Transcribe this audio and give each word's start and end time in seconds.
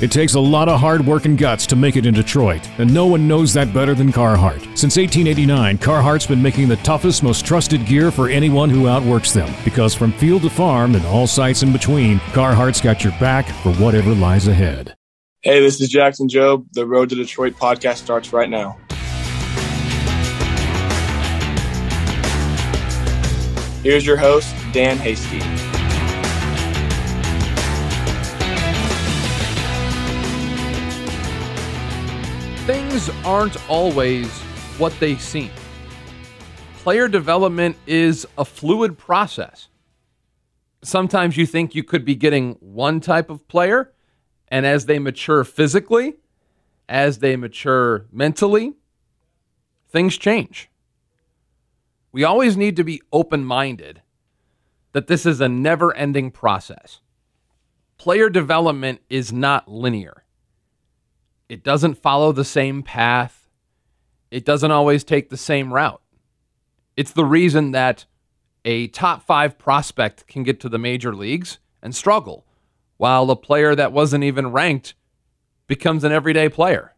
It 0.00 0.10
takes 0.10 0.32
a 0.32 0.40
lot 0.40 0.70
of 0.70 0.80
hard 0.80 1.04
work 1.04 1.26
and 1.26 1.36
guts 1.36 1.66
to 1.66 1.76
make 1.76 1.94
it 1.94 2.06
in 2.06 2.14
Detroit, 2.14 2.66
and 2.78 2.92
no 2.92 3.04
one 3.04 3.28
knows 3.28 3.52
that 3.52 3.74
better 3.74 3.94
than 3.94 4.10
Carhartt. 4.10 4.62
Since 4.74 4.96
1889, 4.96 5.76
Carhartt's 5.76 6.26
been 6.26 6.40
making 6.40 6.68
the 6.68 6.76
toughest, 6.76 7.22
most 7.22 7.44
trusted 7.44 7.84
gear 7.84 8.10
for 8.10 8.30
anyone 8.30 8.70
who 8.70 8.88
outworks 8.88 9.32
them. 9.32 9.54
Because 9.62 9.94
from 9.94 10.12
field 10.12 10.40
to 10.42 10.48
farm 10.48 10.94
and 10.94 11.04
all 11.04 11.26
sites 11.26 11.62
in 11.62 11.70
between, 11.70 12.18
Carhartt's 12.32 12.80
got 12.80 13.04
your 13.04 13.12
back 13.20 13.46
for 13.62 13.74
whatever 13.74 14.14
lies 14.14 14.48
ahead. 14.48 14.94
Hey, 15.42 15.60
this 15.60 15.78
is 15.82 15.90
Jackson 15.90 16.28
Jobe. 16.28 16.64
The 16.72 16.86
Road 16.86 17.10
to 17.10 17.14
Detroit 17.14 17.52
podcast 17.56 17.96
starts 17.96 18.32
right 18.32 18.48
now. 18.48 18.78
Here's 23.82 24.06
your 24.06 24.16
host, 24.16 24.54
Dan 24.72 24.96
Hasty. 24.96 25.69
Aren't 33.24 33.56
always 33.68 34.28
what 34.78 34.92
they 35.00 35.16
seem. 35.16 35.50
Player 36.74 37.08
development 37.08 37.76
is 37.86 38.26
a 38.36 38.44
fluid 38.44 38.98
process. 38.98 39.68
Sometimes 40.82 41.36
you 41.36 41.46
think 41.46 41.74
you 41.74 41.84
could 41.84 42.04
be 42.04 42.14
getting 42.14 42.52
one 42.60 43.00
type 43.00 43.30
of 43.30 43.46
player, 43.48 43.92
and 44.48 44.66
as 44.66 44.86
they 44.86 44.98
mature 44.98 45.44
physically, 45.44 46.16
as 46.88 47.18
they 47.18 47.36
mature 47.36 48.06
mentally, 48.10 48.74
things 49.88 50.18
change. 50.18 50.70
We 52.12 52.24
always 52.24 52.56
need 52.56 52.76
to 52.76 52.84
be 52.84 53.02
open 53.12 53.44
minded 53.44 54.02
that 54.92 55.06
this 55.06 55.24
is 55.24 55.40
a 55.40 55.48
never 55.48 55.94
ending 55.94 56.30
process. 56.30 57.00
Player 57.98 58.28
development 58.28 59.00
is 59.08 59.32
not 59.32 59.70
linear. 59.70 60.24
It 61.50 61.64
doesn't 61.64 61.98
follow 61.98 62.30
the 62.30 62.44
same 62.44 62.84
path. 62.84 63.48
It 64.30 64.44
doesn't 64.44 64.70
always 64.70 65.02
take 65.02 65.30
the 65.30 65.36
same 65.36 65.74
route. 65.74 66.00
It's 66.96 67.10
the 67.10 67.24
reason 67.24 67.72
that 67.72 68.04
a 68.64 68.86
top 68.86 69.26
five 69.26 69.58
prospect 69.58 70.28
can 70.28 70.44
get 70.44 70.60
to 70.60 70.68
the 70.68 70.78
major 70.78 71.12
leagues 71.12 71.58
and 71.82 71.92
struggle, 71.92 72.46
while 72.98 73.28
a 73.32 73.34
player 73.34 73.74
that 73.74 73.90
wasn't 73.90 74.22
even 74.22 74.52
ranked 74.52 74.94
becomes 75.66 76.04
an 76.04 76.12
everyday 76.12 76.48
player. 76.48 76.94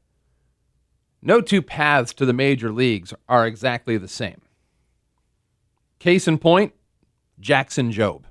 No 1.23 1.41
two 1.41 1.63
paths 1.63 2.13
to 2.13 2.27
the 2.27 2.35
major 2.35 2.71
leagues 2.71 3.15
are 3.31 3.47
exactly 3.47 3.97
the 3.97 4.07
same. 4.07 4.43
Case 5.98 6.29
in 6.29 6.37
point, 6.37 6.75
Jackson 7.41 7.91
Jobe. 7.91 8.25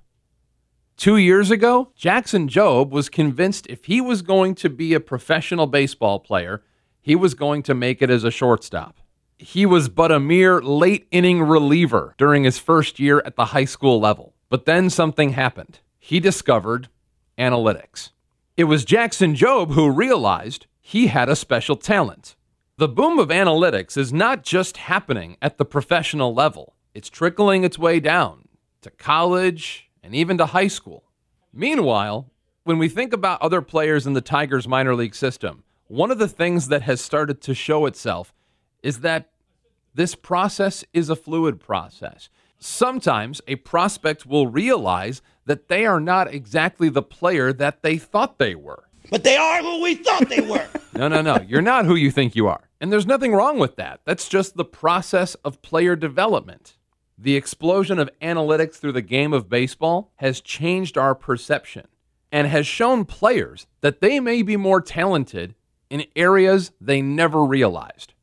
Two 1.01 1.17
years 1.17 1.49
ago, 1.49 1.91
Jackson 1.95 2.47
Jobe 2.47 2.91
was 2.91 3.09
convinced 3.09 3.65
if 3.67 3.85
he 3.85 3.99
was 3.99 4.21
going 4.21 4.53
to 4.53 4.69
be 4.69 4.93
a 4.93 4.99
professional 4.99 5.65
baseball 5.65 6.19
player, 6.19 6.61
he 7.01 7.15
was 7.15 7.33
going 7.33 7.63
to 7.63 7.73
make 7.73 8.03
it 8.03 8.11
as 8.11 8.23
a 8.23 8.29
shortstop. 8.29 8.99
He 9.39 9.65
was 9.65 9.89
but 9.89 10.11
a 10.11 10.19
mere 10.19 10.61
late 10.61 11.07
inning 11.09 11.41
reliever 11.41 12.13
during 12.19 12.43
his 12.43 12.59
first 12.59 12.99
year 12.99 13.19
at 13.25 13.35
the 13.35 13.45
high 13.45 13.65
school 13.65 13.99
level. 13.99 14.35
But 14.47 14.65
then 14.65 14.91
something 14.91 15.31
happened. 15.31 15.79
He 15.97 16.19
discovered 16.19 16.87
analytics. 17.35 18.11
It 18.55 18.65
was 18.65 18.85
Jackson 18.85 19.33
Jobe 19.33 19.71
who 19.71 19.89
realized 19.89 20.67
he 20.81 21.07
had 21.07 21.29
a 21.29 21.35
special 21.35 21.77
talent. 21.77 22.35
The 22.77 22.87
boom 22.87 23.17
of 23.17 23.29
analytics 23.29 23.97
is 23.97 24.13
not 24.13 24.43
just 24.43 24.77
happening 24.77 25.35
at 25.41 25.57
the 25.57 25.65
professional 25.65 26.31
level, 26.31 26.75
it's 26.93 27.09
trickling 27.09 27.63
its 27.63 27.79
way 27.79 27.99
down 27.99 28.49
to 28.83 28.91
college 28.91 29.90
and 30.03 30.15
even 30.15 30.37
to 30.37 30.47
high 30.47 30.67
school. 30.67 31.03
Meanwhile, 31.53 32.31
when 32.63 32.77
we 32.77 32.89
think 32.89 33.13
about 33.13 33.41
other 33.41 33.61
players 33.61 34.05
in 34.07 34.13
the 34.13 34.21
Tigers 34.21 34.67
minor 34.67 34.95
league 34.95 35.15
system, 35.15 35.63
one 35.87 36.11
of 36.11 36.19
the 36.19 36.27
things 36.27 36.69
that 36.69 36.83
has 36.83 37.01
started 37.01 37.41
to 37.41 37.53
show 37.53 37.85
itself 37.85 38.33
is 38.81 38.99
that 38.99 39.29
this 39.93 40.15
process 40.15 40.85
is 40.93 41.09
a 41.09 41.15
fluid 41.15 41.59
process. 41.59 42.29
Sometimes 42.57 43.41
a 43.47 43.55
prospect 43.57 44.25
will 44.25 44.47
realize 44.47 45.21
that 45.45 45.67
they 45.67 45.85
are 45.85 45.99
not 45.99 46.33
exactly 46.33 46.89
the 46.89 47.01
player 47.01 47.51
that 47.51 47.81
they 47.81 47.97
thought 47.97 48.37
they 48.37 48.55
were. 48.55 48.85
But 49.09 49.23
they 49.23 49.35
are 49.35 49.61
who 49.61 49.81
we 49.81 49.95
thought 49.95 50.29
they 50.29 50.41
were. 50.41 50.67
no, 50.95 51.07
no, 51.07 51.21
no. 51.21 51.39
You're 51.47 51.61
not 51.61 51.85
who 51.85 51.95
you 51.95 52.11
think 52.11 52.35
you 52.35 52.47
are. 52.47 52.69
And 52.79 52.91
there's 52.91 53.05
nothing 53.07 53.33
wrong 53.33 53.59
with 53.59 53.75
that. 53.75 54.01
That's 54.05 54.29
just 54.29 54.55
the 54.55 54.65
process 54.65 55.35
of 55.43 55.61
player 55.61 55.95
development. 55.95 56.77
The 57.23 57.35
explosion 57.35 57.99
of 57.99 58.09
analytics 58.19 58.77
through 58.77 58.93
the 58.93 59.03
game 59.03 59.31
of 59.31 59.47
baseball 59.47 60.11
has 60.15 60.41
changed 60.41 60.97
our 60.97 61.13
perception 61.13 61.85
and 62.31 62.47
has 62.47 62.65
shown 62.65 63.05
players 63.05 63.67
that 63.81 64.01
they 64.01 64.19
may 64.19 64.41
be 64.41 64.57
more 64.57 64.81
talented 64.81 65.53
in 65.91 66.05
areas 66.15 66.71
they 66.81 66.99
never 66.99 67.43
realized. 67.43 68.15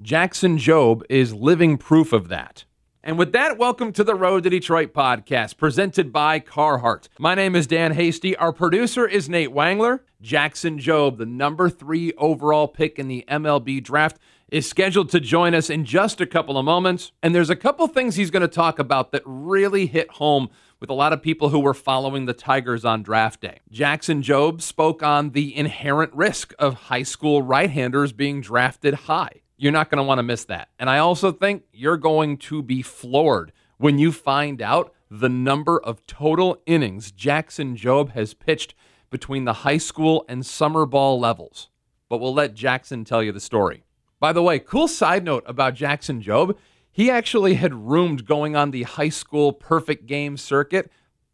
Jackson 0.00 0.56
Jobe 0.56 1.02
is 1.10 1.34
living 1.34 1.76
proof 1.76 2.14
of 2.14 2.28
that. 2.28 2.64
And 3.02 3.18
with 3.18 3.32
that, 3.34 3.58
welcome 3.58 3.92
to 3.92 4.02
the 4.02 4.14
Road 4.14 4.44
to 4.44 4.50
Detroit 4.50 4.94
podcast, 4.94 5.58
presented 5.58 6.10
by 6.10 6.40
Carhartt. 6.40 7.08
My 7.18 7.34
name 7.34 7.54
is 7.54 7.66
Dan 7.66 7.92
Hasty. 7.92 8.36
Our 8.36 8.54
producer 8.54 9.06
is 9.06 9.28
Nate 9.28 9.50
Wangler. 9.50 10.00
Jackson 10.22 10.78
Jobe, 10.78 11.18
the 11.18 11.26
number 11.26 11.68
three 11.68 12.14
overall 12.14 12.68
pick 12.68 12.98
in 12.98 13.06
the 13.06 13.22
MLB 13.28 13.82
draft, 13.82 14.18
is 14.50 14.68
scheduled 14.68 15.08
to 15.10 15.20
join 15.20 15.54
us 15.54 15.68
in 15.68 15.84
just 15.84 16.20
a 16.20 16.26
couple 16.26 16.56
of 16.56 16.64
moments. 16.64 17.12
And 17.22 17.34
there's 17.34 17.50
a 17.50 17.56
couple 17.56 17.86
things 17.88 18.14
he's 18.14 18.30
going 18.30 18.42
to 18.42 18.48
talk 18.48 18.78
about 18.78 19.12
that 19.12 19.22
really 19.24 19.86
hit 19.86 20.10
home 20.12 20.50
with 20.80 20.90
a 20.90 20.94
lot 20.94 21.12
of 21.12 21.22
people 21.22 21.48
who 21.48 21.58
were 21.58 21.74
following 21.74 22.26
the 22.26 22.34
Tigers 22.34 22.84
on 22.84 23.02
draft 23.02 23.40
day. 23.40 23.60
Jackson 23.70 24.22
Jobe 24.22 24.60
spoke 24.60 25.02
on 25.02 25.30
the 25.30 25.56
inherent 25.56 26.12
risk 26.14 26.52
of 26.58 26.74
high 26.74 27.02
school 27.02 27.42
right 27.42 27.70
handers 27.70 28.12
being 28.12 28.40
drafted 28.40 28.94
high. 28.94 29.42
You're 29.56 29.72
not 29.72 29.90
going 29.90 29.98
to 29.98 30.04
want 30.04 30.18
to 30.18 30.22
miss 30.22 30.44
that. 30.44 30.68
And 30.78 30.90
I 30.90 30.98
also 30.98 31.32
think 31.32 31.64
you're 31.72 31.96
going 31.96 32.36
to 32.38 32.62
be 32.62 32.82
floored 32.82 33.52
when 33.78 33.98
you 33.98 34.12
find 34.12 34.60
out 34.60 34.92
the 35.10 35.28
number 35.28 35.80
of 35.80 36.06
total 36.06 36.60
innings 36.66 37.10
Jackson 37.10 37.76
Jobe 37.76 38.10
has 38.10 38.34
pitched 38.34 38.74
between 39.08 39.44
the 39.44 39.52
high 39.52 39.78
school 39.78 40.24
and 40.28 40.44
summer 40.44 40.84
ball 40.84 41.18
levels. 41.18 41.68
But 42.08 42.18
we'll 42.18 42.34
let 42.34 42.54
Jackson 42.54 43.04
tell 43.04 43.22
you 43.22 43.32
the 43.32 43.40
story. 43.40 43.85
By 44.18 44.32
the 44.32 44.42
way, 44.42 44.58
cool 44.58 44.88
side 44.88 45.24
note 45.24 45.44
about 45.46 45.74
Jackson 45.74 46.22
Jobe. 46.22 46.56
He 46.90 47.10
actually 47.10 47.54
had 47.54 47.74
roomed 47.74 48.24
going 48.24 48.56
on 48.56 48.70
the 48.70 48.84
high 48.84 49.10
school 49.10 49.52
perfect 49.52 50.06
game 50.06 50.36
circuit 50.36 50.90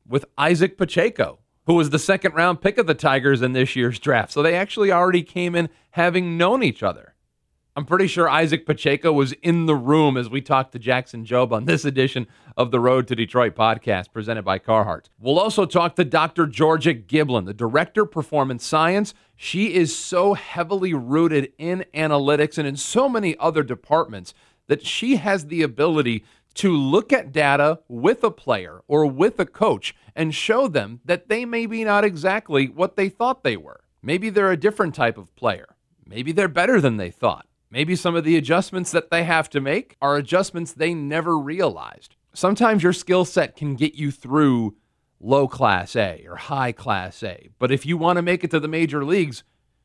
with 0.06 0.25
Isaac 0.37 0.76
Pacheco, 0.76 1.38
who 1.66 1.75
was 1.75 1.91
the 1.91 1.98
second 1.98 2.34
round 2.34 2.60
pick 2.60 2.78
of 2.78 2.88
the 2.88 2.94
Tigers 2.94 3.43
in 3.43 3.53
this 3.53 3.76
year's 3.76 4.00
draft. 4.00 4.32
So 4.32 4.43
they 4.43 4.56
actually 4.56 4.91
already 4.91 5.22
came 5.22 5.54
in 5.54 5.69
having 5.91 6.37
known 6.37 6.65
each 6.65 6.82
other. 6.82 7.12
I'm 7.75 7.87
pretty 7.87 8.06
sure 8.06 8.28
Isaac 8.28 8.66
Pacheco 8.66 9.15
was 9.15 9.33
in 9.33 9.65
the 9.65 9.75
room 9.75 10.19
as 10.19 10.28
we 10.28 10.43
talked 10.43 10.72
to 10.72 10.78
Jackson 10.78 11.25
Jobe 11.25 11.53
on 11.53 11.65
this 11.65 11.87
edition 11.87 12.27
of 12.55 12.71
the 12.71 12.78
Road 12.78 13.09
to 13.09 13.16
Detroit 13.16 13.55
podcast 13.55 14.12
presented 14.12 14.43
by 14.43 14.59
Carhartt. 14.59 15.06
We'll 15.19 15.38
also 15.38 15.65
talk 15.65 15.97
to 15.97 16.05
Dr. 16.05 16.47
Georgia 16.47 16.93
Giblin, 16.93 17.47
the 17.47 17.55
Director 17.55 18.05
Performance 18.05 18.66
Science. 18.66 19.15
She 19.37 19.72
is 19.72 19.97
so 19.97 20.34
heavily 20.34 20.93
rooted 20.93 21.55
in 21.56 21.87
analytics 21.94 22.59
and 22.59 22.69
in 22.69 22.77
so 22.77 23.09
many 23.09 23.38
other 23.38 23.62
departments 23.62 24.34
that 24.66 24.84
she 24.84 25.16
has 25.16 25.47
the 25.47 25.62
ability 25.62 26.27
to 26.56 26.77
look 26.77 27.11
at 27.11 27.32
data 27.32 27.81
with 27.88 28.22
a 28.22 28.31
player 28.31 28.82
or 28.87 29.06
with 29.06 29.41
a 29.41 29.47
coach 29.47 29.94
and 30.15 30.34
show 30.34 30.69
them 30.69 31.00
that 31.06 31.31
they 31.31 31.47
may 31.47 31.65
be 31.65 31.84
not 31.84 32.05
exactly 32.05 32.66
what 32.66 32.97
they 32.97 33.09
thought 33.09 33.43
they 33.43 33.56
were. 33.56 33.81
Maybe 34.03 34.28
they're 34.28 34.53
a 34.53 34.59
different 34.59 34.94
type 34.94 35.16
of 35.16 35.34
player. 35.37 35.75
Maybe 36.06 36.32
they're 36.32 36.49
better 36.49 36.78
than 36.78 36.99
they 36.99 37.11
thought. 37.11 37.47
Maybe 37.72 37.97
some 37.97 38.15
of 38.15 38.25
the 38.25 38.37
adjustments 38.37 38.91
that 38.91 39.10
they 39.10 39.25
have 39.25 39.49
to 39.50 39.60
make 39.60 39.97
are 40.03 40.16
adjustments 40.16 40.72
they 40.72 40.93
never 40.93 41.38
realized. 41.38 42.16
Sometimes 42.34 42.83
your 42.83 42.93
skill 42.93 43.25
set 43.25 43.56
can 43.56 43.77
get 43.77 43.94
you 43.94 44.10
through 44.10 44.77
low 45.19 45.49
class 45.49 45.97
A 45.97 46.22
or 46.28 46.37
high 46.37 46.72
class 46.72 47.22
A. 47.22 47.49
But 47.59 47.72
if 47.72 47.87
you 47.87 47.97
want 47.97 48.19
to 48.19 48.22
make 48.22 48.44
it 48.44 48.50
to 48.50 48.61
the 48.61 48.69
major 48.69 49.06
leagues, 49.06 49.43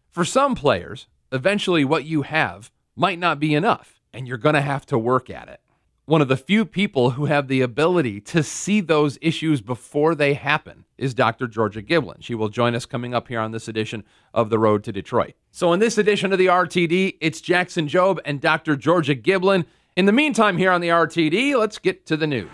for 0.09 0.25
some 0.25 0.53
players, 0.53 1.07
eventually 1.31 1.85
what 1.85 2.03
you 2.03 2.23
have 2.23 2.71
might 2.97 3.19
not 3.19 3.39
be 3.39 3.53
enough, 3.53 4.01
and 4.11 4.27
you're 4.27 4.37
going 4.37 4.55
to 4.55 4.61
have 4.61 4.85
to 4.87 4.99
work 4.99 5.29
at 5.29 5.47
it 5.47 5.61
one 6.07 6.21
of 6.21 6.29
the 6.29 6.37
few 6.37 6.63
people 6.63 7.11
who 7.11 7.25
have 7.25 7.49
the 7.49 7.59
ability 7.59 8.21
to 8.21 8.41
see 8.41 8.79
those 8.79 9.17
issues 9.21 9.59
before 9.59 10.15
they 10.15 10.35
happen 10.35 10.85
is 10.97 11.13
Dr. 11.13 11.47
Georgia 11.47 11.81
Giblin. 11.81 12.17
She 12.21 12.35
will 12.35 12.49
join 12.49 12.75
us 12.75 12.85
coming 12.85 13.13
up 13.13 13.27
here 13.27 13.39
on 13.39 13.51
this 13.51 13.67
edition 13.67 14.03
of 14.33 14.49
The 14.49 14.59
Road 14.59 14.83
to 14.85 14.91
Detroit. 14.91 15.33
So, 15.51 15.73
in 15.73 15.79
this 15.79 15.97
edition 15.97 16.31
of 16.31 16.39
the 16.39 16.47
RTD, 16.47 17.17
it's 17.21 17.41
Jackson 17.41 17.87
Jobe 17.87 18.19
and 18.25 18.41
Dr. 18.41 18.75
Georgia 18.75 19.15
Giblin. 19.15 19.65
In 19.95 20.05
the 20.05 20.11
meantime, 20.11 20.57
here 20.57 20.71
on 20.71 20.81
the 20.81 20.89
RTD, 20.89 21.57
let's 21.57 21.77
get 21.77 22.05
to 22.07 22.17
the 22.17 22.27
news. 22.27 22.49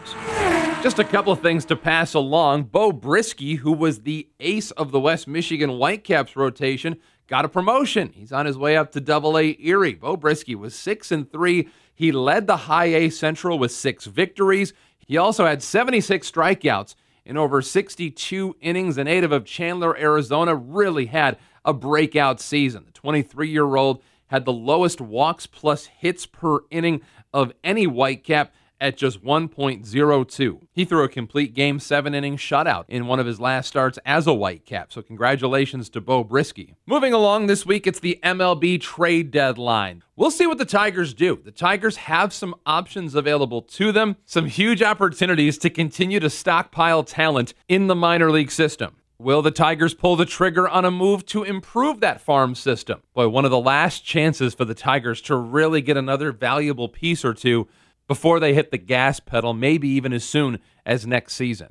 Just 0.81 0.99
a 0.99 1.03
couple 1.03 1.31
of 1.31 1.41
things 1.41 1.65
to 1.65 1.75
pass 1.75 2.13
along. 2.13 2.63
Beau 2.63 2.91
Brieske, 2.91 3.57
who 3.57 3.71
was 3.71 4.01
the 4.01 4.27
ace 4.39 4.71
of 4.71 4.91
the 4.91 4.99
West 4.99 5.27
Michigan 5.27 5.71
Whitecaps 5.71 6.35
rotation, 6.35 6.97
got 7.27 7.45
a 7.45 7.49
promotion. 7.49 8.11
He's 8.13 8.33
on 8.33 8.45
his 8.45 8.57
way 8.57 8.75
up 8.75 8.91
to 8.91 9.01
Double 9.01 9.37
A 9.37 9.55
Erie. 9.59 9.93
Beau 9.93 10.17
Brieske 10.17 10.55
was 10.55 10.75
six 10.75 11.11
and 11.11 11.31
three 11.31 11.69
he 11.95 12.11
led 12.11 12.47
the 12.47 12.57
High 12.57 12.85
A 12.85 13.09
Central 13.09 13.59
with 13.59 13.71
six 13.71 14.05
victories. 14.05 14.73
He 15.05 15.17
also 15.17 15.45
had 15.45 15.61
76 15.61 16.29
strikeouts 16.29 16.95
in 17.25 17.37
over 17.37 17.61
62 17.61 18.55
innings. 18.61 18.97
A 18.97 19.03
native 19.03 19.31
of 19.31 19.45
Chandler, 19.45 19.97
Arizona, 19.97 20.55
really 20.55 21.07
had 21.07 21.37
a 21.65 21.73
breakout 21.73 22.39
season. 22.39 22.83
The 22.85 22.91
23 22.91 23.49
year 23.49 23.75
old 23.75 24.01
had 24.27 24.45
the 24.45 24.53
lowest 24.53 24.99
walks 24.99 25.45
plus 25.45 25.85
hits 25.85 26.25
per 26.25 26.59
inning 26.69 27.01
of 27.33 27.53
any 27.63 27.87
Whitecap 27.87 28.49
at 28.83 28.97
just 28.97 29.23
1.02. 29.23 30.59
He 30.73 30.83
threw 30.83 31.03
a 31.03 31.09
complete 31.09 31.53
game 31.53 31.79
seven 31.79 32.13
inning 32.13 32.35
shutout 32.35 32.83
in 32.89 33.07
one 33.07 33.17
of 33.17 33.25
his 33.25 33.39
last 33.39 33.67
starts 33.67 33.97
as 34.05 34.27
a 34.27 34.31
Whitecap, 34.31 34.91
so 34.91 35.01
congratulations 35.01 35.89
to 35.91 36.01
Beau 36.01 36.25
Brieske. 36.25 36.75
Moving 36.85 37.13
along 37.13 37.47
this 37.47 37.65
week, 37.65 37.87
it's 37.87 38.01
the 38.01 38.19
MLB 38.21 38.81
trade 38.81 39.31
deadline. 39.31 40.03
We'll 40.17 40.31
see 40.31 40.45
what 40.45 40.57
the 40.57 40.65
Tigers 40.65 41.13
do. 41.13 41.39
The 41.43 41.51
Tigers 41.51 41.95
have 41.95 42.33
some 42.33 42.55
options 42.65 43.15
available 43.15 43.61
to 43.61 43.93
them, 43.93 44.17
some 44.25 44.47
huge 44.47 44.83
opportunities 44.83 45.57
to 45.59 45.69
continue 45.69 46.19
to 46.19 46.29
stockpile 46.29 47.05
talent 47.05 47.53
in 47.69 47.87
the 47.87 47.95
minor 47.95 48.31
league 48.31 48.51
system. 48.51 48.97
Will 49.17 49.41
the 49.41 49.51
Tigers 49.51 49.93
pull 49.93 50.17
the 50.17 50.25
trigger 50.25 50.67
on 50.67 50.83
a 50.83 50.91
move 50.91 51.25
to 51.27 51.43
improve 51.43 52.01
that 52.01 52.19
farm 52.19 52.55
system? 52.55 53.01
Boy, 53.13 53.29
one 53.29 53.45
of 53.45 53.51
the 53.51 53.59
last 53.59 54.03
chances 54.03 54.53
for 54.53 54.65
the 54.65 54.73
Tigers 54.73 55.21
to 55.21 55.35
really 55.37 55.79
get 55.79 55.95
another 55.95 56.33
valuable 56.33 56.89
piece 56.89 57.23
or 57.23 57.33
two 57.33 57.69
before 58.07 58.39
they 58.39 58.53
hit 58.53 58.71
the 58.71 58.77
gas 58.77 59.19
pedal, 59.19 59.53
maybe 59.53 59.87
even 59.89 60.13
as 60.13 60.23
soon 60.23 60.59
as 60.85 61.07
next 61.07 61.35
season. 61.35 61.69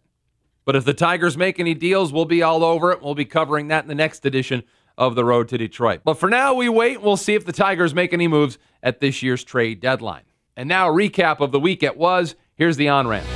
But 0.65 0.77
if 0.77 0.85
the 0.85 0.95
Tigers 0.95 1.37
make 1.37 1.59
any 1.59 1.75
deals, 1.75 2.13
we'll 2.13 2.25
be 2.25 2.43
all 2.43 2.65
over 2.65 2.93
it. 2.93 3.03
We'll 3.03 3.15
be 3.15 3.25
covering 3.25 3.69
that 3.69 3.85
in 3.85 3.89
the 3.89 3.95
next 3.95 4.25
edition 4.25 4.63
of 4.97 5.15
The 5.15 5.25
Road 5.25 5.49
to 5.49 5.59
Detroit. 5.59 6.03
But 6.05 6.15
for 6.15 6.29
now, 6.29 6.55
we 6.55 6.69
wait. 6.69 6.97
And 6.97 7.05
we'll 7.05 7.17
see 7.17 7.35
if 7.35 7.45
the 7.45 7.53
Tigers 7.53 7.95
make 7.95 8.13
any 8.13 8.29
moves 8.29 8.59
at 8.83 9.01
this 9.01 9.23
year's 9.23 9.43
trade 9.43 9.81
deadline. 9.81 10.23
And 10.57 10.69
now, 10.69 10.89
a 10.89 10.93
recap 10.93 11.41
of 11.41 11.51
the 11.51 11.59
week 11.59 11.83
it 11.83 11.97
was. 11.97 12.37
Here's 12.55 12.77
the 12.77 12.89
on 12.89 13.09
ramp. 13.09 13.27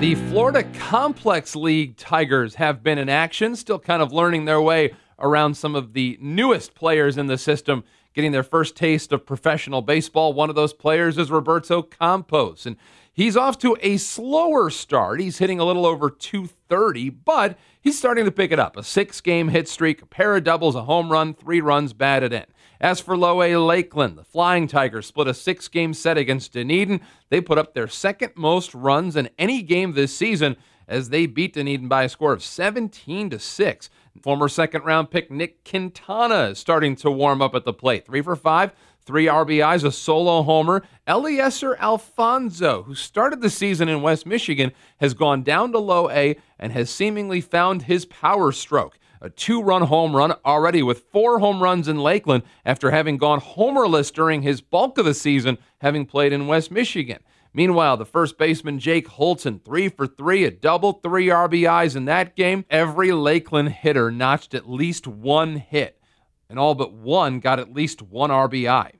The 0.00 0.16
Florida 0.30 0.64
Complex 0.74 1.54
League 1.54 1.96
Tigers 1.96 2.56
have 2.56 2.82
been 2.82 2.98
in 2.98 3.08
action, 3.08 3.54
still 3.54 3.78
kind 3.78 4.02
of 4.02 4.12
learning 4.12 4.46
their 4.46 4.60
way 4.60 4.96
around 5.20 5.54
some 5.54 5.76
of 5.76 5.92
the 5.92 6.18
newest 6.20 6.74
players 6.74 7.16
in 7.16 7.28
the 7.28 7.38
system 7.38 7.84
getting 8.14 8.32
their 8.32 8.42
first 8.42 8.76
taste 8.76 9.12
of 9.12 9.26
professional 9.26 9.82
baseball. 9.82 10.32
One 10.32 10.50
of 10.50 10.56
those 10.56 10.72
players 10.72 11.18
is 11.18 11.30
Roberto 11.30 11.82
Campos, 11.82 12.66
and 12.66 12.76
he's 13.12 13.36
off 13.36 13.58
to 13.58 13.76
a 13.80 13.96
slower 13.96 14.70
start. 14.70 15.20
He's 15.20 15.38
hitting 15.38 15.58
a 15.58 15.64
little 15.64 15.86
over 15.86 16.10
230, 16.10 17.10
but 17.10 17.58
he's 17.80 17.98
starting 17.98 18.24
to 18.24 18.32
pick 18.32 18.52
it 18.52 18.58
up. 18.58 18.76
A 18.76 18.82
six 18.82 19.20
game 19.20 19.48
hit 19.48 19.68
streak, 19.68 20.02
a 20.02 20.06
pair 20.06 20.36
of 20.36 20.44
doubles, 20.44 20.74
a 20.74 20.84
home 20.84 21.10
run, 21.10 21.34
three 21.34 21.60
runs 21.60 21.92
batted 21.92 22.32
in. 22.32 22.44
As 22.80 23.00
for 23.00 23.16
Lowe 23.16 23.64
Lakeland, 23.64 24.18
the 24.18 24.24
Flying 24.24 24.66
Tigers 24.66 25.06
split 25.06 25.28
a 25.28 25.34
six 25.34 25.68
game 25.68 25.94
set 25.94 26.18
against 26.18 26.52
Dunedin. 26.52 27.00
They 27.28 27.40
put 27.40 27.58
up 27.58 27.74
their 27.74 27.86
second 27.86 28.32
most 28.34 28.74
runs 28.74 29.14
in 29.14 29.30
any 29.38 29.62
game 29.62 29.92
this 29.92 30.16
season 30.16 30.56
as 30.88 31.10
they 31.10 31.26
beat 31.26 31.54
Dunedin 31.54 31.88
by 31.88 32.02
a 32.02 32.08
score 32.08 32.32
of 32.32 32.42
17 32.42 33.30
to 33.30 33.38
6. 33.38 33.90
Former 34.20 34.48
second 34.48 34.84
round 34.84 35.10
pick 35.10 35.30
Nick 35.30 35.64
Quintana 35.64 36.50
is 36.50 36.58
starting 36.58 36.94
to 36.96 37.10
warm 37.10 37.40
up 37.40 37.54
at 37.54 37.64
the 37.64 37.72
plate. 37.72 38.06
Three 38.06 38.22
for 38.22 38.36
five, 38.36 38.72
three 39.04 39.26
RBIs, 39.26 39.84
a 39.84 39.90
solo 39.90 40.42
homer. 40.42 40.82
Eliezer 41.08 41.76
Alfonzo, 41.76 42.82
who 42.84 42.94
started 42.94 43.40
the 43.40 43.50
season 43.50 43.88
in 43.88 44.02
West 44.02 44.26
Michigan, 44.26 44.72
has 44.98 45.14
gone 45.14 45.42
down 45.42 45.72
to 45.72 45.78
low 45.78 46.10
A 46.10 46.36
and 46.58 46.72
has 46.72 46.90
seemingly 46.90 47.40
found 47.40 47.82
his 47.82 48.04
power 48.04 48.52
stroke. 48.52 48.98
A 49.20 49.30
two 49.30 49.62
run 49.62 49.82
home 49.82 50.14
run 50.14 50.34
already 50.44 50.82
with 50.82 51.04
four 51.12 51.38
home 51.38 51.62
runs 51.62 51.88
in 51.88 51.98
Lakeland 51.98 52.42
after 52.64 52.90
having 52.90 53.16
gone 53.16 53.40
homerless 53.40 54.12
during 54.12 54.42
his 54.42 54.60
bulk 54.60 54.98
of 54.98 55.04
the 55.04 55.14
season, 55.14 55.58
having 55.78 56.06
played 56.06 56.32
in 56.32 56.48
West 56.48 56.70
Michigan. 56.70 57.20
Meanwhile, 57.54 57.98
the 57.98 58.06
first 58.06 58.38
baseman 58.38 58.78
Jake 58.78 59.08
Holton, 59.08 59.60
three 59.62 59.88
for 59.88 60.06
three, 60.06 60.44
a 60.44 60.50
double, 60.50 60.94
three 60.94 61.26
RBIs 61.26 61.94
in 61.94 62.06
that 62.06 62.34
game. 62.34 62.64
Every 62.70 63.12
Lakeland 63.12 63.70
hitter 63.70 64.10
notched 64.10 64.54
at 64.54 64.70
least 64.70 65.06
one 65.06 65.56
hit, 65.56 66.00
and 66.48 66.58
all 66.58 66.74
but 66.74 66.94
one 66.94 67.40
got 67.40 67.58
at 67.58 67.74
least 67.74 68.00
one 68.00 68.30
RBI. 68.30 68.92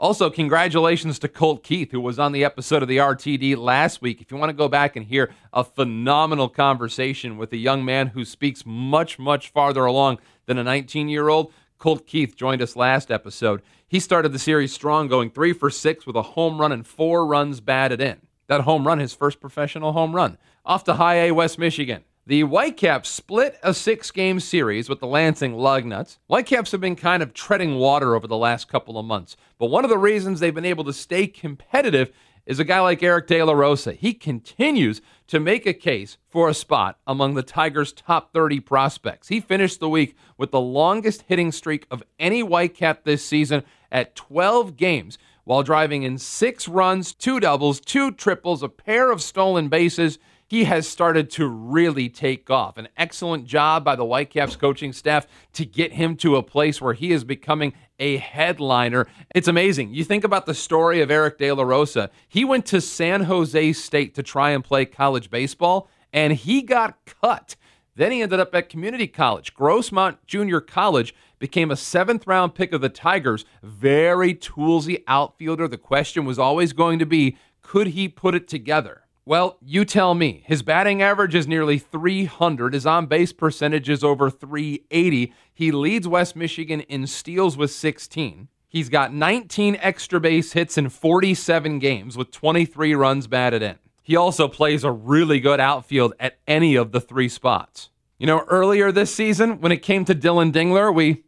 Also, 0.00 0.30
congratulations 0.30 1.18
to 1.18 1.28
Colt 1.28 1.64
Keith, 1.64 1.90
who 1.90 2.00
was 2.00 2.20
on 2.20 2.30
the 2.30 2.44
episode 2.44 2.82
of 2.82 2.88
the 2.88 2.98
RTD 2.98 3.56
last 3.56 4.00
week. 4.00 4.20
If 4.20 4.30
you 4.30 4.36
want 4.36 4.50
to 4.50 4.54
go 4.54 4.68
back 4.68 4.94
and 4.94 5.04
hear 5.04 5.34
a 5.52 5.64
phenomenal 5.64 6.48
conversation 6.48 7.36
with 7.36 7.52
a 7.52 7.56
young 7.56 7.84
man 7.84 8.08
who 8.08 8.24
speaks 8.24 8.62
much, 8.64 9.18
much 9.18 9.48
farther 9.48 9.84
along 9.84 10.18
than 10.46 10.56
a 10.56 10.62
19 10.62 11.08
year 11.08 11.28
old, 11.28 11.52
Colt 11.78 12.06
Keith 12.06 12.36
joined 12.36 12.60
us 12.60 12.76
last 12.76 13.10
episode. 13.10 13.62
He 13.86 14.00
started 14.00 14.32
the 14.32 14.38
series 14.38 14.72
strong, 14.72 15.08
going 15.08 15.30
three 15.30 15.52
for 15.52 15.70
six 15.70 16.06
with 16.06 16.16
a 16.16 16.22
home 16.22 16.60
run 16.60 16.72
and 16.72 16.86
four 16.86 17.24
runs 17.24 17.60
batted 17.60 18.00
in. 18.00 18.18
That 18.48 18.62
home 18.62 18.86
run, 18.86 18.98
his 18.98 19.14
first 19.14 19.40
professional 19.40 19.92
home 19.92 20.14
run. 20.14 20.38
Off 20.64 20.84
to 20.84 20.94
High 20.94 21.26
A 21.26 21.32
West 21.32 21.58
Michigan. 21.58 22.04
The 22.26 22.42
Whitecaps 22.42 23.08
split 23.08 23.58
a 23.62 23.72
six 23.72 24.10
game 24.10 24.38
series 24.40 24.88
with 24.88 25.00
the 25.00 25.06
Lansing 25.06 25.54
Lugnuts. 25.54 26.18
Whitecaps 26.26 26.72
have 26.72 26.80
been 26.80 26.96
kind 26.96 27.22
of 27.22 27.32
treading 27.32 27.76
water 27.76 28.14
over 28.14 28.26
the 28.26 28.36
last 28.36 28.68
couple 28.68 28.98
of 28.98 29.06
months, 29.06 29.34
but 29.58 29.70
one 29.70 29.82
of 29.82 29.88
the 29.88 29.96
reasons 29.96 30.40
they've 30.40 30.54
been 30.54 30.66
able 30.66 30.84
to 30.84 30.92
stay 30.92 31.26
competitive 31.26 32.10
is 32.48 32.58
a 32.58 32.64
guy 32.64 32.80
like 32.80 33.02
Eric 33.02 33.26
De 33.26 33.42
La 33.42 33.52
Rosa. 33.52 33.92
He 33.92 34.14
continues 34.14 35.02
to 35.26 35.38
make 35.38 35.66
a 35.66 35.74
case 35.74 36.16
for 36.26 36.48
a 36.48 36.54
spot 36.54 36.98
among 37.06 37.34
the 37.34 37.42
Tigers' 37.42 37.92
top 37.92 38.32
30 38.32 38.60
prospects. 38.60 39.28
He 39.28 39.38
finished 39.38 39.80
the 39.80 39.88
week 39.88 40.16
with 40.38 40.50
the 40.50 40.60
longest 40.60 41.24
hitting 41.28 41.52
streak 41.52 41.86
of 41.90 42.02
any 42.18 42.42
Whitecap 42.42 43.04
this 43.04 43.22
season 43.22 43.64
at 43.92 44.16
12 44.16 44.78
games 44.78 45.18
while 45.44 45.62
driving 45.62 46.04
in 46.04 46.16
six 46.16 46.66
runs, 46.66 47.12
two 47.12 47.38
doubles, 47.38 47.80
two 47.80 48.12
triples, 48.12 48.62
a 48.62 48.68
pair 48.70 49.12
of 49.12 49.22
stolen 49.22 49.68
bases 49.68 50.18
he 50.48 50.64
has 50.64 50.88
started 50.88 51.28
to 51.28 51.46
really 51.46 52.08
take 52.08 52.48
off. 52.48 52.78
An 52.78 52.88
excellent 52.96 53.44
job 53.44 53.84
by 53.84 53.94
the 53.94 54.04
Whitecaps 54.04 54.56
coaching 54.56 54.94
staff 54.94 55.26
to 55.52 55.66
get 55.66 55.92
him 55.92 56.16
to 56.16 56.36
a 56.36 56.42
place 56.42 56.80
where 56.80 56.94
he 56.94 57.12
is 57.12 57.22
becoming 57.22 57.74
a 57.98 58.18
headliner. 58.18 59.06
It's 59.34 59.48
amazing. 59.48 59.94
You 59.94 60.04
think 60.04 60.24
about 60.24 60.46
the 60.46 60.54
story 60.54 61.00
of 61.00 61.10
Eric 61.10 61.38
De 61.38 61.50
La 61.52 61.62
Rosa. 61.62 62.10
He 62.28 62.44
went 62.44 62.66
to 62.66 62.80
San 62.80 63.24
Jose 63.24 63.72
State 63.72 64.14
to 64.14 64.22
try 64.22 64.50
and 64.50 64.64
play 64.64 64.84
college 64.84 65.30
baseball, 65.30 65.88
and 66.12 66.32
he 66.32 66.62
got 66.62 66.98
cut. 67.04 67.56
Then 67.96 68.12
he 68.12 68.22
ended 68.22 68.38
up 68.38 68.54
at 68.54 68.68
community 68.68 69.08
college. 69.08 69.54
Grossmont 69.54 70.18
Junior 70.26 70.60
College 70.60 71.14
became 71.40 71.70
a 71.70 71.76
seventh 71.76 72.26
round 72.26 72.54
pick 72.54 72.72
of 72.72 72.80
the 72.80 72.88
Tigers. 72.88 73.44
Very 73.62 74.34
toolsy 74.34 75.02
outfielder. 75.08 75.66
The 75.66 75.78
question 75.78 76.24
was 76.24 76.38
always 76.38 76.72
going 76.72 77.00
to 77.00 77.06
be 77.06 77.36
could 77.60 77.88
he 77.88 78.08
put 78.08 78.34
it 78.34 78.48
together? 78.48 79.02
Well, 79.28 79.58
you 79.60 79.84
tell 79.84 80.14
me. 80.14 80.42
His 80.46 80.62
batting 80.62 81.02
average 81.02 81.34
is 81.34 81.46
nearly 81.46 81.78
300. 81.78 82.72
His 82.72 82.86
on 82.86 83.04
base 83.04 83.30
percentage 83.30 83.90
is 83.90 84.02
over 84.02 84.30
380. 84.30 85.34
He 85.52 85.70
leads 85.70 86.08
West 86.08 86.34
Michigan 86.34 86.80
in 86.80 87.06
steals 87.06 87.54
with 87.54 87.70
16. 87.70 88.48
He's 88.70 88.88
got 88.88 89.12
19 89.12 89.76
extra 89.82 90.18
base 90.18 90.54
hits 90.54 90.78
in 90.78 90.88
47 90.88 91.78
games 91.78 92.16
with 92.16 92.30
23 92.30 92.94
runs 92.94 93.26
batted 93.26 93.60
in. 93.60 93.78
He 94.02 94.16
also 94.16 94.48
plays 94.48 94.82
a 94.82 94.90
really 94.90 95.40
good 95.40 95.60
outfield 95.60 96.14
at 96.18 96.38
any 96.46 96.74
of 96.74 96.92
the 96.92 97.00
three 97.02 97.28
spots. 97.28 97.90
You 98.16 98.26
know, 98.26 98.46
earlier 98.48 98.90
this 98.90 99.14
season, 99.14 99.60
when 99.60 99.72
it 99.72 99.82
came 99.82 100.06
to 100.06 100.14
Dillon 100.14 100.52
Dingler, 100.52 100.92
we 100.94 101.22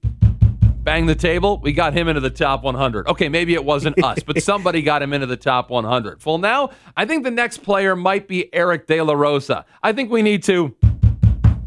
bang 0.90 1.06
the 1.06 1.14
table. 1.14 1.60
We 1.62 1.70
got 1.70 1.92
him 1.92 2.08
into 2.08 2.20
the 2.20 2.30
top 2.30 2.64
100. 2.64 3.06
Okay, 3.06 3.28
maybe 3.28 3.54
it 3.54 3.64
wasn't 3.64 4.02
us, 4.02 4.24
but 4.24 4.42
somebody 4.42 4.82
got 4.82 5.02
him 5.02 5.12
into 5.12 5.28
the 5.28 5.36
top 5.36 5.70
100. 5.70 6.26
Well, 6.26 6.38
now 6.38 6.70
I 6.96 7.04
think 7.04 7.22
the 7.22 7.30
next 7.30 7.58
player 7.58 7.94
might 7.94 8.26
be 8.26 8.52
Eric 8.52 8.88
De 8.88 9.00
La 9.00 9.14
Rosa. 9.14 9.64
I 9.84 9.92
think 9.92 10.10
we 10.10 10.20
need 10.20 10.42
to 10.44 10.74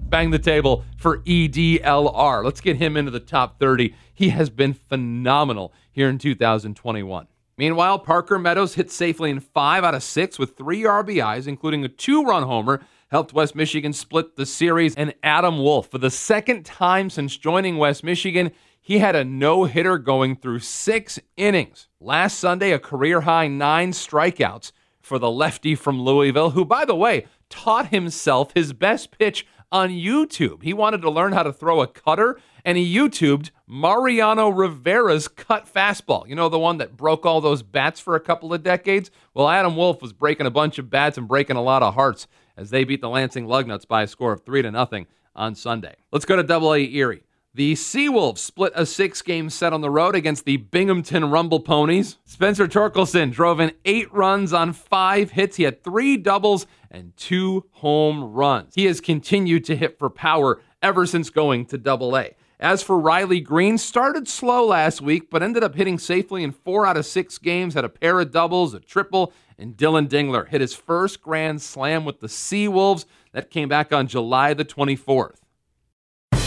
bang 0.09 0.31
the 0.31 0.39
table 0.39 0.83
for 0.97 1.19
EDLR. 1.19 2.43
Let's 2.43 2.59
get 2.59 2.75
him 2.75 2.97
into 2.97 3.11
the 3.11 3.21
top 3.21 3.61
30. 3.61 3.95
He 4.13 4.27
has 4.27 4.49
been 4.49 4.73
phenomenal 4.73 5.71
here 5.93 6.09
in 6.09 6.17
2021. 6.17 7.25
Meanwhile, 7.57 7.99
Parker 7.99 8.37
Meadows 8.37 8.73
hit 8.73 8.91
safely 8.91 9.29
in 9.29 9.39
five 9.39 9.85
out 9.85 9.95
of 9.95 10.03
six 10.03 10.37
with 10.37 10.57
three 10.57 10.81
RBIs, 10.81 11.47
including 11.47 11.85
a 11.85 11.87
two 11.87 12.25
run 12.25 12.43
homer, 12.43 12.81
helped 13.07 13.31
West 13.31 13.55
Michigan 13.55 13.93
split 13.93 14.35
the 14.35 14.45
series. 14.45 14.95
And 14.95 15.13
Adam 15.23 15.59
Wolf, 15.59 15.89
for 15.89 15.99
the 15.99 16.09
second 16.09 16.65
time 16.65 17.09
since 17.09 17.37
joining 17.37 17.77
West 17.77 18.03
Michigan, 18.03 18.51
he 18.83 18.99
had 18.99 19.15
a 19.15 19.23
no 19.23 19.63
hitter 19.63 19.97
going 19.97 20.35
through 20.35 20.59
six 20.59 21.17
innings. 21.37 21.87
Last 22.01 22.37
Sunday, 22.37 22.71
a 22.71 22.79
career 22.79 23.21
high 23.21 23.47
nine 23.47 23.93
strikeouts 23.93 24.73
for 25.01 25.17
the 25.17 25.31
lefty 25.31 25.73
from 25.73 26.01
Louisville, 26.01 26.49
who, 26.49 26.65
by 26.65 26.83
the 26.83 26.93
way, 26.93 27.25
taught 27.49 27.87
himself 27.87 28.51
his 28.53 28.73
best 28.73 29.17
pitch 29.17 29.47
on 29.71 29.89
YouTube. 29.89 30.63
He 30.63 30.73
wanted 30.73 31.01
to 31.01 31.09
learn 31.09 31.31
how 31.31 31.43
to 31.43 31.53
throw 31.53 31.81
a 31.81 31.87
cutter, 31.87 32.37
and 32.65 32.77
he 32.77 32.95
YouTubed 32.95 33.51
Mariano 33.65 34.49
Rivera's 34.49 35.29
cut 35.29 35.65
fastball. 35.65 36.27
You 36.27 36.35
know, 36.35 36.49
the 36.49 36.59
one 36.59 36.77
that 36.77 36.97
broke 36.97 37.25
all 37.25 37.39
those 37.39 37.63
bats 37.63 38.01
for 38.01 38.15
a 38.17 38.19
couple 38.19 38.53
of 38.53 38.63
decades? 38.63 39.09
Well, 39.33 39.49
Adam 39.49 39.77
Wolf 39.77 40.01
was 40.01 40.11
breaking 40.11 40.45
a 40.45 40.51
bunch 40.51 40.77
of 40.77 40.89
bats 40.89 41.17
and 41.17 41.27
breaking 41.27 41.55
a 41.55 41.63
lot 41.63 41.83
of 41.83 41.93
hearts 41.93 42.27
as 42.57 42.69
they 42.69 42.83
beat 42.83 42.99
the 42.99 43.09
Lansing 43.09 43.47
Lugnuts 43.47 43.87
by 43.87 44.03
a 44.03 44.07
score 44.07 44.33
of 44.33 44.43
3 44.43 44.61
to 44.63 44.71
nothing 44.71 45.07
on 45.35 45.55
Sunday. 45.55 45.95
Let's 46.11 46.25
go 46.25 46.35
to 46.35 46.43
Double 46.43 46.73
A 46.73 46.83
Erie. 46.83 47.23
The 47.55 47.75
Seawolves 47.75 48.39
split 48.39 48.73
a 48.75 48.83
six 48.83 49.21
game 49.21 49.47
set 49.51 49.73
on 49.73 49.81
the 49.81 49.89
road 49.91 50.15
against 50.15 50.43
the 50.43 50.57
Binghamton 50.57 51.29
Rumble 51.29 51.59
Ponies. 51.59 52.17
Spencer 52.25 52.67
Torkelson 52.67 53.31
drove 53.31 53.59
in 53.59 53.73
eight 53.85 54.11
runs 54.11 54.53
on 54.53 54.73
five 54.73 55.29
hits. 55.29 55.57
He 55.57 55.63
had 55.63 55.83
three 55.83 56.17
doubles 56.17 56.65
and 56.89 57.15
two 57.15 57.65
home 57.73 58.33
runs. 58.33 58.73
He 58.73 58.85
has 58.85 58.99
continued 58.99 59.65
to 59.65 59.75
hit 59.75 59.99
for 59.99 60.09
power 60.09 60.61
ever 60.81 61.05
since 61.05 61.29
going 61.29 61.67
to 61.67 61.77
double 61.77 62.17
A. 62.17 62.31
As 62.59 62.81
for 62.81 62.97
Riley 62.97 63.39
Greene, 63.39 63.77
started 63.77 64.27
slow 64.27 64.65
last 64.65 64.99
week, 64.99 65.29
but 65.29 65.43
ended 65.43 65.63
up 65.63 65.75
hitting 65.75 65.99
safely 65.99 66.43
in 66.43 66.53
four 66.53 66.87
out 66.87 66.97
of 66.97 67.05
six 67.05 67.37
games, 67.37 67.75
had 67.75 67.85
a 67.85 67.89
pair 67.89 68.19
of 68.19 68.31
doubles, 68.31 68.73
a 68.73 68.79
triple, 68.79 69.31
and 69.59 69.77
Dillon 69.77 70.07
Dingler 70.07 70.47
hit 70.47 70.61
his 70.61 70.73
first 70.73 71.21
grand 71.21 71.61
slam 71.61 72.03
with 72.03 72.19
the 72.19 72.27
Seawolves. 72.27 73.05
That 73.31 73.51
came 73.51 73.69
back 73.69 73.93
on 73.93 74.07
July 74.07 74.55
the 74.55 74.65
24th. 74.65 75.42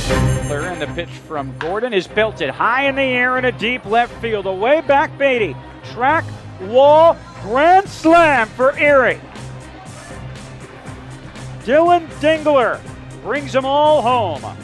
And 0.08 0.82
the 0.82 0.86
pitch 0.88 1.08
from 1.08 1.56
Gordon 1.58 1.94
is 1.94 2.06
belted 2.06 2.50
high 2.50 2.86
in 2.88 2.96
the 2.96 3.02
air 3.02 3.38
in 3.38 3.46
a 3.46 3.52
deep 3.52 3.84
left 3.86 4.12
field. 4.20 4.46
Away 4.46 4.82
back 4.82 5.16
Beatty. 5.18 5.56
Track, 5.84 6.24
wall, 6.60 7.16
grand 7.42 7.88
slam 7.88 8.46
for 8.48 8.78
Erie. 8.78 9.20
Dillon 11.64 12.06
Dingler 12.20 12.80
brings 13.22 13.52
them 13.52 13.64
all 13.64 14.02
home. 14.02 14.56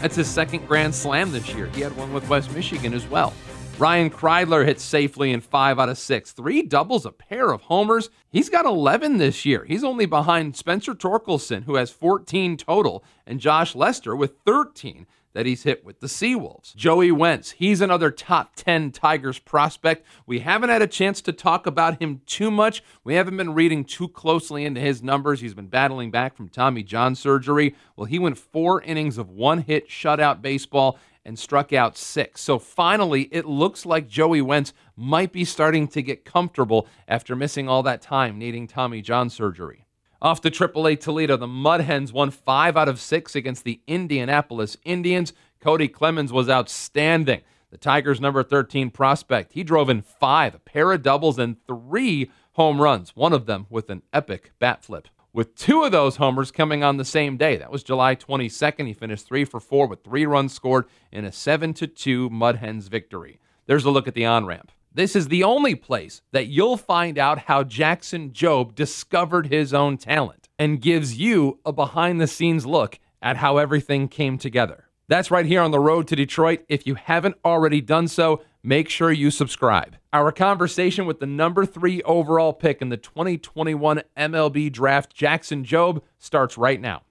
That's 0.00 0.16
his 0.16 0.28
second 0.28 0.66
grand 0.66 0.94
slam 0.94 1.32
this 1.32 1.52
year. 1.54 1.66
He 1.74 1.80
had 1.80 1.96
one 1.96 2.12
with 2.12 2.28
West 2.28 2.54
Michigan 2.54 2.94
as 2.94 3.06
well. 3.08 3.32
Ryan 3.76 4.08
Kreidler 4.08 4.64
hits 4.64 4.84
safely 4.84 5.32
in 5.32 5.40
five 5.40 5.80
out 5.80 5.88
of 5.88 5.98
six. 5.98 6.30
Three 6.30 6.62
doubles, 6.62 7.04
a 7.04 7.10
pair 7.10 7.50
of 7.50 7.62
homers. 7.62 8.08
He's 8.30 8.48
got 8.48 8.66
11 8.66 9.18
this 9.18 9.44
year. 9.44 9.64
He's 9.64 9.82
only 9.82 10.06
behind 10.06 10.56
Spencer 10.56 10.94
Torkelson, 10.94 11.64
who 11.64 11.74
has 11.74 11.90
14 11.90 12.56
total, 12.56 13.02
and 13.26 13.40
Josh 13.40 13.74
Lester 13.74 14.14
with 14.14 14.36
13 14.46 15.08
that 15.32 15.46
he's 15.46 15.64
hit 15.64 15.84
with 15.84 15.98
the 15.98 16.06
Seawolves. 16.06 16.76
Joey 16.76 17.10
Wentz, 17.10 17.50
he's 17.50 17.80
another 17.80 18.12
top 18.12 18.54
10 18.54 18.92
Tigers 18.92 19.40
prospect. 19.40 20.06
We 20.24 20.38
haven't 20.38 20.70
had 20.70 20.80
a 20.80 20.86
chance 20.86 21.20
to 21.22 21.32
talk 21.32 21.66
about 21.66 22.00
him 22.00 22.20
too 22.24 22.52
much. 22.52 22.84
We 23.02 23.14
haven't 23.14 23.36
been 23.36 23.54
reading 23.54 23.84
too 23.84 24.08
closely 24.08 24.64
into 24.64 24.80
his 24.80 25.02
numbers. 25.02 25.40
He's 25.40 25.54
been 25.54 25.66
battling 25.66 26.12
back 26.12 26.36
from 26.36 26.48
Tommy 26.48 26.84
John 26.84 27.16
surgery. 27.16 27.74
Well, 27.96 28.04
he 28.04 28.20
went 28.20 28.38
four 28.38 28.80
innings 28.82 29.18
of 29.18 29.28
one 29.28 29.62
hit 29.62 29.88
shutout 29.88 30.40
baseball 30.40 31.00
and 31.24 31.38
struck 31.38 31.72
out 31.72 31.96
six. 31.96 32.40
So 32.40 32.58
finally, 32.58 33.22
it 33.32 33.46
looks 33.46 33.86
like 33.86 34.08
Joey 34.08 34.42
Wentz 34.42 34.72
might 34.96 35.32
be 35.32 35.44
starting 35.44 35.88
to 35.88 36.02
get 36.02 36.24
comfortable 36.24 36.86
after 37.08 37.34
missing 37.34 37.68
all 37.68 37.82
that 37.84 38.02
time 38.02 38.38
needing 38.38 38.66
Tommy 38.66 39.00
John 39.00 39.30
surgery. 39.30 39.86
Off 40.20 40.40
to 40.42 40.50
AAA 40.50 41.00
Toledo, 41.00 41.36
the 41.36 41.46
Mud 41.46 41.82
Hens 41.82 42.12
won 42.12 42.30
five 42.30 42.76
out 42.76 42.88
of 42.88 43.00
six 43.00 43.34
against 43.34 43.64
the 43.64 43.80
Indianapolis 43.86 44.76
Indians. 44.84 45.32
Cody 45.60 45.88
Clemens 45.88 46.32
was 46.32 46.48
outstanding. 46.48 47.42
The 47.70 47.78
Tigers' 47.78 48.20
number 48.20 48.42
13 48.42 48.90
prospect. 48.90 49.52
He 49.52 49.64
drove 49.64 49.90
in 49.90 50.00
five, 50.00 50.54
a 50.54 50.58
pair 50.60 50.92
of 50.92 51.02
doubles, 51.02 51.38
and 51.38 51.56
three 51.66 52.30
home 52.52 52.80
runs, 52.80 53.16
one 53.16 53.32
of 53.32 53.46
them 53.46 53.66
with 53.68 53.90
an 53.90 54.02
epic 54.12 54.52
bat 54.58 54.84
flip 54.84 55.08
with 55.34 55.56
two 55.56 55.82
of 55.82 55.92
those 55.92 56.16
homers 56.16 56.50
coming 56.50 56.82
on 56.82 56.96
the 56.96 57.04
same 57.04 57.36
day. 57.36 57.56
That 57.56 57.72
was 57.72 57.82
July 57.82 58.14
22nd. 58.14 58.86
He 58.86 58.94
finished 58.94 59.26
three 59.26 59.44
for 59.44 59.60
four 59.60 59.86
with 59.86 60.04
three 60.04 60.24
runs 60.24 60.54
scored 60.54 60.86
in 61.12 61.26
a 61.26 61.32
7 61.32 61.74
to 61.74 61.86
2 61.86 62.30
Mud 62.30 62.56
Hens 62.56 62.86
victory. 62.86 63.40
There's 63.66 63.84
a 63.84 63.90
look 63.90 64.08
at 64.08 64.14
the 64.14 64.24
on 64.24 64.46
ramp. 64.46 64.70
This 64.92 65.16
is 65.16 65.26
the 65.26 65.42
only 65.42 65.74
place 65.74 66.22
that 66.30 66.46
you'll 66.46 66.76
find 66.76 67.18
out 67.18 67.40
how 67.40 67.64
Jackson 67.64 68.30
Jobe 68.30 68.76
discovered 68.76 69.48
his 69.48 69.74
own 69.74 69.98
talent 69.98 70.48
and 70.56 70.80
gives 70.80 71.18
you 71.18 71.58
a 71.66 71.72
behind 71.72 72.20
the 72.20 72.28
scenes 72.28 72.64
look 72.64 73.00
at 73.20 73.38
how 73.38 73.56
everything 73.56 74.06
came 74.06 74.38
together. 74.38 74.84
That's 75.08 75.32
right 75.32 75.44
here 75.44 75.62
on 75.62 75.72
the 75.72 75.80
road 75.80 76.06
to 76.08 76.16
Detroit. 76.16 76.64
If 76.68 76.86
you 76.86 76.94
haven't 76.94 77.34
already 77.44 77.80
done 77.80 78.06
so, 78.06 78.40
make 78.64 78.88
sure 78.88 79.12
you 79.12 79.30
subscribe. 79.30 79.96
Our 80.12 80.32
conversation 80.32 81.06
with 81.06 81.20
the 81.20 81.26
number 81.26 81.64
three 81.64 82.02
overall 82.02 82.52
pick 82.52 82.82
in 82.82 82.88
the 82.88 82.96
2021 82.96 84.02
MLB 84.16 84.72
draft, 84.72 85.14
Jackson 85.14 85.64
Jobe, 85.64 86.02
starts 86.18 86.58
right 86.58 86.80
now. 86.80 87.02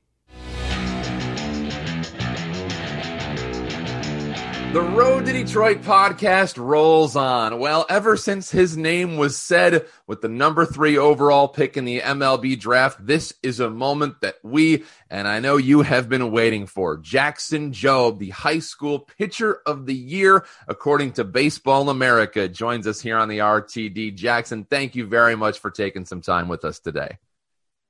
The 4.73 4.81
Road 4.81 5.27
to 5.27 5.33
Detroit 5.33 5.83
podcast 5.83 6.57
rolls 6.57 7.15
on. 7.15 7.59
Well, 7.59 7.85
ever 7.89 8.17
since 8.17 8.49
his 8.49 8.75
name 8.75 9.17
was 9.17 9.37
said 9.37 9.85
with 10.07 10.21
the 10.21 10.27
number 10.27 10.65
three 10.65 10.97
overall 10.97 11.47
pick 11.47 11.77
in 11.77 11.85
the 11.85 11.99
MLB 11.99 12.59
draft, 12.59 13.05
this 13.05 13.35
is 13.43 13.59
a 13.59 13.69
moment 13.69 14.21
that 14.21 14.37
we, 14.41 14.83
and 15.11 15.27
I 15.27 15.41
know 15.41 15.57
you 15.57 15.83
have 15.83 16.09
been 16.09 16.31
waiting 16.31 16.65
for. 16.65 16.97
Jackson 16.97 17.71
Jobe, 17.71 18.17
the 18.17 18.31
high 18.31 18.57
school 18.57 18.97
pitcher 18.97 19.59
of 19.67 19.85
the 19.85 19.93
year, 19.93 20.43
according 20.67 21.11
to 21.13 21.23
Baseball 21.23 21.91
America, 21.91 22.47
joins 22.47 22.87
us 22.87 22.99
here 22.99 23.17
on 23.17 23.29
the 23.29 23.37
RTD. 23.37 24.15
Jackson, 24.15 24.65
thank 24.65 24.95
you 24.95 25.05
very 25.05 25.35
much 25.35 25.59
for 25.59 25.69
taking 25.69 26.05
some 26.05 26.21
time 26.21 26.47
with 26.47 26.65
us 26.65 26.79
today. 26.79 27.19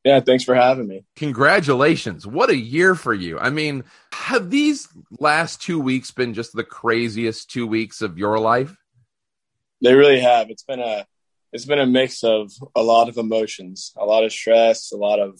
Yeah, 0.04 0.20
thanks 0.20 0.44
for 0.44 0.54
having 0.54 0.88
me. 0.88 1.06
Congratulations. 1.16 2.28
What 2.28 2.50
a 2.50 2.58
year 2.58 2.94
for 2.94 3.14
you. 3.14 3.40
I 3.40 3.50
mean, 3.50 3.86
have 4.12 4.50
these 4.50 4.90
last 5.18 5.62
two 5.62 5.80
weeks 5.80 6.12
been 6.12 6.34
just 6.34 6.54
the 6.54 6.64
craziest 6.64 7.50
two 7.50 7.66
weeks 7.66 8.02
of 8.02 8.18
your 8.18 8.38
life? 8.38 8.76
They 9.82 9.94
really 9.94 10.20
have. 10.20 10.50
It's 10.50 10.64
been 10.64 10.82
a 10.82 11.06
it's 11.54 11.66
been 11.66 11.80
a 11.80 11.86
mix 11.86 12.24
of 12.24 12.52
a 12.76 12.84
lot 12.84 13.08
of 13.08 13.18
emotions, 13.18 13.94
a 13.96 14.06
lot 14.06 14.26
of 14.26 14.34
stress, 14.34 14.92
a 14.92 14.98
lot 14.98 15.20
of 15.20 15.40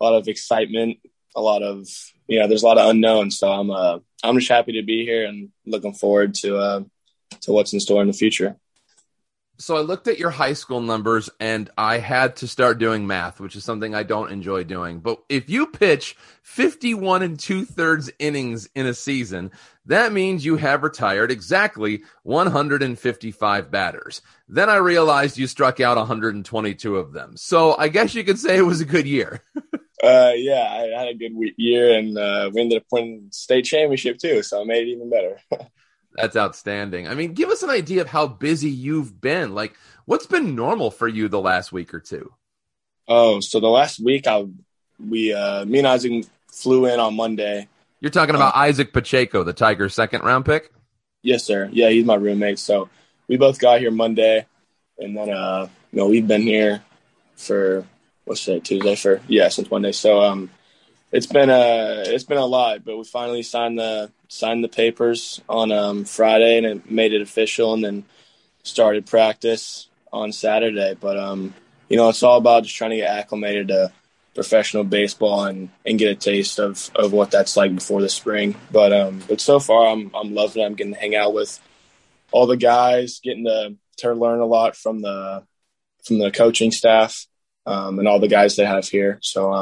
a 0.00 0.04
lot 0.04 0.14
of 0.14 0.28
excitement, 0.28 0.98
a 1.34 1.40
lot 1.40 1.62
of 1.62 1.88
you 2.28 2.38
know, 2.38 2.46
there's 2.46 2.62
a 2.62 2.66
lot 2.66 2.78
of 2.78 2.90
unknown. 2.90 3.32
So 3.32 3.50
I'm 3.50 3.70
uh 3.70 3.98
I'm 4.22 4.38
just 4.38 4.50
happy 4.50 4.72
to 4.72 4.82
be 4.82 5.04
here 5.04 5.26
and 5.26 5.48
looking 5.66 5.94
forward 5.94 6.34
to 6.36 6.58
uh 6.58 6.80
to 7.42 7.52
what's 7.52 7.72
in 7.72 7.80
store 7.80 8.02
in 8.02 8.08
the 8.08 8.12
future. 8.12 8.56
So 9.60 9.76
I 9.76 9.80
looked 9.80 10.08
at 10.08 10.18
your 10.18 10.30
high 10.30 10.54
school 10.54 10.80
numbers 10.80 11.28
and 11.38 11.68
I 11.76 11.98
had 11.98 12.36
to 12.36 12.48
start 12.48 12.78
doing 12.78 13.06
math, 13.06 13.40
which 13.40 13.54
is 13.56 13.62
something 13.62 13.94
I 13.94 14.04
don't 14.04 14.32
enjoy 14.32 14.64
doing. 14.64 15.00
But 15.00 15.22
if 15.28 15.50
you 15.50 15.66
pitch 15.66 16.16
51 16.42 17.22
and 17.22 17.38
two 17.38 17.66
thirds 17.66 18.10
innings 18.18 18.70
in 18.74 18.86
a 18.86 18.94
season, 18.94 19.50
that 19.84 20.14
means 20.14 20.46
you 20.46 20.56
have 20.56 20.82
retired 20.82 21.30
exactly 21.30 22.04
155 22.22 23.70
batters. 23.70 24.22
Then 24.48 24.70
I 24.70 24.76
realized 24.76 25.36
you 25.36 25.46
struck 25.46 25.78
out 25.78 25.98
122 25.98 26.96
of 26.96 27.12
them. 27.12 27.36
So 27.36 27.76
I 27.76 27.88
guess 27.88 28.14
you 28.14 28.24
could 28.24 28.38
say 28.38 28.56
it 28.56 28.62
was 28.62 28.80
a 28.80 28.86
good 28.86 29.06
year. 29.06 29.42
uh, 30.02 30.32
yeah, 30.36 30.68
I 30.70 30.98
had 30.98 31.08
a 31.08 31.14
good 31.14 31.32
year 31.58 31.98
and 31.98 32.16
uh, 32.16 32.50
we 32.54 32.62
ended 32.62 32.78
up 32.78 32.86
winning 32.90 33.28
state 33.30 33.66
championship 33.66 34.16
too. 34.16 34.42
So 34.42 34.62
I 34.62 34.64
made 34.64 34.88
it 34.88 34.92
even 34.92 35.10
better. 35.10 35.36
That's 36.14 36.36
outstanding. 36.36 37.08
I 37.08 37.14
mean, 37.14 37.34
give 37.34 37.50
us 37.50 37.62
an 37.62 37.70
idea 37.70 38.00
of 38.00 38.08
how 38.08 38.26
busy 38.26 38.70
you've 38.70 39.20
been. 39.20 39.54
Like, 39.54 39.76
what's 40.06 40.26
been 40.26 40.54
normal 40.54 40.90
for 40.90 41.06
you 41.06 41.28
the 41.28 41.40
last 41.40 41.72
week 41.72 41.94
or 41.94 42.00
two? 42.00 42.32
Oh, 43.06 43.40
so 43.40 43.60
the 43.60 43.68
last 43.68 44.00
week, 44.00 44.26
I 44.26 44.46
we 44.98 45.32
uh, 45.32 45.64
me 45.64 45.78
and 45.78 45.86
Isaac 45.86 46.26
flew 46.48 46.86
in 46.86 47.00
on 47.00 47.14
Monday. 47.14 47.68
You're 48.00 48.10
talking 48.10 48.34
about 48.34 48.54
uh, 48.54 48.58
Isaac 48.58 48.92
Pacheco, 48.92 49.44
the 49.44 49.52
Tigers' 49.52 49.94
second 49.94 50.22
round 50.22 50.44
pick. 50.44 50.72
Yes, 51.22 51.44
sir. 51.44 51.68
Yeah, 51.72 51.90
he's 51.90 52.04
my 52.04 52.14
roommate. 52.14 52.58
So 52.58 52.88
we 53.28 53.36
both 53.36 53.58
got 53.58 53.80
here 53.80 53.90
Monday, 53.90 54.46
and 54.98 55.16
then 55.16 55.30
uh, 55.30 55.68
you 55.92 55.98
know 55.98 56.08
we've 56.08 56.26
been 56.26 56.42
here 56.42 56.82
for 57.36 57.84
what's 58.24 58.44
today 58.44 58.60
Tuesday 58.60 58.96
for 58.96 59.20
yeah 59.28 59.48
since 59.48 59.70
Monday. 59.70 59.92
So 59.92 60.20
um, 60.22 60.50
it's 61.12 61.26
been 61.26 61.50
a 61.50 62.02
it's 62.06 62.24
been 62.24 62.38
a 62.38 62.46
lot, 62.46 62.84
but 62.84 62.96
we 62.96 63.04
finally 63.04 63.42
signed 63.42 63.78
the 63.78 64.10
signed 64.28 64.62
the 64.62 64.68
papers 64.68 65.40
on 65.48 65.72
um, 65.72 66.04
Friday 66.04 66.56
and 66.58 66.66
it 66.66 66.90
made 66.90 67.12
it 67.12 67.22
official, 67.22 67.74
and 67.74 67.84
then 67.84 68.04
started 68.62 69.06
practice 69.06 69.88
on 70.12 70.32
Saturday. 70.32 70.96
But 70.98 71.18
um, 71.18 71.54
you 71.88 71.96
know, 71.96 72.08
it's 72.08 72.22
all 72.22 72.38
about 72.38 72.64
just 72.64 72.76
trying 72.76 72.90
to 72.90 72.96
get 72.96 73.10
acclimated 73.10 73.68
to 73.68 73.92
professional 74.34 74.84
baseball 74.84 75.44
and, 75.44 75.70
and 75.84 75.98
get 75.98 76.12
a 76.12 76.14
taste 76.14 76.58
of, 76.58 76.90
of 76.94 77.12
what 77.12 77.30
that's 77.30 77.56
like 77.56 77.74
before 77.74 78.00
the 78.00 78.08
spring. 78.08 78.54
But 78.70 78.92
um, 78.92 79.22
but 79.28 79.40
so 79.40 79.58
far, 79.58 79.88
I'm 79.88 80.10
I'm 80.14 80.34
loving 80.34 80.62
it. 80.62 80.66
I'm 80.66 80.74
getting 80.74 80.94
to 80.94 81.00
hang 81.00 81.16
out 81.16 81.34
with 81.34 81.58
all 82.30 82.46
the 82.46 82.56
guys, 82.56 83.20
getting 83.22 83.44
to 83.44 83.76
to 83.98 84.14
learn 84.14 84.40
a 84.40 84.46
lot 84.46 84.76
from 84.76 85.02
the 85.02 85.44
from 86.04 86.18
the 86.18 86.30
coaching 86.30 86.70
staff 86.70 87.26
um, 87.66 87.98
and 87.98 88.08
all 88.08 88.20
the 88.20 88.28
guys 88.28 88.56
they 88.56 88.64
have 88.64 88.88
here. 88.88 89.18
So 89.22 89.52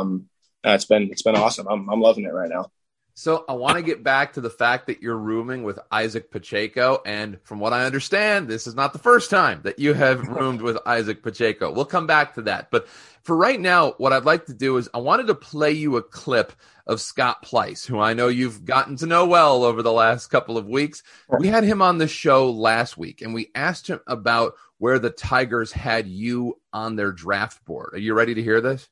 um, 0.64 0.74
it's 0.74 0.84
been 0.84 1.10
it's 1.10 1.22
been 1.22 1.36
awesome. 1.36 1.66
I'm 1.68 1.88
I'm 1.88 2.00
loving 2.00 2.24
it 2.24 2.32
right 2.32 2.50
now. 2.50 2.70
So 3.14 3.44
I 3.48 3.54
want 3.54 3.76
to 3.76 3.82
get 3.82 4.04
back 4.04 4.34
to 4.34 4.40
the 4.40 4.50
fact 4.50 4.86
that 4.86 5.02
you're 5.02 5.18
rooming 5.18 5.64
with 5.64 5.80
Isaac 5.90 6.30
Pacheco, 6.30 7.02
and 7.04 7.38
from 7.42 7.58
what 7.58 7.72
I 7.72 7.84
understand, 7.84 8.46
this 8.46 8.68
is 8.68 8.76
not 8.76 8.92
the 8.92 9.00
first 9.00 9.28
time 9.28 9.60
that 9.64 9.80
you 9.80 9.92
have 9.92 10.28
roomed 10.28 10.62
with 10.62 10.78
Isaac 10.86 11.22
Pacheco. 11.24 11.72
We'll 11.72 11.84
come 11.84 12.06
back 12.06 12.34
to 12.34 12.42
that, 12.42 12.70
but 12.70 12.86
for 13.22 13.36
right 13.36 13.60
now, 13.60 13.94
what 13.98 14.12
I'd 14.12 14.24
like 14.24 14.46
to 14.46 14.54
do 14.54 14.76
is 14.76 14.88
I 14.94 14.98
wanted 14.98 15.26
to 15.26 15.34
play 15.34 15.72
you 15.72 15.96
a 15.96 16.02
clip 16.02 16.52
of 16.86 17.00
Scott 17.00 17.42
Pleis, 17.42 17.84
who 17.84 17.98
I 17.98 18.14
know 18.14 18.28
you've 18.28 18.64
gotten 18.64 18.96
to 18.96 19.06
know 19.06 19.26
well 19.26 19.64
over 19.64 19.82
the 19.82 19.92
last 19.92 20.28
couple 20.28 20.56
of 20.56 20.66
weeks. 20.66 21.02
We 21.38 21.48
had 21.48 21.64
him 21.64 21.82
on 21.82 21.98
the 21.98 22.08
show 22.08 22.50
last 22.50 22.96
week, 22.96 23.20
and 23.20 23.34
we 23.34 23.50
asked 23.54 23.88
him 23.88 24.00
about 24.06 24.54
where 24.78 24.98
the 24.98 25.10
Tigers 25.10 25.72
had 25.72 26.06
you 26.06 26.58
on 26.72 26.96
their 26.96 27.12
draft 27.12 27.64
board. 27.64 27.90
Are 27.94 27.98
you 27.98 28.14
ready 28.14 28.34
to 28.34 28.42
hear 28.42 28.60
this? 28.60 28.88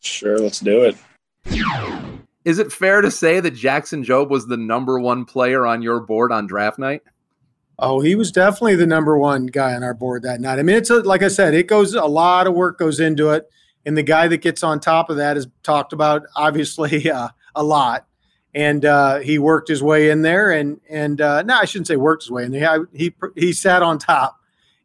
Sure, 0.00 0.38
let's 0.38 0.60
do 0.60 0.82
it. 0.82 0.96
Is 2.44 2.60
it 2.60 2.72
fair 2.72 3.00
to 3.00 3.10
say 3.10 3.40
that 3.40 3.52
Jackson 3.52 4.04
Jobe 4.04 4.30
was 4.30 4.46
the 4.46 4.56
number 4.56 5.00
one 5.00 5.24
player 5.24 5.66
on 5.66 5.82
your 5.82 5.98
board 6.00 6.30
on 6.30 6.46
draft 6.46 6.78
night? 6.78 7.02
Oh, 7.78 8.00
he 8.00 8.14
was 8.14 8.32
definitely 8.32 8.76
the 8.76 8.86
number 8.86 9.18
one 9.18 9.46
guy 9.46 9.74
on 9.74 9.82
our 9.82 9.94
board 9.94 10.22
that 10.22 10.40
night. 10.40 10.58
I 10.58 10.62
mean, 10.62 10.76
it's 10.76 10.88
a, 10.88 11.00
like 11.00 11.22
I 11.22 11.28
said, 11.28 11.54
it 11.54 11.66
goes 11.66 11.94
a 11.94 12.04
lot 12.04 12.46
of 12.46 12.54
work 12.54 12.78
goes 12.78 13.00
into 13.00 13.30
it, 13.30 13.50
and 13.84 13.96
the 13.96 14.02
guy 14.02 14.28
that 14.28 14.38
gets 14.38 14.62
on 14.62 14.80
top 14.80 15.10
of 15.10 15.16
that 15.16 15.36
is 15.36 15.46
talked 15.62 15.92
about 15.92 16.22
obviously 16.36 17.10
uh, 17.10 17.28
a 17.54 17.62
lot. 17.62 18.06
And 18.54 18.86
uh, 18.86 19.18
he 19.18 19.38
worked 19.38 19.68
his 19.68 19.82
way 19.82 20.08
in 20.08 20.22
there, 20.22 20.52
and 20.52 20.80
and 20.88 21.20
uh, 21.20 21.42
no, 21.42 21.58
I 21.58 21.66
shouldn't 21.66 21.88
say 21.88 21.96
worked 21.96 22.22
his 22.22 22.30
way 22.30 22.44
in 22.44 22.52
there. 22.52 22.88
He 22.94 23.12
he 23.34 23.52
sat 23.52 23.82
on 23.82 23.98
top, 23.98 24.40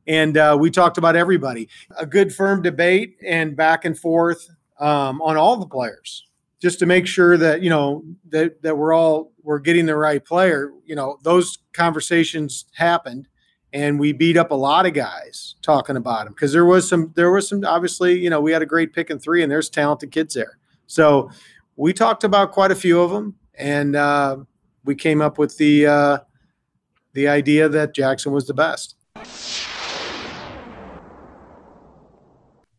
and 0.08 0.36
uh, 0.36 0.58
we 0.60 0.72
talked 0.72 0.98
about 0.98 1.15
everybody. 1.15 1.70
A 1.98 2.06
good 2.06 2.34
firm 2.34 2.62
debate 2.62 3.15
and 3.25 3.56
back 3.56 3.86
and 3.86 3.98
forth 3.98 4.50
um, 4.81 5.21
on 5.21 5.38
all 5.38 5.55
the 5.55 5.67
players, 5.67 6.27
just 6.61 6.79
to 6.79 6.85
make 6.85 7.07
sure 7.07 7.38
that 7.38 7.61
you 7.61 7.69
know 7.69 8.03
that 8.29 8.61
that 8.63 8.77
we're 8.77 8.93
all 8.93 9.31
we're 9.43 9.59
getting 9.59 9.85
the 9.85 9.95
right 9.95 10.25
player. 10.25 10.71
You 10.85 10.95
know, 10.95 11.17
those 11.23 11.59
conversations 11.71 12.65
happened, 12.73 13.27
and 13.71 14.00
we 14.00 14.11
beat 14.11 14.35
up 14.35 14.51
a 14.51 14.55
lot 14.55 14.85
of 14.85 14.93
guys 14.93 15.55
talking 15.61 15.95
about 15.95 16.27
him 16.27 16.33
because 16.33 16.51
there 16.51 16.65
was 16.65 16.89
some 16.89 17.13
there 17.15 17.31
was 17.31 17.47
some 17.47 17.63
obviously 17.63 18.19
you 18.19 18.29
know 18.29 18.41
we 18.41 18.51
had 18.51 18.61
a 18.61 18.65
great 18.65 18.91
pick 18.91 19.09
in 19.09 19.19
three, 19.19 19.43
and 19.43 19.51
there's 19.51 19.69
talented 19.69 20.11
kids 20.11 20.33
there. 20.33 20.57
So 20.88 21.29
we 21.77 21.93
talked 21.93 22.23
about 22.23 22.51
quite 22.51 22.71
a 22.71 22.75
few 22.75 23.00
of 23.00 23.11
them, 23.11 23.35
and 23.53 23.95
uh, 23.95 24.38
we 24.83 24.95
came 24.95 25.21
up 25.21 25.38
with 25.38 25.57
the 25.57 25.85
uh, 25.85 26.17
the 27.13 27.27
idea 27.27 27.69
that 27.69 27.93
Jackson 27.93 28.31
was 28.31 28.47
the 28.47 28.53
best. 28.55 28.95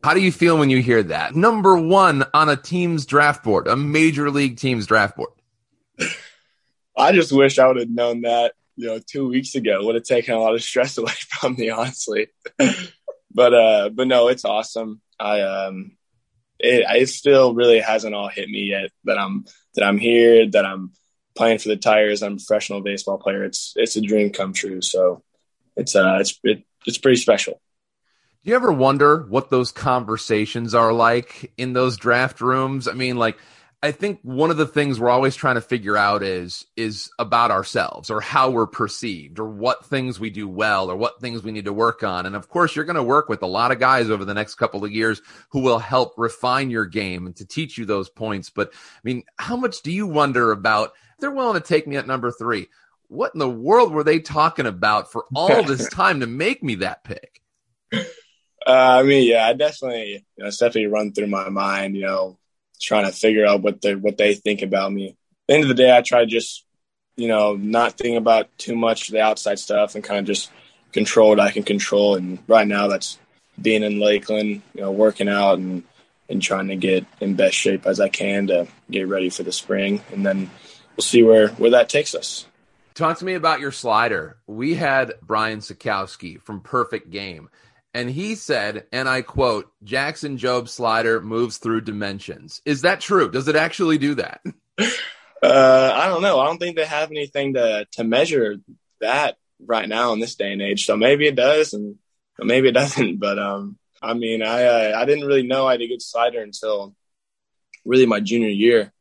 How 0.03 0.13
do 0.13 0.19
you 0.19 0.33
feel 0.33 0.57
when 0.57 0.69
you 0.69 0.81
hear 0.81 1.01
that? 1.03 1.33
Number 1.33 1.77
one 1.77 2.25
on 2.33 2.49
a 2.49 2.57
team's 2.57 3.05
draft 3.05 3.41
board, 3.41 3.67
a 3.67 3.77
major 3.77 4.29
league 4.29 4.57
team's 4.57 4.85
draft 4.85 5.15
board. 5.15 5.29
I 6.97 7.13
just 7.13 7.31
wish 7.31 7.57
I 7.57 7.67
would 7.67 7.77
have 7.77 7.89
known 7.89 8.23
that, 8.23 8.53
you 8.75 8.87
know, 8.87 8.99
two 8.99 9.29
weeks 9.29 9.55
ago. 9.55 9.85
Would 9.85 9.95
have 9.95 10.03
taken 10.03 10.33
a 10.33 10.39
lot 10.39 10.55
of 10.55 10.61
stress 10.61 10.97
away 10.99 11.13
from 11.29 11.55
me, 11.55 11.69
honestly. 11.69 12.27
but 13.33 13.53
uh, 13.53 13.89
but 13.89 14.07
no, 14.07 14.27
it's 14.27 14.43
awesome. 14.43 14.99
I 15.17 15.39
um, 15.39 15.95
it 16.59 16.85
it 16.89 17.07
still 17.07 17.55
really 17.55 17.79
hasn't 17.79 18.13
all 18.13 18.27
hit 18.27 18.49
me 18.49 18.63
yet 18.63 18.91
that 19.05 19.17
I'm 19.17 19.45
that 19.75 19.85
I'm 19.85 19.97
here, 19.97 20.49
that 20.49 20.65
I'm 20.65 20.91
playing 21.33 21.59
for 21.59 21.69
the 21.69 21.77
Tigers. 21.77 22.21
I'm 22.21 22.33
a 22.33 22.35
professional 22.35 22.81
baseball 22.81 23.19
player. 23.19 23.45
It's 23.45 23.71
it's 23.77 23.95
a 23.95 24.01
dream 24.01 24.31
come 24.31 24.51
true. 24.51 24.81
So 24.81 25.23
it's 25.77 25.95
uh 25.95 26.17
it's 26.19 26.37
it, 26.43 26.65
it's 26.85 26.97
pretty 26.97 27.21
special. 27.21 27.61
Do 28.43 28.49
you 28.49 28.57
ever 28.57 28.73
wonder 28.73 29.25
what 29.29 29.49
those 29.49 29.71
conversations 29.71 30.75
are 30.75 30.91
like 30.91 31.53
in 31.55 31.71
those 31.71 31.95
draft 31.95 32.41
rooms? 32.41 32.89
I 32.89 32.91
mean, 32.91 33.15
like, 33.15 33.37
I 33.81 33.91
think 33.91 34.19
one 34.21 34.51
of 34.51 34.57
the 34.57 34.67
things 34.67 34.99
we're 34.99 35.09
always 35.09 35.37
trying 35.37 35.55
to 35.55 35.61
figure 35.61 35.95
out 35.95 36.23
is 36.23 36.65
is 36.75 37.09
about 37.17 37.51
ourselves 37.51 38.09
or 38.09 38.19
how 38.19 38.49
we're 38.49 38.67
perceived 38.67 39.39
or 39.39 39.47
what 39.47 39.85
things 39.85 40.19
we 40.19 40.29
do 40.29 40.49
well 40.49 40.91
or 40.91 40.97
what 40.97 41.21
things 41.21 41.41
we 41.41 41.53
need 41.53 41.63
to 41.65 41.73
work 41.73 42.03
on. 42.03 42.25
And 42.25 42.35
of 42.35 42.49
course, 42.49 42.75
you're 42.75 42.83
going 42.83 42.97
to 42.97 43.03
work 43.03 43.29
with 43.29 43.43
a 43.43 43.47
lot 43.47 43.71
of 43.71 43.79
guys 43.79 44.09
over 44.09 44.25
the 44.25 44.33
next 44.33 44.55
couple 44.55 44.83
of 44.83 44.91
years 44.91 45.21
who 45.51 45.61
will 45.61 45.79
help 45.79 46.13
refine 46.17 46.69
your 46.69 46.85
game 46.85 47.25
and 47.25 47.35
to 47.37 47.45
teach 47.45 47.77
you 47.77 47.85
those 47.85 48.09
points. 48.09 48.49
But 48.49 48.73
I 48.73 48.99
mean, 49.05 49.23
how 49.37 49.55
much 49.55 49.83
do 49.83 49.91
you 49.91 50.05
wonder 50.05 50.51
about 50.51 50.91
if 51.13 51.19
they're 51.19 51.31
willing 51.31 51.61
to 51.61 51.65
take 51.65 51.87
me 51.87 51.95
at 51.95 52.07
number 52.07 52.29
3? 52.29 52.67
What 53.07 53.33
in 53.33 53.39
the 53.39 53.49
world 53.49 53.93
were 53.93 54.03
they 54.03 54.19
talking 54.19 54.65
about 54.65 55.13
for 55.13 55.27
all 55.33 55.63
this 55.63 55.87
time 55.93 56.19
to 56.19 56.27
make 56.27 56.61
me 56.61 56.75
that 56.75 57.05
pick? 57.05 57.39
Uh, 58.65 58.99
I 58.99 59.03
mean, 59.03 59.27
yeah, 59.27 59.45
I 59.45 59.53
definitely, 59.53 60.25
you 60.37 60.43
know, 60.43 60.47
it's 60.47 60.57
definitely 60.57 60.87
run 60.87 61.11
through 61.11 61.27
my 61.27 61.49
mind, 61.49 61.95
you 61.95 62.03
know, 62.03 62.37
trying 62.81 63.05
to 63.05 63.11
figure 63.11 63.45
out 63.45 63.61
what 63.61 63.81
they 63.81 63.95
what 63.95 64.17
they 64.17 64.35
think 64.35 64.61
about 64.61 64.91
me. 64.91 65.09
At 65.09 65.15
the 65.47 65.53
end 65.55 65.63
of 65.63 65.69
the 65.69 65.75
day, 65.75 65.95
I 65.95 66.01
try 66.01 66.19
to 66.21 66.25
just, 66.25 66.65
you 67.17 67.27
know, 67.27 67.55
not 67.55 67.97
think 67.97 68.17
about 68.17 68.49
too 68.57 68.75
much 68.75 69.09
the 69.09 69.21
outside 69.21 69.59
stuff 69.59 69.95
and 69.95 70.03
kind 70.03 70.19
of 70.19 70.25
just 70.25 70.49
control 70.93 71.29
what 71.29 71.39
I 71.39 71.51
can 71.51 71.63
control. 71.63 72.15
And 72.15 72.39
right 72.47 72.67
now, 72.67 72.87
that's 72.87 73.19
being 73.61 73.83
in 73.83 73.99
Lakeland, 73.99 74.61
you 74.73 74.81
know, 74.81 74.91
working 74.91 75.27
out 75.27 75.57
and 75.57 75.83
and 76.29 76.41
trying 76.41 76.69
to 76.69 76.75
get 76.77 77.05
in 77.19 77.35
best 77.35 77.55
shape 77.55 77.85
as 77.85 77.99
I 77.99 78.07
can 78.07 78.47
to 78.47 78.67
get 78.89 79.07
ready 79.09 79.29
for 79.29 79.43
the 79.43 79.51
spring. 79.51 80.01
And 80.11 80.25
then 80.25 80.49
we'll 80.95 81.03
see 81.03 81.21
where 81.21 81.49
where 81.49 81.71
that 81.71 81.89
takes 81.89 82.15
us. 82.15 82.45
Talk 82.93 83.17
to 83.19 83.25
me 83.25 83.33
about 83.33 83.59
your 83.59 83.71
slider. 83.71 84.37
We 84.45 84.75
had 84.75 85.13
Brian 85.21 85.59
Sakowski 85.59 86.39
from 86.39 86.61
Perfect 86.61 87.09
Game 87.09 87.49
and 87.93 88.09
he 88.09 88.35
said, 88.35 88.87
and 88.91 89.07
I 89.07 89.21
quote, 89.21 89.71
Jackson 89.83 90.37
Jobe 90.37 90.67
slider 90.67 91.21
moves 91.21 91.57
through 91.57 91.81
dimensions. 91.81 92.61
Is 92.65 92.81
that 92.81 93.01
true? 93.01 93.29
Does 93.29 93.47
it 93.47 93.55
actually 93.55 93.97
do 93.97 94.15
that? 94.15 94.41
Uh, 95.43 95.91
I 95.93 96.07
don't 96.07 96.21
know. 96.21 96.39
I 96.39 96.45
don't 96.45 96.57
think 96.57 96.77
they 96.77 96.85
have 96.85 97.11
anything 97.11 97.55
to, 97.55 97.85
to 97.91 98.05
measure 98.05 98.55
that 99.01 99.35
right 99.59 99.89
now 99.89 100.13
in 100.13 100.21
this 100.21 100.35
day 100.35 100.53
and 100.53 100.61
age. 100.61 100.85
So 100.85 100.95
maybe 100.95 101.27
it 101.27 101.35
does 101.35 101.73
and 101.73 101.97
maybe 102.39 102.69
it 102.69 102.73
doesn't. 102.73 103.17
But, 103.19 103.39
um, 103.39 103.77
I 104.01 104.13
mean, 104.13 104.41
I, 104.41 104.63
uh, 104.63 104.97
I 104.97 105.03
didn't 105.03 105.25
really 105.25 105.45
know 105.45 105.67
I 105.67 105.73
had 105.73 105.81
a 105.81 105.87
good 105.89 106.01
slider 106.01 106.41
until 106.41 106.95
really 107.83 108.05
my 108.05 108.21
junior 108.21 108.47
year. 108.47 108.93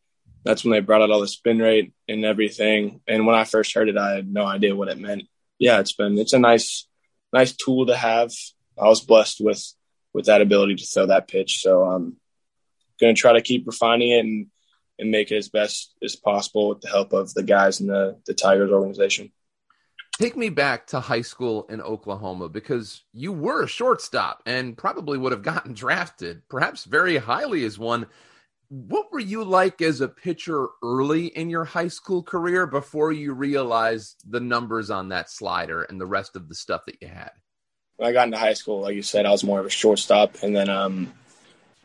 That's 0.42 0.64
when 0.64 0.72
they 0.72 0.80
brought 0.80 1.02
out 1.02 1.12
all 1.12 1.20
the 1.20 1.28
spin 1.28 1.60
rate 1.60 1.92
and 2.08 2.24
everything. 2.24 3.02
And 3.06 3.24
when 3.24 3.36
I 3.36 3.44
first 3.44 3.72
heard 3.72 3.88
it, 3.88 3.96
I 3.96 4.14
had 4.16 4.26
no 4.26 4.44
idea 4.44 4.74
what 4.74 4.88
it 4.88 4.98
meant. 4.98 5.22
Yeah, 5.60 5.78
it's 5.78 5.92
been, 5.92 6.18
it's 6.18 6.32
a 6.32 6.40
nice, 6.40 6.88
nice 7.32 7.52
tool 7.52 7.86
to 7.86 7.96
have 7.96 8.32
I 8.80 8.88
was 8.88 9.00
blessed 9.00 9.40
with 9.40 9.64
with 10.12 10.26
that 10.26 10.42
ability 10.42 10.76
to 10.76 10.86
throw 10.86 11.06
that 11.06 11.28
pitch. 11.28 11.62
So 11.62 11.84
um, 11.86 11.94
I'm 12.04 12.16
going 13.00 13.14
to 13.14 13.20
try 13.20 13.32
to 13.32 13.40
keep 13.40 13.66
refining 13.66 14.10
it 14.10 14.20
and 14.20 14.46
and 14.98 15.10
make 15.10 15.32
it 15.32 15.36
as 15.36 15.48
best 15.48 15.94
as 16.02 16.16
possible 16.16 16.68
with 16.68 16.80
the 16.80 16.88
help 16.88 17.12
of 17.12 17.32
the 17.34 17.42
guys 17.42 17.80
in 17.80 17.86
the 17.86 18.20
the 18.26 18.34
Tigers 18.34 18.70
organization. 18.70 19.32
Take 20.18 20.36
me 20.36 20.50
back 20.50 20.86
to 20.88 21.00
high 21.00 21.22
school 21.22 21.66
in 21.70 21.80
Oklahoma 21.80 22.48
because 22.48 23.02
you 23.12 23.32
were 23.32 23.62
a 23.62 23.68
shortstop 23.68 24.42
and 24.44 24.76
probably 24.76 25.18
would 25.18 25.32
have 25.32 25.42
gotten 25.42 25.72
drafted, 25.74 26.42
perhaps 26.48 26.84
very 26.84 27.16
highly 27.16 27.64
as 27.64 27.78
one. 27.78 28.06
What 28.68 29.12
were 29.12 29.20
you 29.20 29.44
like 29.44 29.82
as 29.82 30.00
a 30.00 30.08
pitcher 30.08 30.68
early 30.82 31.26
in 31.26 31.50
your 31.50 31.64
high 31.64 31.88
school 31.88 32.22
career 32.22 32.66
before 32.66 33.12
you 33.12 33.32
realized 33.32 34.22
the 34.30 34.40
numbers 34.40 34.90
on 34.90 35.10
that 35.10 35.30
slider 35.30 35.82
and 35.82 36.00
the 36.00 36.06
rest 36.06 36.36
of 36.36 36.48
the 36.48 36.54
stuff 36.54 36.86
that 36.86 37.02
you 37.02 37.08
had? 37.08 37.32
When 38.02 38.10
I 38.10 38.12
got 38.12 38.26
into 38.26 38.38
high 38.38 38.54
school, 38.54 38.80
like 38.80 38.96
you 38.96 39.02
said, 39.02 39.26
I 39.26 39.30
was 39.30 39.44
more 39.44 39.60
of 39.60 39.66
a 39.66 39.70
shortstop, 39.70 40.42
and 40.42 40.56
then 40.56 40.68
um, 40.68 41.12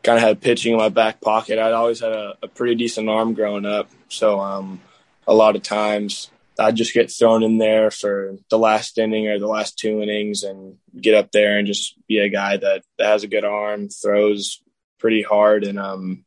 kind 0.02 0.18
of 0.18 0.24
had 0.24 0.40
pitching 0.40 0.72
in 0.72 0.78
my 0.78 0.88
back 0.88 1.20
pocket. 1.20 1.60
I'd 1.60 1.72
always 1.72 2.00
had 2.00 2.10
a, 2.10 2.36
a 2.42 2.48
pretty 2.48 2.74
decent 2.74 3.08
arm 3.08 3.34
growing 3.34 3.64
up, 3.64 3.88
so 4.08 4.40
um, 4.40 4.80
a 5.28 5.32
lot 5.32 5.54
of 5.54 5.62
times 5.62 6.28
I'd 6.58 6.74
just 6.74 6.92
get 6.92 7.12
thrown 7.12 7.44
in 7.44 7.58
there 7.58 7.92
for 7.92 8.34
the 8.50 8.58
last 8.58 8.98
inning 8.98 9.28
or 9.28 9.38
the 9.38 9.46
last 9.46 9.78
two 9.78 10.02
innings, 10.02 10.42
and 10.42 10.78
get 11.00 11.14
up 11.14 11.30
there 11.30 11.56
and 11.56 11.68
just 11.68 11.94
be 12.08 12.18
a 12.18 12.28
guy 12.28 12.56
that, 12.56 12.82
that 12.98 13.06
has 13.06 13.22
a 13.22 13.28
good 13.28 13.44
arm, 13.44 13.88
throws 13.88 14.60
pretty 14.98 15.22
hard, 15.22 15.62
and 15.62 15.78
um, 15.78 16.24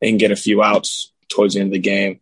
and 0.00 0.18
get 0.18 0.30
a 0.30 0.36
few 0.36 0.62
outs 0.62 1.12
towards 1.28 1.52
the 1.52 1.60
end 1.60 1.68
of 1.68 1.72
the 1.74 1.80
game. 1.80 2.20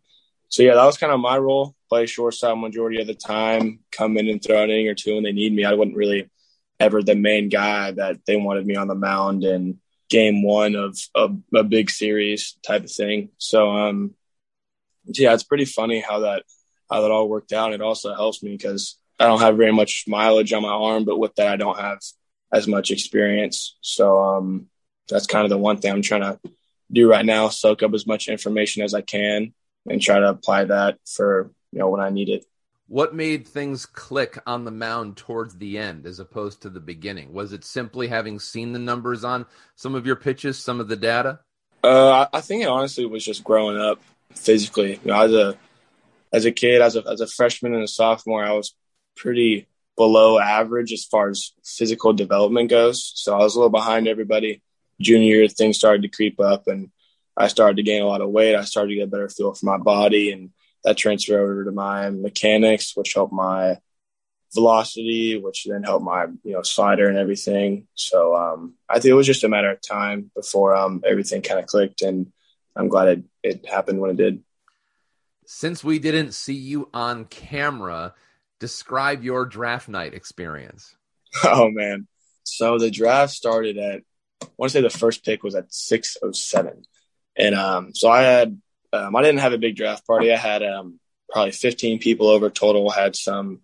So 0.49 0.61
yeah, 0.61 0.75
that 0.75 0.85
was 0.85 0.97
kind 0.97 1.13
of 1.13 1.21
my 1.21 1.37
role. 1.37 1.73
Play 1.87 2.05
shortstop 2.05 2.57
majority 2.57 2.99
of 2.99 3.07
the 3.07 3.15
time, 3.15 3.79
come 3.93 4.17
in 4.17 4.27
and 4.27 4.43
throw 4.43 4.61
an 4.61 4.71
inning 4.71 4.89
or 4.89 4.93
two 4.93 5.15
when 5.15 5.23
they 5.23 5.31
need 5.31 5.53
me. 5.53 5.63
I 5.63 5.73
wouldn't 5.73 5.95
really 5.95 6.29
ever 6.79 7.01
the 7.01 7.15
main 7.15 7.49
guy 7.49 7.91
that 7.91 8.17
they 8.25 8.35
wanted 8.35 8.65
me 8.65 8.75
on 8.75 8.87
the 8.87 8.95
mound 8.95 9.43
in 9.43 9.79
game 10.09 10.43
one 10.43 10.75
of, 10.75 10.97
of 11.15 11.37
a 11.53 11.63
big 11.63 11.89
series 11.89 12.57
type 12.65 12.83
of 12.83 12.91
thing. 12.91 13.29
So, 13.37 13.71
um, 13.71 14.13
yeah, 15.05 15.33
it's 15.33 15.43
pretty 15.43 15.65
funny 15.65 15.99
how 15.99 16.19
that, 16.19 16.43
how 16.89 17.01
that 17.01 17.11
all 17.11 17.27
worked 17.27 17.53
out. 17.53 17.73
It 17.73 17.81
also 17.81 18.13
helps 18.13 18.43
me 18.43 18.51
because 18.51 18.97
I 19.19 19.25
don't 19.25 19.41
have 19.41 19.57
very 19.57 19.73
much 19.73 20.05
mileage 20.07 20.53
on 20.53 20.61
my 20.61 20.69
arm, 20.69 21.05
but 21.05 21.17
with 21.17 21.35
that, 21.35 21.47
I 21.47 21.55
don't 21.55 21.79
have 21.79 21.99
as 22.51 22.67
much 22.67 22.91
experience. 22.91 23.77
So, 23.81 24.21
um, 24.21 24.67
that's 25.09 25.27
kind 25.27 25.45
of 25.45 25.49
the 25.49 25.57
one 25.57 25.77
thing 25.77 25.91
I'm 25.91 26.01
trying 26.01 26.21
to 26.21 26.39
do 26.91 27.09
right 27.09 27.25
now, 27.25 27.49
soak 27.49 27.83
up 27.83 27.93
as 27.93 28.05
much 28.05 28.27
information 28.27 28.83
as 28.83 28.93
I 28.93 29.01
can 29.01 29.53
and 29.89 30.01
try 30.01 30.19
to 30.19 30.29
apply 30.29 30.65
that 30.65 30.99
for, 31.05 31.51
you 31.71 31.79
know, 31.79 31.89
when 31.89 32.01
I 32.01 32.09
need 32.09 32.29
it. 32.29 32.45
What 32.89 33.13
made 33.13 33.45
things 33.45 33.85
click 33.85 34.39
on 34.47 34.63
the 34.63 34.71
mound 34.71 35.17
towards 35.17 35.57
the 35.57 35.77
end 35.77 36.05
as 36.05 36.19
opposed 36.19 36.61
to 36.61 36.69
the 36.69 36.79
beginning? 36.79 37.33
Was 37.33 37.51
it 37.51 37.65
simply 37.65 38.07
having 38.07 38.39
seen 38.39 38.71
the 38.71 38.79
numbers 38.79 39.25
on 39.25 39.45
some 39.75 39.93
of 39.93 40.05
your 40.05 40.15
pitches, 40.15 40.57
some 40.57 40.79
of 40.79 40.87
the 40.87 40.95
data? 40.95 41.39
Uh, 41.83 42.27
I 42.31 42.39
think 42.41 42.63
it 42.63 42.69
honestly 42.69 43.05
was 43.05 43.25
just 43.25 43.43
growing 43.43 43.77
up 43.77 43.99
physically. 44.33 44.99
You 45.03 45.11
know, 45.11 45.21
as 45.21 45.33
a 45.33 45.57
as 46.31 46.45
a 46.45 46.51
kid, 46.51 46.81
as 46.81 46.95
a 46.95 47.03
as 47.07 47.19
a 47.19 47.27
freshman 47.27 47.73
and 47.73 47.83
a 47.83 47.87
sophomore, 47.87 48.43
I 48.43 48.53
was 48.53 48.73
pretty 49.17 49.67
below 49.97 50.39
average 50.39 50.93
as 50.93 51.03
far 51.03 51.29
as 51.29 51.51
physical 51.65 52.13
development 52.13 52.69
goes. 52.69 53.11
So 53.15 53.35
I 53.35 53.39
was 53.39 53.55
a 53.55 53.59
little 53.59 53.69
behind 53.69 54.07
everybody. 54.07 54.61
Junior 55.01 55.35
year, 55.35 55.47
things 55.47 55.77
started 55.77 56.03
to 56.03 56.07
creep 56.07 56.39
up, 56.39 56.67
and 56.67 56.89
I 57.35 57.49
started 57.49 57.77
to 57.77 57.83
gain 57.83 58.01
a 58.01 58.07
lot 58.07 58.21
of 58.21 58.29
weight. 58.29 58.55
I 58.55 58.63
started 58.63 58.89
to 58.89 58.95
get 58.95 59.03
a 59.03 59.07
better 59.07 59.29
feel 59.29 59.53
for 59.53 59.65
my 59.65 59.77
body 59.77 60.31
and 60.31 60.51
that 60.87 60.95
transferred 60.95 61.41
over 61.41 61.65
to 61.65 61.71
my 61.71 62.09
mechanics, 62.09 62.95
which 62.95 63.13
helped 63.13 63.33
my 63.33 63.77
velocity, 64.53 65.37
which 65.37 65.65
then 65.65 65.83
helped 65.83 66.05
my 66.05 66.27
you 66.43 66.53
know 66.53 66.61
slider 66.61 67.09
and 67.09 67.17
everything. 67.17 67.87
So 67.93 68.33
um, 68.33 68.75
I 68.87 68.95
think 68.95 69.11
it 69.11 69.15
was 69.15 69.27
just 69.27 69.43
a 69.43 69.49
matter 69.49 69.69
of 69.69 69.81
time 69.81 70.31
before 70.33 70.75
um, 70.75 71.03
everything 71.05 71.41
kind 71.41 71.59
of 71.59 71.65
clicked, 71.65 72.01
and 72.01 72.31
I'm 72.73 72.87
glad 72.87 73.07
it, 73.09 73.23
it 73.43 73.65
happened 73.65 73.99
when 73.99 74.11
it 74.11 74.17
did. 74.17 74.43
Since 75.45 75.83
we 75.83 75.99
didn't 75.99 76.31
see 76.31 76.53
you 76.53 76.89
on 76.93 77.25
camera, 77.25 78.13
describe 78.61 79.25
your 79.25 79.45
draft 79.45 79.89
night 79.89 80.13
experience. 80.13 80.95
Oh 81.43 81.69
man. 81.69 82.07
So 82.43 82.79
the 82.79 82.89
draft 82.89 83.33
started 83.33 83.77
at 83.77 84.01
I 84.41 84.47
want 84.57 84.71
to 84.71 84.77
say 84.77 84.81
the 84.81 84.89
first 84.89 85.25
pick 85.25 85.43
was 85.43 85.53
at 85.53 85.71
607. 85.71 86.83
And 87.35 87.53
um 87.53 87.93
so 87.93 88.09
I 88.09 88.21
had 88.21 88.59
um, 88.93 89.15
I 89.15 89.21
didn't 89.21 89.39
have 89.39 89.53
a 89.53 89.57
big 89.57 89.75
draft 89.75 90.05
party. 90.05 90.31
I 90.31 90.37
had 90.37 90.63
um 90.63 90.99
probably 91.29 91.51
15 91.51 91.99
people 91.99 92.27
over 92.27 92.49
total, 92.49 92.89
had 92.89 93.15
some 93.15 93.61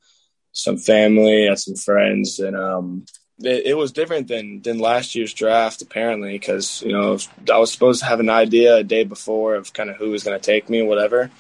some 0.52 0.78
family, 0.78 1.48
had 1.48 1.60
some 1.60 1.76
friends 1.76 2.40
and 2.40 2.56
um 2.56 3.06
it, 3.40 3.68
it 3.68 3.74
was 3.78 3.92
different 3.92 4.28
than 4.28 4.62
than 4.62 4.80
last 4.80 5.16
year's 5.16 5.34
draft 5.34 5.82
apparently 5.82 6.34
because 6.34 6.82
you 6.82 6.92
know 6.92 7.18
I 7.52 7.58
was 7.58 7.72
supposed 7.72 8.02
to 8.02 8.08
have 8.08 8.20
an 8.20 8.30
idea 8.30 8.78
a 8.78 8.84
day 8.84 9.04
before 9.04 9.56
of 9.56 9.74
kind 9.74 9.90
of 9.90 9.98
who 9.98 10.12
was 10.12 10.24
going 10.24 10.40
to 10.40 10.46
take 10.46 10.70
me 10.70 10.82
whatever. 10.82 11.32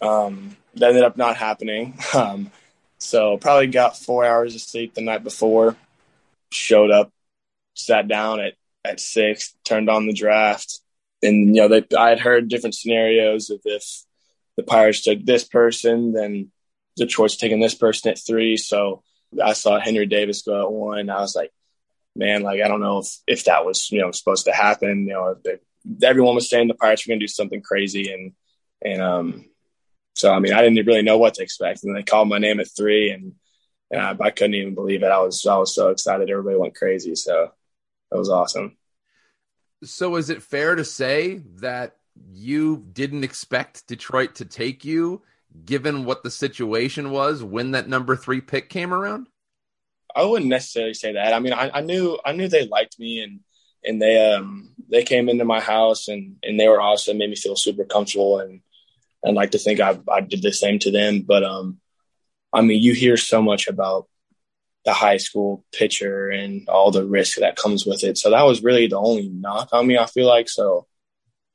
Um, 0.00 0.56
that 0.74 0.90
ended 0.90 1.04
up 1.04 1.16
not 1.16 1.36
happening. 1.36 1.98
Um, 2.14 2.50
so 2.98 3.36
probably 3.36 3.66
got 3.66 3.98
four 3.98 4.24
hours 4.24 4.54
of 4.54 4.62
sleep 4.62 4.94
the 4.94 5.02
night 5.02 5.22
before. 5.22 5.76
Showed 6.50 6.90
up, 6.90 7.12
sat 7.74 8.08
down 8.08 8.40
at 8.40 8.54
at 8.84 9.00
six, 9.00 9.54
turned 9.64 9.90
on 9.90 10.06
the 10.06 10.14
draft, 10.14 10.80
and 11.22 11.54
you 11.54 11.62
know 11.62 11.68
they, 11.68 11.96
I 11.96 12.10
had 12.10 12.20
heard 12.20 12.48
different 12.48 12.74
scenarios 12.74 13.50
of 13.50 13.60
if 13.64 13.84
the 14.56 14.62
Pirates 14.62 15.02
took 15.02 15.24
this 15.24 15.44
person, 15.44 16.12
then 16.12 16.50
Detroit's 16.96 17.36
taking 17.36 17.60
this 17.60 17.74
person 17.74 18.10
at 18.10 18.18
three. 18.18 18.56
So 18.56 19.02
I 19.42 19.52
saw 19.52 19.78
Henry 19.78 20.06
Davis 20.06 20.42
go 20.42 20.62
at 20.62 20.72
one. 20.72 21.10
I 21.10 21.20
was 21.20 21.36
like, 21.36 21.52
man, 22.14 22.42
like 22.42 22.62
I 22.62 22.68
don't 22.68 22.80
know 22.80 22.98
if 22.98 23.08
if 23.26 23.44
that 23.44 23.64
was 23.64 23.90
you 23.90 24.00
know 24.00 24.10
supposed 24.12 24.46
to 24.46 24.52
happen. 24.52 25.06
You 25.06 25.14
know, 25.14 25.36
they, 25.44 25.58
everyone 26.06 26.34
was 26.34 26.48
saying 26.48 26.68
the 26.68 26.74
Pirates 26.74 27.06
were 27.06 27.12
going 27.12 27.20
to 27.20 27.24
do 27.26 27.28
something 27.32 27.62
crazy, 27.62 28.12
and 28.12 28.32
and 28.82 29.02
um, 29.02 29.44
so 30.14 30.32
I 30.32 30.38
mean, 30.38 30.52
I 30.52 30.62
didn't 30.62 30.86
really 30.86 31.02
know 31.02 31.18
what 31.18 31.34
to 31.34 31.42
expect. 31.42 31.84
And 31.84 31.94
they 31.94 32.02
called 32.02 32.28
my 32.28 32.38
name 32.38 32.60
at 32.60 32.68
three, 32.74 33.10
and 33.10 33.34
and 33.90 34.00
I, 34.00 34.16
I 34.26 34.30
couldn't 34.30 34.54
even 34.54 34.74
believe 34.74 35.02
it. 35.02 35.10
I 35.10 35.20
was 35.20 35.46
I 35.46 35.56
was 35.56 35.74
so 35.74 35.90
excited. 35.90 36.30
Everybody 36.30 36.56
went 36.56 36.74
crazy. 36.74 37.14
So 37.14 37.52
that 38.10 38.18
was 38.18 38.30
awesome. 38.30 38.76
So 39.84 40.16
is 40.16 40.30
it 40.30 40.42
fair 40.42 40.74
to 40.74 40.84
say 40.84 41.42
that 41.56 41.96
you 42.32 42.84
didn't 42.92 43.24
expect 43.24 43.86
Detroit 43.86 44.36
to 44.36 44.44
take 44.44 44.84
you? 44.84 45.22
given 45.64 46.04
what 46.04 46.22
the 46.22 46.30
situation 46.30 47.10
was 47.10 47.42
when 47.42 47.70
that 47.70 47.88
number 47.88 48.16
three 48.16 48.40
pick 48.40 48.68
came 48.68 48.92
around? 48.92 49.28
I 50.14 50.24
wouldn't 50.24 50.50
necessarily 50.50 50.94
say 50.94 51.12
that. 51.12 51.32
I 51.32 51.38
mean, 51.38 51.52
I, 51.52 51.70
I 51.74 51.80
knew 51.80 52.18
I 52.24 52.32
knew 52.32 52.48
they 52.48 52.66
liked 52.66 52.98
me 52.98 53.20
and 53.20 53.40
and 53.84 54.00
they 54.00 54.32
um 54.32 54.74
they 54.90 55.02
came 55.02 55.28
into 55.28 55.44
my 55.44 55.60
house 55.60 56.08
and 56.08 56.36
and 56.42 56.58
they 56.58 56.68
were 56.68 56.80
awesome, 56.80 57.18
made 57.18 57.30
me 57.30 57.36
feel 57.36 57.56
super 57.56 57.84
comfortable 57.84 58.40
and 58.40 58.60
and 59.22 59.36
like 59.36 59.52
to 59.52 59.58
think 59.58 59.80
I 59.80 59.98
I 60.10 60.20
did 60.20 60.42
the 60.42 60.52
same 60.52 60.78
to 60.80 60.90
them. 60.90 61.22
But 61.22 61.44
um, 61.44 61.80
I 62.52 62.62
mean, 62.62 62.82
you 62.82 62.94
hear 62.94 63.16
so 63.16 63.42
much 63.42 63.68
about 63.68 64.08
the 64.86 64.94
high 64.94 65.18
school 65.18 65.64
pitcher 65.72 66.30
and 66.30 66.66
all 66.68 66.90
the 66.90 67.04
risk 67.04 67.38
that 67.38 67.56
comes 67.56 67.84
with 67.84 68.02
it. 68.04 68.16
So 68.16 68.30
that 68.30 68.44
was 68.44 68.62
really 68.62 68.86
the 68.86 68.98
only 68.98 69.28
knock 69.28 69.68
on 69.72 69.86
me. 69.86 69.98
I 69.98 70.06
feel 70.06 70.26
like 70.26 70.48
so. 70.48 70.86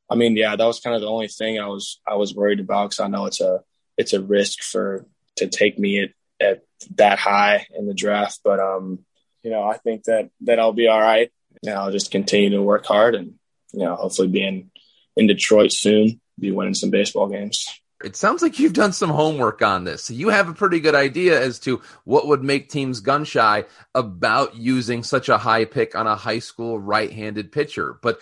I 0.09 0.15
mean, 0.15 0.35
yeah, 0.35 0.55
that 0.55 0.65
was 0.65 0.79
kind 0.81 0.95
of 0.95 1.01
the 1.01 1.09
only 1.09 1.29
thing 1.29 1.59
I 1.59 1.67
was 1.67 1.99
I 2.07 2.15
was 2.15 2.35
worried 2.35 2.59
about 2.59 2.91
because 2.91 2.99
I 2.99 3.07
know 3.07 3.25
it's 3.25 3.41
a 3.41 3.61
it's 3.97 4.13
a 4.13 4.21
risk 4.21 4.61
for 4.61 5.07
to 5.37 5.47
take 5.47 5.79
me 5.79 6.03
at, 6.03 6.09
at 6.39 6.63
that 6.97 7.17
high 7.17 7.65
in 7.75 7.87
the 7.87 7.93
draft. 7.95 8.41
But 8.43 8.59
um, 8.59 8.99
you 9.41 9.49
know, 9.49 9.63
I 9.63 9.77
think 9.77 10.03
that 10.03 10.29
that 10.41 10.59
I'll 10.59 10.73
be 10.73 10.87
all 10.87 11.01
right. 11.01 11.31
And 11.63 11.75
I'll 11.75 11.91
just 11.91 12.11
continue 12.11 12.51
to 12.51 12.61
work 12.61 12.85
hard 12.85 13.15
and 13.15 13.35
you 13.73 13.85
know, 13.85 13.95
hopefully 13.95 14.27
be 14.27 14.45
in, 14.45 14.71
in 15.15 15.27
Detroit 15.27 15.71
soon, 15.71 16.19
be 16.39 16.51
winning 16.51 16.73
some 16.73 16.89
baseball 16.89 17.27
games. 17.27 17.67
It 18.05 18.15
sounds 18.15 18.41
like 18.41 18.59
you've 18.59 18.73
done 18.73 18.93
some 18.93 19.09
homework 19.09 19.61
on 19.61 19.83
this. 19.83 20.05
So 20.05 20.13
you 20.13 20.29
have 20.29 20.49
a 20.49 20.53
pretty 20.53 20.79
good 20.79 20.95
idea 20.95 21.41
as 21.41 21.59
to 21.59 21.81
what 22.03 22.27
would 22.27 22.43
make 22.43 22.69
teams 22.69 22.99
gun 22.99 23.23
shy 23.23 23.65
about 23.95 24.55
using 24.55 25.03
such 25.03 25.29
a 25.29 25.37
high 25.37 25.65
pick 25.65 25.95
on 25.95 26.07
a 26.07 26.15
high 26.15 26.39
school 26.39 26.79
right 26.79 27.11
handed 27.11 27.51
pitcher. 27.51 27.97
But 28.01 28.19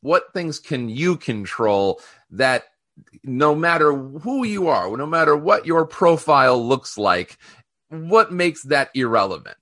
what 0.00 0.32
things 0.32 0.58
can 0.58 0.88
you 0.88 1.16
control 1.16 2.00
that 2.30 2.64
no 3.24 3.54
matter 3.54 3.92
who 3.92 4.44
you 4.44 4.68
are, 4.68 4.96
no 4.96 5.06
matter 5.06 5.36
what 5.36 5.66
your 5.66 5.86
profile 5.86 6.62
looks 6.62 6.98
like, 6.98 7.38
what 7.88 8.32
makes 8.32 8.62
that 8.64 8.90
irrelevant? 8.94 9.56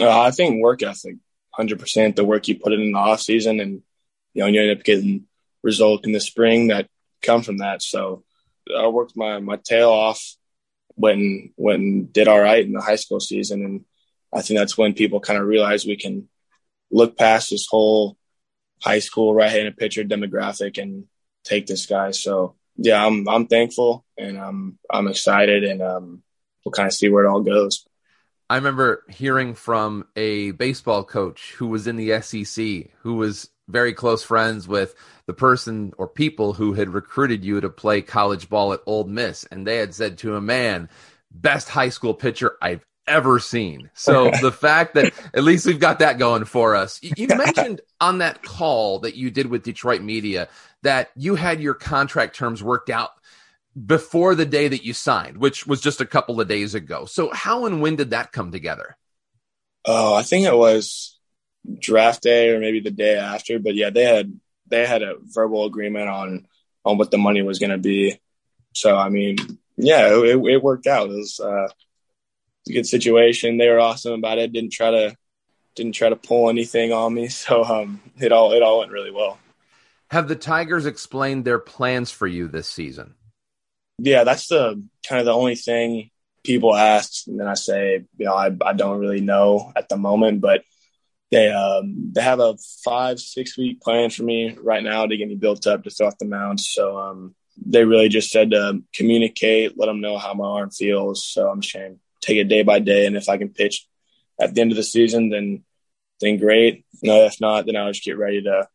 Uh, 0.00 0.20
I 0.20 0.30
think 0.30 0.60
work 0.62 0.82
ethic, 0.82 1.16
hundred 1.50 1.78
percent. 1.78 2.16
The 2.16 2.24
work 2.24 2.48
you 2.48 2.58
put 2.58 2.72
in, 2.72 2.80
in 2.80 2.92
the 2.92 2.98
off 2.98 3.20
season, 3.20 3.60
and 3.60 3.82
you 4.32 4.42
know, 4.42 4.46
you 4.46 4.60
end 4.60 4.78
up 4.78 4.84
getting 4.84 5.26
results 5.62 6.04
in 6.04 6.12
the 6.12 6.20
spring 6.20 6.68
that 6.68 6.88
come 7.22 7.42
from 7.42 7.58
that. 7.58 7.80
So 7.82 8.24
I 8.76 8.88
worked 8.88 9.16
my 9.16 9.40
my 9.40 9.56
tail 9.56 9.90
off 9.90 10.22
when 10.94 11.52
when 11.56 12.06
did 12.12 12.28
all 12.28 12.40
right 12.40 12.64
in 12.64 12.72
the 12.72 12.80
high 12.80 12.96
school 12.96 13.20
season, 13.20 13.64
and 13.64 13.84
I 14.32 14.42
think 14.42 14.58
that's 14.58 14.78
when 14.78 14.94
people 14.94 15.20
kind 15.20 15.38
of 15.38 15.46
realize 15.46 15.84
we 15.84 15.96
can 15.96 16.28
look 16.90 17.16
past 17.18 17.50
this 17.50 17.66
whole 17.68 18.16
high 18.82 18.98
school 18.98 19.34
right-handed 19.34 19.76
pitcher 19.76 20.04
demographic 20.04 20.80
and 20.80 21.04
take 21.44 21.66
this 21.66 21.86
guy. 21.86 22.10
So 22.10 22.56
yeah, 22.76 23.04
I'm 23.04 23.28
I'm 23.28 23.46
thankful 23.46 24.04
and 24.18 24.38
I'm 24.38 24.78
I'm 24.90 25.08
excited 25.08 25.64
and 25.64 25.82
um, 25.82 26.22
we'll 26.64 26.72
kind 26.72 26.86
of 26.86 26.92
see 26.92 27.08
where 27.08 27.24
it 27.24 27.28
all 27.28 27.42
goes. 27.42 27.86
I 28.50 28.56
remember 28.56 29.04
hearing 29.08 29.54
from 29.54 30.06
a 30.16 30.50
baseball 30.52 31.02
coach 31.02 31.52
who 31.52 31.66
was 31.66 31.86
in 31.86 31.96
the 31.96 32.20
SEC, 32.20 32.90
who 33.00 33.14
was 33.14 33.48
very 33.68 33.92
close 33.92 34.22
friends 34.22 34.68
with 34.68 34.94
the 35.26 35.32
person 35.32 35.92
or 35.96 36.06
people 36.08 36.52
who 36.52 36.74
had 36.74 36.90
recruited 36.90 37.44
you 37.44 37.60
to 37.60 37.70
play 37.70 38.02
college 38.02 38.48
ball 38.48 38.72
at 38.72 38.80
Ole 38.86 39.04
Miss, 39.04 39.44
and 39.44 39.66
they 39.66 39.76
had 39.76 39.94
said 39.94 40.18
to 40.18 40.36
a 40.36 40.40
man, 40.40 40.88
"Best 41.30 41.68
high 41.68 41.88
school 41.88 42.14
pitcher 42.14 42.56
I've 42.60 42.84
ever 43.06 43.38
seen." 43.38 43.90
So 43.94 44.30
the 44.40 44.52
fact 44.52 44.94
that 44.94 45.12
at 45.32 45.44
least 45.44 45.66
we've 45.66 45.80
got 45.80 46.00
that 46.00 46.18
going 46.18 46.44
for 46.44 46.74
us. 46.74 47.00
You 47.02 47.28
mentioned 47.28 47.80
on 48.00 48.18
that 48.18 48.42
call 48.42 49.00
that 49.00 49.16
you 49.16 49.30
did 49.30 49.46
with 49.46 49.62
Detroit 49.62 50.02
media 50.02 50.48
that 50.82 51.10
you 51.16 51.34
had 51.34 51.60
your 51.60 51.74
contract 51.74 52.36
terms 52.36 52.62
worked 52.62 52.90
out 52.90 53.10
before 53.86 54.34
the 54.34 54.46
day 54.46 54.68
that 54.68 54.84
you 54.84 54.92
signed, 54.92 55.38
which 55.38 55.66
was 55.66 55.80
just 55.80 56.00
a 56.00 56.06
couple 56.06 56.40
of 56.40 56.48
days 56.48 56.74
ago. 56.74 57.06
So, 57.06 57.32
how 57.32 57.66
and 57.66 57.80
when 57.80 57.96
did 57.96 58.10
that 58.10 58.32
come 58.32 58.52
together? 58.52 58.96
Oh, 59.84 60.14
I 60.14 60.22
think 60.22 60.46
it 60.46 60.56
was 60.56 61.13
draft 61.78 62.22
day 62.22 62.50
or 62.50 62.60
maybe 62.60 62.80
the 62.80 62.90
day 62.90 63.16
after. 63.16 63.58
But 63.58 63.74
yeah, 63.74 63.90
they 63.90 64.04
had 64.04 64.38
they 64.66 64.86
had 64.86 65.02
a 65.02 65.16
verbal 65.20 65.64
agreement 65.64 66.08
on 66.08 66.46
on 66.84 66.98
what 66.98 67.10
the 67.10 67.18
money 67.18 67.42
was 67.42 67.58
going 67.58 67.70
to 67.70 67.78
be. 67.78 68.18
So, 68.74 68.96
I 68.96 69.08
mean, 69.08 69.36
yeah, 69.76 70.08
it, 70.08 70.36
it 70.36 70.62
worked 70.62 70.86
out. 70.86 71.10
It 71.10 71.16
was 71.16 71.40
uh, 71.40 71.68
a 72.68 72.72
good 72.72 72.86
situation. 72.86 73.56
They 73.56 73.68
were 73.68 73.80
awesome 73.80 74.12
about 74.12 74.38
it. 74.38 74.52
Didn't 74.52 74.72
try 74.72 74.90
to 74.90 75.16
didn't 75.74 75.92
try 75.92 76.08
to 76.08 76.16
pull 76.16 76.50
anything 76.50 76.92
on 76.92 77.14
me. 77.14 77.28
So 77.44 77.64
um, 77.64 78.00
it 78.20 78.32
all 78.32 78.52
it 78.52 78.62
all 78.62 78.80
went 78.80 78.92
really 78.92 79.10
well. 79.10 79.38
Have 80.10 80.28
the 80.28 80.36
Tigers 80.36 80.86
explained 80.86 81.44
their 81.44 81.58
plans 81.58 82.10
for 82.10 82.26
you 82.26 82.46
this 82.46 82.68
season? 82.68 83.14
Yeah, 83.98 84.24
that's 84.24 84.48
the 84.48 84.82
kind 85.08 85.20
of 85.20 85.26
the 85.26 85.32
only 85.32 85.56
thing 85.56 86.10
people 86.44 86.74
ask, 86.74 87.26
and 87.26 87.40
then 87.40 87.48
I 87.48 87.54
say, 87.54 88.04
you 88.16 88.26
know, 88.26 88.34
I, 88.34 88.50
I 88.64 88.74
don't 88.74 89.00
really 89.00 89.20
know 89.20 89.72
at 89.74 89.88
the 89.88 89.96
moment, 89.96 90.40
but 90.40 90.62
they 91.30 91.50
um, 91.50 92.10
they 92.12 92.22
have 92.22 92.40
a 92.40 92.56
five 92.84 93.18
six 93.18 93.56
week 93.58 93.80
plan 93.80 94.10
for 94.10 94.22
me 94.22 94.56
right 94.60 94.82
now 94.82 95.06
to 95.06 95.16
get 95.16 95.28
me 95.28 95.34
built 95.34 95.66
up 95.66 95.84
to 95.84 95.90
throw 95.90 96.06
off 96.06 96.18
the 96.18 96.26
mound. 96.26 96.60
So 96.60 96.98
um, 96.98 97.34
they 97.64 97.84
really 97.84 98.08
just 98.08 98.30
said 98.30 98.50
to 98.50 98.82
communicate, 98.94 99.78
let 99.78 99.86
them 99.86 100.00
know 100.00 100.18
how 100.18 100.34
my 100.34 100.46
arm 100.46 100.70
feels. 100.70 101.24
So 101.24 101.48
I'm 101.48 101.60
just 101.60 101.74
going 101.74 101.94
to 101.94 102.00
take 102.20 102.38
it 102.38 102.48
day 102.48 102.62
by 102.62 102.78
day, 102.78 103.06
and 103.06 103.16
if 103.16 103.28
I 103.28 103.36
can 103.36 103.50
pitch 103.50 103.86
at 104.40 104.54
the 104.54 104.60
end 104.60 104.70
of 104.70 104.76
the 104.76 104.82
season, 104.82 105.30
then 105.30 105.64
then 106.20 106.38
great. 106.38 106.84
No, 107.02 107.24
if 107.24 107.40
not, 107.40 107.66
then 107.66 107.76
I'll 107.76 107.92
just 107.92 108.04
get 108.04 108.18
ready 108.18 108.42
to 108.42 108.68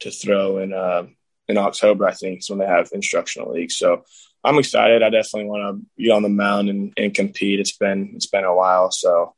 to 0.00 0.10
throw 0.10 0.58
in 0.58 0.72
uh, 0.72 1.04
in 1.48 1.58
October. 1.58 2.06
I 2.06 2.12
think 2.12 2.40
is 2.40 2.50
when 2.50 2.58
they 2.58 2.66
have 2.66 2.88
instructional 2.92 3.52
leagues. 3.52 3.76
So 3.76 4.04
I'm 4.42 4.58
excited. 4.58 5.02
I 5.02 5.10
definitely 5.10 5.50
want 5.50 5.62
to 5.80 5.86
be 5.96 6.10
on 6.10 6.22
the 6.22 6.28
mound 6.28 6.68
and, 6.68 6.92
and 6.96 7.14
compete. 7.14 7.60
It's 7.60 7.76
been 7.76 8.12
it's 8.16 8.26
been 8.26 8.44
a 8.44 8.54
while, 8.54 8.90
so 8.90 9.34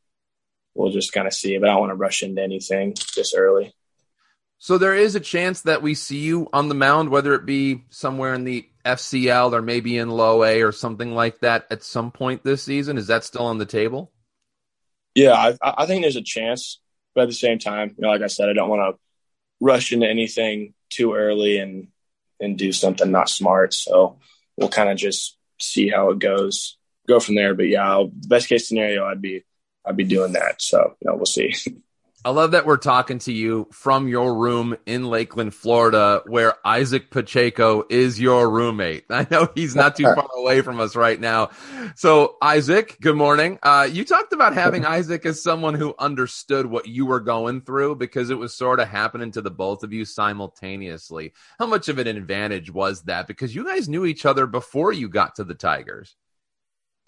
we'll 0.74 0.92
just 0.92 1.12
kind 1.12 1.26
of 1.26 1.34
see. 1.34 1.56
But 1.58 1.68
I 1.68 1.72
don't 1.72 1.80
want 1.80 1.90
to 1.90 1.96
rush 1.96 2.22
into 2.22 2.42
anything 2.42 2.94
this 3.16 3.34
early. 3.34 3.74
So 4.58 4.76
there 4.76 4.94
is 4.94 5.14
a 5.14 5.20
chance 5.20 5.62
that 5.62 5.82
we 5.82 5.94
see 5.94 6.18
you 6.18 6.48
on 6.52 6.68
the 6.68 6.74
mound, 6.74 7.10
whether 7.10 7.34
it 7.34 7.46
be 7.46 7.84
somewhere 7.90 8.34
in 8.34 8.44
the 8.44 8.68
FCL 8.84 9.52
or 9.52 9.62
maybe 9.62 9.96
in 9.96 10.10
Low 10.10 10.42
A 10.42 10.62
or 10.62 10.72
something 10.72 11.14
like 11.14 11.40
that 11.40 11.66
at 11.70 11.84
some 11.84 12.10
point 12.10 12.42
this 12.42 12.64
season. 12.64 12.98
Is 12.98 13.06
that 13.06 13.24
still 13.24 13.46
on 13.46 13.58
the 13.58 13.66
table? 13.66 14.10
Yeah, 15.14 15.32
I, 15.32 15.56
I 15.62 15.86
think 15.86 16.02
there's 16.02 16.16
a 16.16 16.22
chance, 16.22 16.80
but 17.14 17.22
at 17.22 17.28
the 17.28 17.34
same 17.34 17.58
time, 17.58 17.90
you 17.90 18.02
know, 18.02 18.08
like 18.08 18.22
I 18.22 18.26
said, 18.26 18.48
I 18.48 18.52
don't 18.52 18.68
want 18.68 18.96
to 18.96 19.00
rush 19.60 19.92
into 19.92 20.08
anything 20.08 20.74
too 20.90 21.14
early 21.14 21.58
and 21.58 21.88
and 22.40 22.56
do 22.56 22.72
something 22.72 23.10
not 23.10 23.28
smart. 23.28 23.74
So 23.74 24.18
we'll 24.56 24.68
kind 24.68 24.88
of 24.88 24.96
just 24.96 25.36
see 25.60 25.88
how 25.88 26.10
it 26.10 26.18
goes, 26.18 26.76
go 27.08 27.20
from 27.20 27.34
there. 27.34 27.54
But 27.54 27.68
yeah, 27.68 27.88
I'll, 27.88 28.10
best 28.12 28.48
case 28.48 28.68
scenario, 28.68 29.04
I'd 29.04 29.22
be 29.22 29.44
I'd 29.88 29.96
be 29.96 30.04
doing 30.04 30.32
that. 30.32 30.60
So 30.60 30.96
you 31.00 31.10
know, 31.10 31.16
we'll 31.16 31.26
see. 31.26 31.54
I 32.24 32.30
love 32.30 32.50
that 32.50 32.66
we're 32.66 32.78
talking 32.78 33.20
to 33.20 33.32
you 33.32 33.68
from 33.70 34.08
your 34.08 34.34
room 34.34 34.76
in 34.86 35.04
Lakeland, 35.04 35.54
Florida, 35.54 36.20
where 36.26 36.54
Isaac 36.66 37.10
Pacheco 37.10 37.84
is 37.88 38.20
your 38.20 38.50
roommate. 38.50 39.04
I 39.10 39.24
know 39.30 39.48
he's 39.54 39.76
not 39.76 39.96
too 39.96 40.02
far 40.02 40.28
away 40.36 40.60
from 40.62 40.80
us 40.80 40.96
right 40.96 41.18
now. 41.18 41.50
So, 41.94 42.36
Isaac, 42.42 42.98
good 43.00 43.14
morning. 43.14 43.60
Uh, 43.62 43.88
you 43.90 44.04
talked 44.04 44.32
about 44.32 44.52
having 44.52 44.84
Isaac 44.84 45.24
as 45.26 45.40
someone 45.40 45.74
who 45.74 45.94
understood 45.96 46.66
what 46.66 46.88
you 46.88 47.06
were 47.06 47.20
going 47.20 47.60
through 47.60 47.94
because 47.94 48.30
it 48.30 48.38
was 48.38 48.52
sort 48.52 48.80
of 48.80 48.88
happening 48.88 49.30
to 49.32 49.40
the 49.40 49.50
both 49.50 49.84
of 49.84 49.92
you 49.92 50.04
simultaneously. 50.04 51.32
How 51.60 51.66
much 51.66 51.88
of 51.88 52.00
an 52.00 52.08
advantage 52.08 52.70
was 52.70 53.02
that? 53.02 53.28
Because 53.28 53.54
you 53.54 53.64
guys 53.64 53.88
knew 53.88 54.04
each 54.04 54.26
other 54.26 54.48
before 54.48 54.92
you 54.92 55.08
got 55.08 55.36
to 55.36 55.44
the 55.44 55.54
Tigers. 55.54 56.16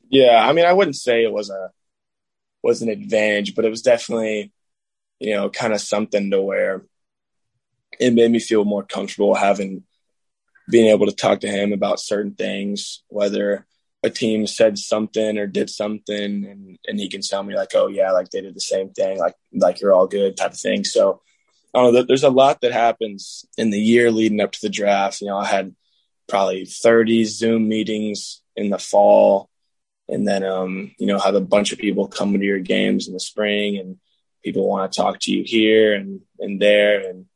Yeah, 0.08 0.46
I 0.48 0.52
mean, 0.52 0.66
I 0.66 0.72
wouldn't 0.72 0.96
say 0.96 1.24
it 1.24 1.32
was 1.32 1.50
a 1.50 1.72
was 2.62 2.82
an 2.82 2.88
advantage, 2.88 3.54
but 3.54 3.64
it 3.64 3.70
was 3.70 3.82
definitely 3.82 4.52
you 5.20 5.34
know, 5.34 5.50
kind 5.50 5.72
of 5.72 5.80
something 5.80 6.30
to 6.30 6.40
where 6.40 6.82
it 8.00 8.14
made 8.14 8.30
me 8.30 8.40
feel 8.40 8.64
more 8.64 8.82
comfortable 8.82 9.34
having 9.34 9.84
being 10.68 10.88
able 10.88 11.06
to 11.06 11.14
talk 11.14 11.40
to 11.40 11.48
him 11.48 11.72
about 11.72 12.00
certain 12.00 12.32
things, 12.32 13.02
whether 13.08 13.66
a 14.02 14.08
team 14.08 14.46
said 14.46 14.78
something 14.78 15.36
or 15.36 15.46
did 15.46 15.68
something 15.68 16.46
and, 16.46 16.78
and 16.86 16.98
he 16.98 17.08
can 17.08 17.20
tell 17.20 17.42
me 17.42 17.54
like, 17.54 17.72
oh 17.74 17.88
yeah, 17.88 18.12
like 18.12 18.30
they 18.30 18.40
did 18.40 18.54
the 18.54 18.60
same 18.60 18.90
thing, 18.90 19.18
like 19.18 19.34
like 19.52 19.80
you're 19.80 19.92
all 19.92 20.06
good 20.06 20.36
type 20.36 20.52
of 20.52 20.58
thing. 20.58 20.84
So 20.84 21.20
I 21.74 21.82
don't 21.82 21.94
know, 21.94 22.02
there's 22.02 22.24
a 22.24 22.30
lot 22.30 22.62
that 22.62 22.72
happens 22.72 23.44
in 23.58 23.70
the 23.70 23.80
year 23.80 24.10
leading 24.10 24.40
up 24.40 24.52
to 24.52 24.60
the 24.62 24.70
draft. 24.70 25.20
You 25.20 25.28
know, 25.28 25.36
I 25.36 25.46
had 25.46 25.74
probably 26.28 26.64
30 26.64 27.24
Zoom 27.24 27.68
meetings 27.68 28.40
in 28.56 28.70
the 28.70 28.78
fall 28.78 29.49
and 30.10 30.26
then 30.26 30.44
um, 30.44 30.94
you 30.98 31.06
know, 31.06 31.18
have 31.18 31.34
a 31.34 31.40
bunch 31.40 31.72
of 31.72 31.78
people 31.78 32.08
come 32.08 32.32
to 32.32 32.44
your 32.44 32.58
games 32.58 33.06
in 33.06 33.14
the 33.14 33.20
spring 33.20 33.78
and 33.78 33.98
people 34.44 34.68
want 34.68 34.92
to 34.92 34.96
talk 35.00 35.20
to 35.20 35.32
you 35.32 35.44
here 35.44 35.94
and, 35.94 36.20
and 36.38 36.60
there. 36.60 37.08
And 37.08 37.26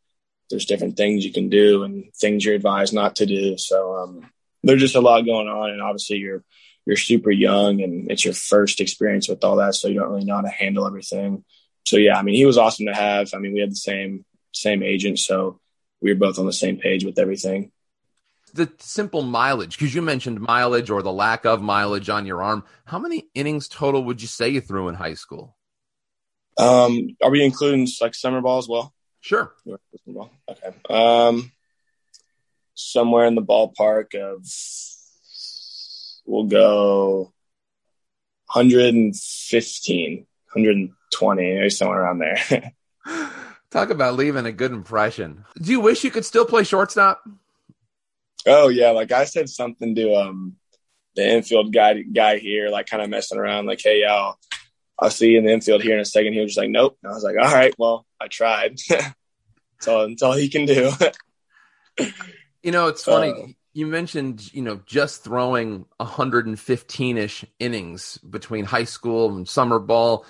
there's 0.51 0.67
different 0.67 0.97
things 0.97 1.25
you 1.25 1.33
can 1.33 1.49
do 1.49 1.85
and 1.85 2.13
things 2.15 2.45
you're 2.45 2.55
advised 2.55 2.93
not 2.93 3.17
to 3.17 3.27
do. 3.27 3.57
So 3.57 3.97
um, 3.97 4.31
there's 4.63 4.81
just 4.81 4.97
a 4.97 5.01
lot 5.01 5.23
going 5.23 5.49
on. 5.49 5.71
And 5.71 5.83
obviously 5.83 6.19
you're 6.19 6.45
you're 6.87 6.97
super 6.97 7.31
young 7.31 7.81
and 7.81 8.11
it's 8.11 8.27
your 8.27 8.35
first 8.35 8.81
experience 8.81 9.27
with 9.27 9.43
all 9.43 9.57
that 9.57 9.75
so 9.75 9.89
you 9.89 9.99
don't 9.99 10.11
really 10.11 10.25
know 10.25 10.37
how 10.37 10.43
to 10.43 10.49
handle 10.49 10.87
everything. 10.87 11.45
So 11.87 11.97
yeah 11.97 12.19
i 12.19 12.23
mean 12.23 12.35
he 12.35 12.47
was 12.47 12.59
awesome 12.59 12.87
to 12.87 12.95
have. 12.95 13.31
I 13.35 13.39
mean 13.39 13.55
we 13.55 13.61
had 13.61 13.71
the 13.71 13.77
same 13.77 14.25
same 14.53 14.83
agent 14.83 15.19
so 15.19 15.61
we 16.01 16.13
were 16.13 16.19
both 16.19 16.39
on 16.39 16.47
the 16.47 16.53
same 16.53 16.77
page 16.77 17.05
with 17.05 17.19
everything 17.19 17.73
the 18.55 18.73
simple 18.79 19.23
mileage 19.23 19.77
because 19.77 19.95
you 19.95 20.01
mentioned 20.01 20.41
mileage 20.41 20.89
or 20.89 21.03
the 21.03 21.13
lack 21.13 21.45
of 21.45 21.61
mileage 21.61 22.09
on 22.09 22.25
your 22.25 22.43
arm 22.43 22.65
how 22.87 22.99
many 22.99 23.29
innings 23.35 23.69
total 23.69 24.03
would 24.05 24.23
you 24.23 24.29
say 24.29 24.49
you 24.49 24.61
threw 24.61 24.89
in 24.89 24.95
high 24.95 25.15
school 25.15 25.57
um, 26.57 27.17
are 27.23 27.31
we 27.31 27.45
including 27.45 27.89
like 28.01 28.15
summer 28.15 28.41
ball 28.41 28.59
as 28.59 28.69
well? 28.69 28.95
Sure. 29.21 29.53
Okay. 29.67 30.75
Um, 30.89 31.53
somewhere 32.75 33.27
in 33.27 33.35
the 33.35 33.43
ballpark 33.43 34.15
of 34.15 34.47
we'll 36.27 36.45
go 36.45 37.33
115, 38.53 40.19
120, 40.53 41.43
maybe 41.43 41.71
somewhere 41.71 42.03
around 42.03 42.19
there. 42.19 42.73
Talk 43.71 43.91
about 43.91 44.15
leaving 44.15 44.47
a 44.47 44.53
good 44.53 44.71
impression. 44.71 45.45
Do 45.61 45.71
you 45.73 45.81
wish 45.81 46.05
you 46.05 46.11
could 46.11 46.25
still 46.25 46.45
play 46.45 46.63
shortstop? 46.63 47.25
Oh 48.47 48.69
yeah, 48.69 48.91
like 48.91 49.13
I 49.13 49.25
said 49.25 49.49
something 49.49 49.95
to 49.95 50.15
um 50.15 50.57
the 51.17 51.27
infield 51.27 51.73
guy 51.73 52.03
guy 52.03 52.39
here, 52.39 52.69
like 52.69 52.87
kind 52.87 53.03
of 53.03 53.11
messing 53.11 53.39
around, 53.39 53.67
like, 53.67 53.81
hey 53.83 54.03
y'all, 54.03 54.37
I'll 54.99 55.11
see 55.11 55.31
you 55.31 55.39
in 55.39 55.45
the 55.45 55.53
infield 55.53 55.83
here 55.83 55.95
in 55.95 56.01
a 56.01 56.05
second. 56.05 56.33
He 56.33 56.41
was 56.41 56.51
just 56.51 56.59
like, 56.59 56.71
nope. 56.71 56.99
And 57.03 57.11
I 57.11 57.15
was 57.15 57.25
like, 57.25 57.37
all 57.41 57.53
right, 57.53 57.75
well, 57.79 58.07
I 58.21 58.29
tried. 58.29 58.79
that's, 58.89 59.89
all, 59.89 60.09
that's 60.09 60.23
all 60.23 60.33
he 60.35 60.49
can 60.49 60.67
do. 60.67 60.93
you 62.63 62.71
know, 62.71 62.89
it's 62.89 63.05
funny. 63.05 63.31
Uh, 63.31 63.47
you 63.73 63.87
mentioned, 63.87 64.55
you 64.55 64.63
know, 64.63 64.81
just 64.87 65.25
throwing 65.25 65.87
115 65.97 67.19
ish 67.19 67.45
innings 67.59 68.19
between 68.19 68.65
high 68.65 68.85
school 68.85 69.37
and 69.37 69.49
summer 69.49 69.81
ball 69.81 70.25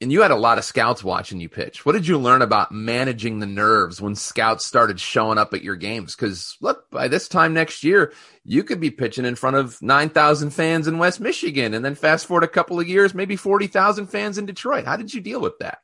and 0.00 0.12
you 0.12 0.20
had 0.20 0.30
a 0.30 0.36
lot 0.36 0.58
of 0.58 0.64
scouts 0.64 1.02
watching 1.02 1.40
you 1.40 1.48
pitch. 1.48 1.86
What 1.86 1.92
did 1.92 2.06
you 2.06 2.18
learn 2.18 2.42
about 2.42 2.70
managing 2.70 3.38
the 3.38 3.46
nerves 3.46 4.00
when 4.00 4.14
scouts 4.14 4.66
started 4.66 5.00
showing 5.00 5.38
up 5.38 5.54
at 5.54 5.62
your 5.62 5.76
games? 5.76 6.14
Because 6.14 6.56
look, 6.60 6.90
by 6.90 7.08
this 7.08 7.28
time 7.28 7.54
next 7.54 7.82
year, 7.82 8.12
you 8.44 8.62
could 8.62 8.78
be 8.78 8.90
pitching 8.90 9.24
in 9.24 9.36
front 9.36 9.56
of 9.56 9.80
9,000 9.80 10.50
fans 10.50 10.86
in 10.86 10.98
West 10.98 11.18
Michigan. 11.18 11.72
And 11.72 11.82
then 11.82 11.94
fast 11.94 12.26
forward 12.26 12.44
a 12.44 12.48
couple 12.48 12.78
of 12.78 12.86
years, 12.86 13.14
maybe 13.14 13.36
40,000 13.36 14.08
fans 14.08 14.36
in 14.36 14.44
Detroit. 14.44 14.84
How 14.84 14.96
did 14.96 15.14
you 15.14 15.22
deal 15.22 15.40
with 15.40 15.58
that? 15.60 15.78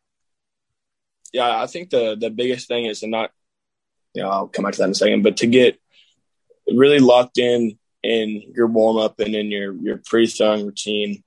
Yeah, 1.33 1.63
I 1.63 1.67
think 1.67 1.89
the, 1.89 2.15
the 2.15 2.29
biggest 2.29 2.69
thing 2.69 2.85
is 2.85 3.01
to 3.01 3.07
not, 3.07 3.31
you 4.13 4.23
know, 4.23 4.29
I'll 4.29 4.49
come 4.49 4.65
back 4.65 4.75
to 4.75 4.79
that 4.81 4.85
in 4.85 4.91
a 4.91 4.95
second, 4.95 5.23
but 5.23 5.39
to 5.39 5.47
get 5.47 5.81
really 6.69 6.99
locked 6.99 7.39
in 7.39 7.79
in 8.03 8.43
your 8.55 8.67
warm 8.67 8.99
up 8.99 9.21
and 9.21 9.35
in 9.35 9.51
your, 9.51 9.73
your 9.75 10.03
pre 10.05 10.27
throwing 10.27 10.67
routine 10.67 11.25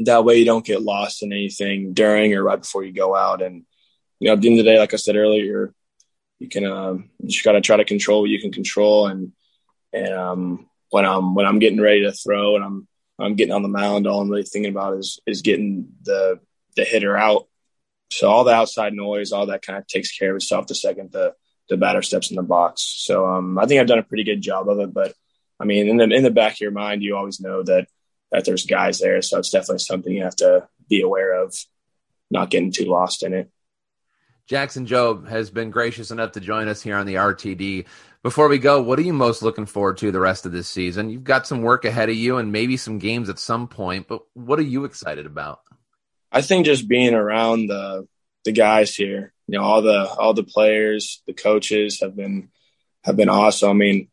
that 0.00 0.24
way 0.24 0.36
you 0.36 0.44
don't 0.44 0.64
get 0.64 0.82
lost 0.82 1.22
in 1.22 1.32
anything 1.32 1.94
during 1.94 2.34
or 2.34 2.42
right 2.42 2.60
before 2.60 2.84
you 2.84 2.92
go 2.92 3.14
out. 3.14 3.40
And, 3.40 3.64
you 4.20 4.26
know, 4.26 4.34
at 4.34 4.40
the 4.40 4.48
end 4.48 4.58
of 4.58 4.64
the 4.64 4.70
day, 4.70 4.78
like 4.78 4.92
I 4.92 4.98
said 4.98 5.16
earlier, 5.16 5.72
you 6.38 6.48
can, 6.48 6.64
um, 6.66 7.10
you 7.18 7.30
just 7.30 7.44
got 7.44 7.52
to 7.52 7.62
try 7.62 7.78
to 7.78 7.84
control 7.84 8.20
what 8.20 8.30
you 8.30 8.40
can 8.40 8.52
control. 8.52 9.06
And, 9.06 9.32
and, 9.92 10.12
um, 10.12 10.68
when 10.90 11.06
I'm, 11.06 11.34
when 11.34 11.46
I'm 11.46 11.58
getting 11.58 11.80
ready 11.80 12.02
to 12.02 12.12
throw 12.12 12.56
and 12.56 12.64
I'm, 12.64 12.88
I'm 13.18 13.34
getting 13.34 13.54
on 13.54 13.62
the 13.62 13.68
mound, 13.68 14.06
all 14.06 14.20
I'm 14.20 14.28
really 14.28 14.42
thinking 14.42 14.70
about 14.70 14.98
is, 14.98 15.18
is 15.26 15.40
getting 15.40 15.88
the, 16.02 16.40
the 16.76 16.84
hitter 16.84 17.16
out. 17.16 17.48
So 18.12 18.28
all 18.28 18.44
the 18.44 18.52
outside 18.52 18.92
noise, 18.92 19.32
all 19.32 19.46
that 19.46 19.62
kind 19.62 19.78
of 19.78 19.86
takes 19.86 20.16
care 20.16 20.30
of 20.30 20.36
itself 20.36 20.66
the 20.66 20.74
second 20.74 21.12
the, 21.12 21.34
the 21.68 21.78
batter 21.78 22.02
steps 22.02 22.30
in 22.30 22.36
the 22.36 22.42
box. 22.42 22.82
So, 22.82 23.26
um, 23.26 23.58
I 23.58 23.64
think 23.66 23.80
I've 23.80 23.86
done 23.86 23.98
a 23.98 24.04
pretty 24.04 24.24
good 24.24 24.42
job 24.42 24.68
of 24.68 24.78
it, 24.78 24.92
but 24.92 25.14
I 25.58 25.64
mean, 25.64 25.88
in 25.88 25.96
the, 25.96 26.04
in 26.04 26.22
the 26.22 26.30
back 26.30 26.52
of 26.52 26.60
your 26.60 26.70
mind, 26.70 27.02
you 27.02 27.16
always 27.16 27.40
know 27.40 27.62
that, 27.62 27.88
that 28.36 28.44
there's 28.44 28.66
guys 28.66 28.98
there. 28.98 29.22
So 29.22 29.38
it's 29.38 29.48
definitely 29.48 29.78
something 29.78 30.12
you 30.12 30.22
have 30.22 30.36
to 30.36 30.68
be 30.90 31.00
aware 31.00 31.42
of, 31.42 31.56
not 32.30 32.50
getting 32.50 32.70
too 32.70 32.84
lost 32.84 33.22
in 33.22 33.32
it. 33.32 33.50
Jackson 34.46 34.86
Jobe 34.86 35.26
has 35.26 35.48
been 35.48 35.70
gracious 35.70 36.10
enough 36.10 36.32
to 36.32 36.40
join 36.40 36.68
us 36.68 36.82
here 36.82 36.96
on 36.96 37.06
the 37.06 37.14
RTD. 37.14 37.86
Before 38.22 38.48
we 38.48 38.58
go, 38.58 38.82
what 38.82 38.98
are 38.98 39.02
you 39.02 39.14
most 39.14 39.42
looking 39.42 39.64
forward 39.64 39.96
to 39.98 40.12
the 40.12 40.20
rest 40.20 40.44
of 40.44 40.52
this 40.52 40.68
season? 40.68 41.08
You've 41.08 41.24
got 41.24 41.46
some 41.46 41.62
work 41.62 41.86
ahead 41.86 42.10
of 42.10 42.14
you 42.14 42.36
and 42.36 42.52
maybe 42.52 42.76
some 42.76 42.98
games 42.98 43.30
at 43.30 43.38
some 43.38 43.68
point, 43.68 44.06
but 44.06 44.20
what 44.34 44.58
are 44.58 44.62
you 44.62 44.84
excited 44.84 45.24
about? 45.24 45.60
I 46.30 46.42
think 46.42 46.66
just 46.66 46.86
being 46.86 47.14
around 47.14 47.68
the 47.68 48.06
the 48.44 48.52
guys 48.52 48.94
here, 48.94 49.32
you 49.48 49.58
know, 49.58 49.64
all 49.64 49.80
the 49.80 50.06
all 50.06 50.34
the 50.34 50.44
players, 50.44 51.22
the 51.26 51.32
coaches 51.32 52.00
have 52.02 52.14
been 52.14 52.50
have 53.02 53.16
been 53.16 53.30
awesome. 53.30 53.70
I 53.70 53.72
mean, 53.72 54.08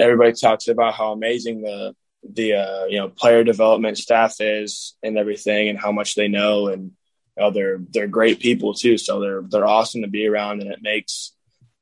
everybody 0.00 0.32
talks 0.32 0.68
about 0.68 0.94
how 0.94 1.12
amazing 1.12 1.60
the 1.60 1.94
the 2.28 2.54
uh, 2.54 2.84
you 2.86 2.98
know 2.98 3.08
player 3.08 3.44
development 3.44 3.98
staff 3.98 4.36
is 4.40 4.94
and 5.02 5.18
everything 5.18 5.68
and 5.68 5.78
how 5.78 5.92
much 5.92 6.14
they 6.14 6.28
know 6.28 6.68
and 6.68 6.92
you 7.36 7.42
know, 7.42 7.50
they're 7.50 7.78
they're 7.90 8.08
great 8.08 8.40
people 8.40 8.74
too. 8.74 8.98
So 8.98 9.20
they're 9.20 9.42
they're 9.42 9.66
awesome 9.66 10.02
to 10.02 10.08
be 10.08 10.26
around 10.26 10.60
and 10.62 10.70
it 10.70 10.80
makes 10.82 11.32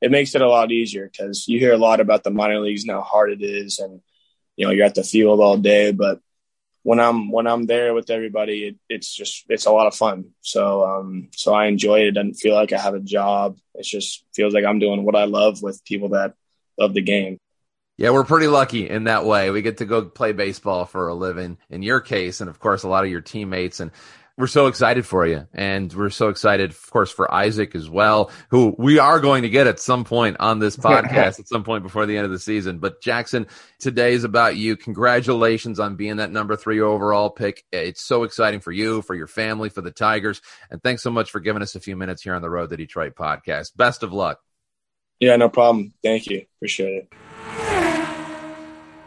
it 0.01 0.11
makes 0.11 0.35
it 0.35 0.43
a 0.43 0.49
lot 0.49 0.73
easier 0.73 1.11
because 1.11 1.47
you 1.49 1.59
hear 1.59 1.73
a 1.73 1.79
lot 1.79 2.01
about 2.01 2.25
the 2.25 2.31
minor 2.31 2.61
leagues 2.61 2.83
and 2.83 2.93
how 2.93 3.03
hard 3.03 3.33
it 3.33 3.43
is 3.43 3.79
and 3.79 4.01
you 4.57 4.67
know 4.67 4.73
you're 4.73 4.87
at 4.87 4.95
the 4.95 5.03
field 5.03 5.41
all 5.41 5.57
day. 5.57 5.93
But 5.93 6.21
when 6.83 7.01
I'm 7.01 7.31
when 7.31 7.47
I'm 7.47 7.67
there 7.67 7.93
with 7.93 8.11
everybody 8.11 8.69
it, 8.69 8.77
it's 8.89 9.15
just 9.15 9.45
it's 9.49 9.67
a 9.67 9.73
lot 9.73 9.89
of 9.89 9.95
fun. 9.95 10.31
So 10.41 10.85
um 10.85 11.29
so 11.35 11.53
I 11.53 11.67
enjoy 11.67 12.01
it. 12.01 12.09
It 12.09 12.13
doesn't 12.13 12.35
feel 12.35 12.55
like 12.55 12.73
I 12.73 12.79
have 12.79 12.95
a 12.95 13.01
job. 13.01 13.59
It 13.75 13.85
just 13.85 14.25
feels 14.33 14.55
like 14.55 14.65
I'm 14.65 14.79
doing 14.79 15.05
what 15.05 15.17
I 15.17 15.25
love 15.25 15.63
with 15.63 15.85
people 15.85 16.11
that 16.11 16.35
love 16.79 16.95
the 16.95 17.03
game 17.03 17.39
yeah, 18.01 18.09
we're 18.09 18.25
pretty 18.25 18.47
lucky 18.47 18.89
in 18.89 19.05
that 19.05 19.27
way. 19.27 19.51
We 19.51 19.61
get 19.61 19.77
to 19.77 19.85
go 19.85 20.03
play 20.07 20.33
baseball 20.33 20.87
for 20.87 21.09
a 21.09 21.15
living 21.15 21.59
in 21.69 21.83
your 21.83 22.01
case, 22.01 22.41
and 22.41 22.49
of 22.49 22.59
course, 22.59 22.83
a 22.83 22.89
lot 22.89 23.05
of 23.05 23.11
your 23.11 23.21
teammates. 23.21 23.79
And 23.79 23.91
we're 24.39 24.47
so 24.47 24.69
excited 24.69 25.05
for 25.05 25.27
you. 25.27 25.47
And 25.53 25.93
we're 25.93 26.09
so 26.09 26.31
excited, 26.31 26.71
of 26.71 26.91
course, 26.91 27.13
for 27.13 27.31
Isaac 27.31 27.75
as 27.75 27.91
well, 27.91 28.31
who 28.49 28.75
we 28.79 28.99
are 28.99 29.21
going 29.21 29.43
to 29.43 29.51
get 29.51 29.67
at 29.67 29.79
some 29.81 30.05
point 30.05 30.39
on 30.41 30.61
this 30.61 30.79
podcast 30.79 31.41
at 31.41 31.49
some 31.49 31.63
point 31.63 31.83
before 31.83 32.07
the 32.07 32.17
end 32.17 32.25
of 32.25 32.31
the 32.31 32.39
season. 32.39 32.79
But 32.79 33.03
Jackson, 33.03 33.47
today 33.81 34.15
is 34.15 34.25
about 34.25 34.57
you. 34.57 34.79
Congratulations 34.79 35.79
on 35.79 35.97
being 35.97 36.17
that 36.17 36.31
number 36.31 36.57
three 36.57 36.81
overall 36.81 37.29
pick. 37.29 37.67
It's 37.71 38.03
so 38.03 38.23
exciting 38.23 38.61
for 38.61 38.73
you, 38.73 39.03
for 39.03 39.15
your 39.15 39.27
family, 39.27 39.69
for 39.69 39.83
the 39.83 39.91
Tigers. 39.91 40.41
And 40.71 40.83
thanks 40.83 41.03
so 41.03 41.11
much 41.11 41.31
for 41.31 41.41
giving 41.41 41.61
us 41.61 41.75
a 41.75 41.81
few 41.81 41.97
minutes 41.97 42.23
here 42.23 42.35
on 42.35 42.41
the 42.41 42.49
Road 42.49 42.71
to 42.71 42.79
Detroit 42.79 43.15
podcast. 43.15 43.77
Best 43.77 44.03
of 44.03 44.15
luck. 44.15 44.41
Yeah, 45.19 45.37
no 45.37 45.51
problem. 45.51 45.93
Thank 46.03 46.29
you. 46.29 46.47
Appreciate 46.57 46.95
it. 46.95 47.30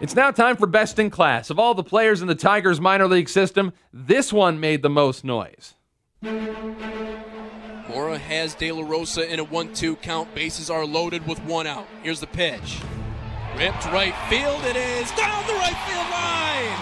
It's 0.03 0.15
now 0.17 0.31
time 0.31 0.57
for 0.57 0.67
best 0.67 0.99
in 0.99 1.09
class. 1.09 1.49
Of 1.49 1.57
all 1.59 1.73
the 1.73 1.81
players 1.81 2.21
in 2.21 2.27
the 2.27 2.35
Tigers 2.35 2.81
minor 2.81 3.07
league 3.07 3.29
system, 3.29 3.71
this 3.93 4.33
one 4.33 4.59
made 4.59 4.81
the 4.81 4.89
most 4.89 5.23
noise. 5.23 5.75
Mora 7.87 8.17
has 8.17 8.53
De 8.53 8.69
La 8.73 8.83
Rosa 8.85 9.25
in 9.31 9.39
a 9.39 9.45
1 9.45 9.73
2 9.73 9.95
count. 9.95 10.35
Bases 10.35 10.69
are 10.69 10.85
loaded 10.85 11.25
with 11.25 11.39
one 11.45 11.67
out. 11.67 11.87
Here's 12.01 12.19
the 12.19 12.27
pitch. 12.27 12.81
Ripped 13.55 13.85
right 13.95 14.13
field. 14.27 14.59
It 14.65 14.75
is 14.75 15.09
down 15.15 15.47
the 15.47 15.55
right 15.55 15.79
field 15.87 16.09
line. 16.11 16.79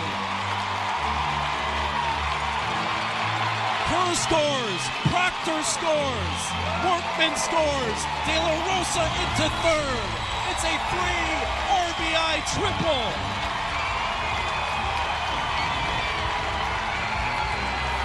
Kerr 3.86 4.16
scores. 4.18 4.82
Proctor 5.14 5.62
scores. 5.62 6.42
Workman 6.82 7.38
scores. 7.38 8.02
De 8.26 8.34
La 8.34 8.58
Rosa 8.66 9.06
into 9.06 9.46
third. 9.62 10.10
It's 10.50 10.64
a 10.66 10.74
three 10.90 11.51
triple. 12.48 13.06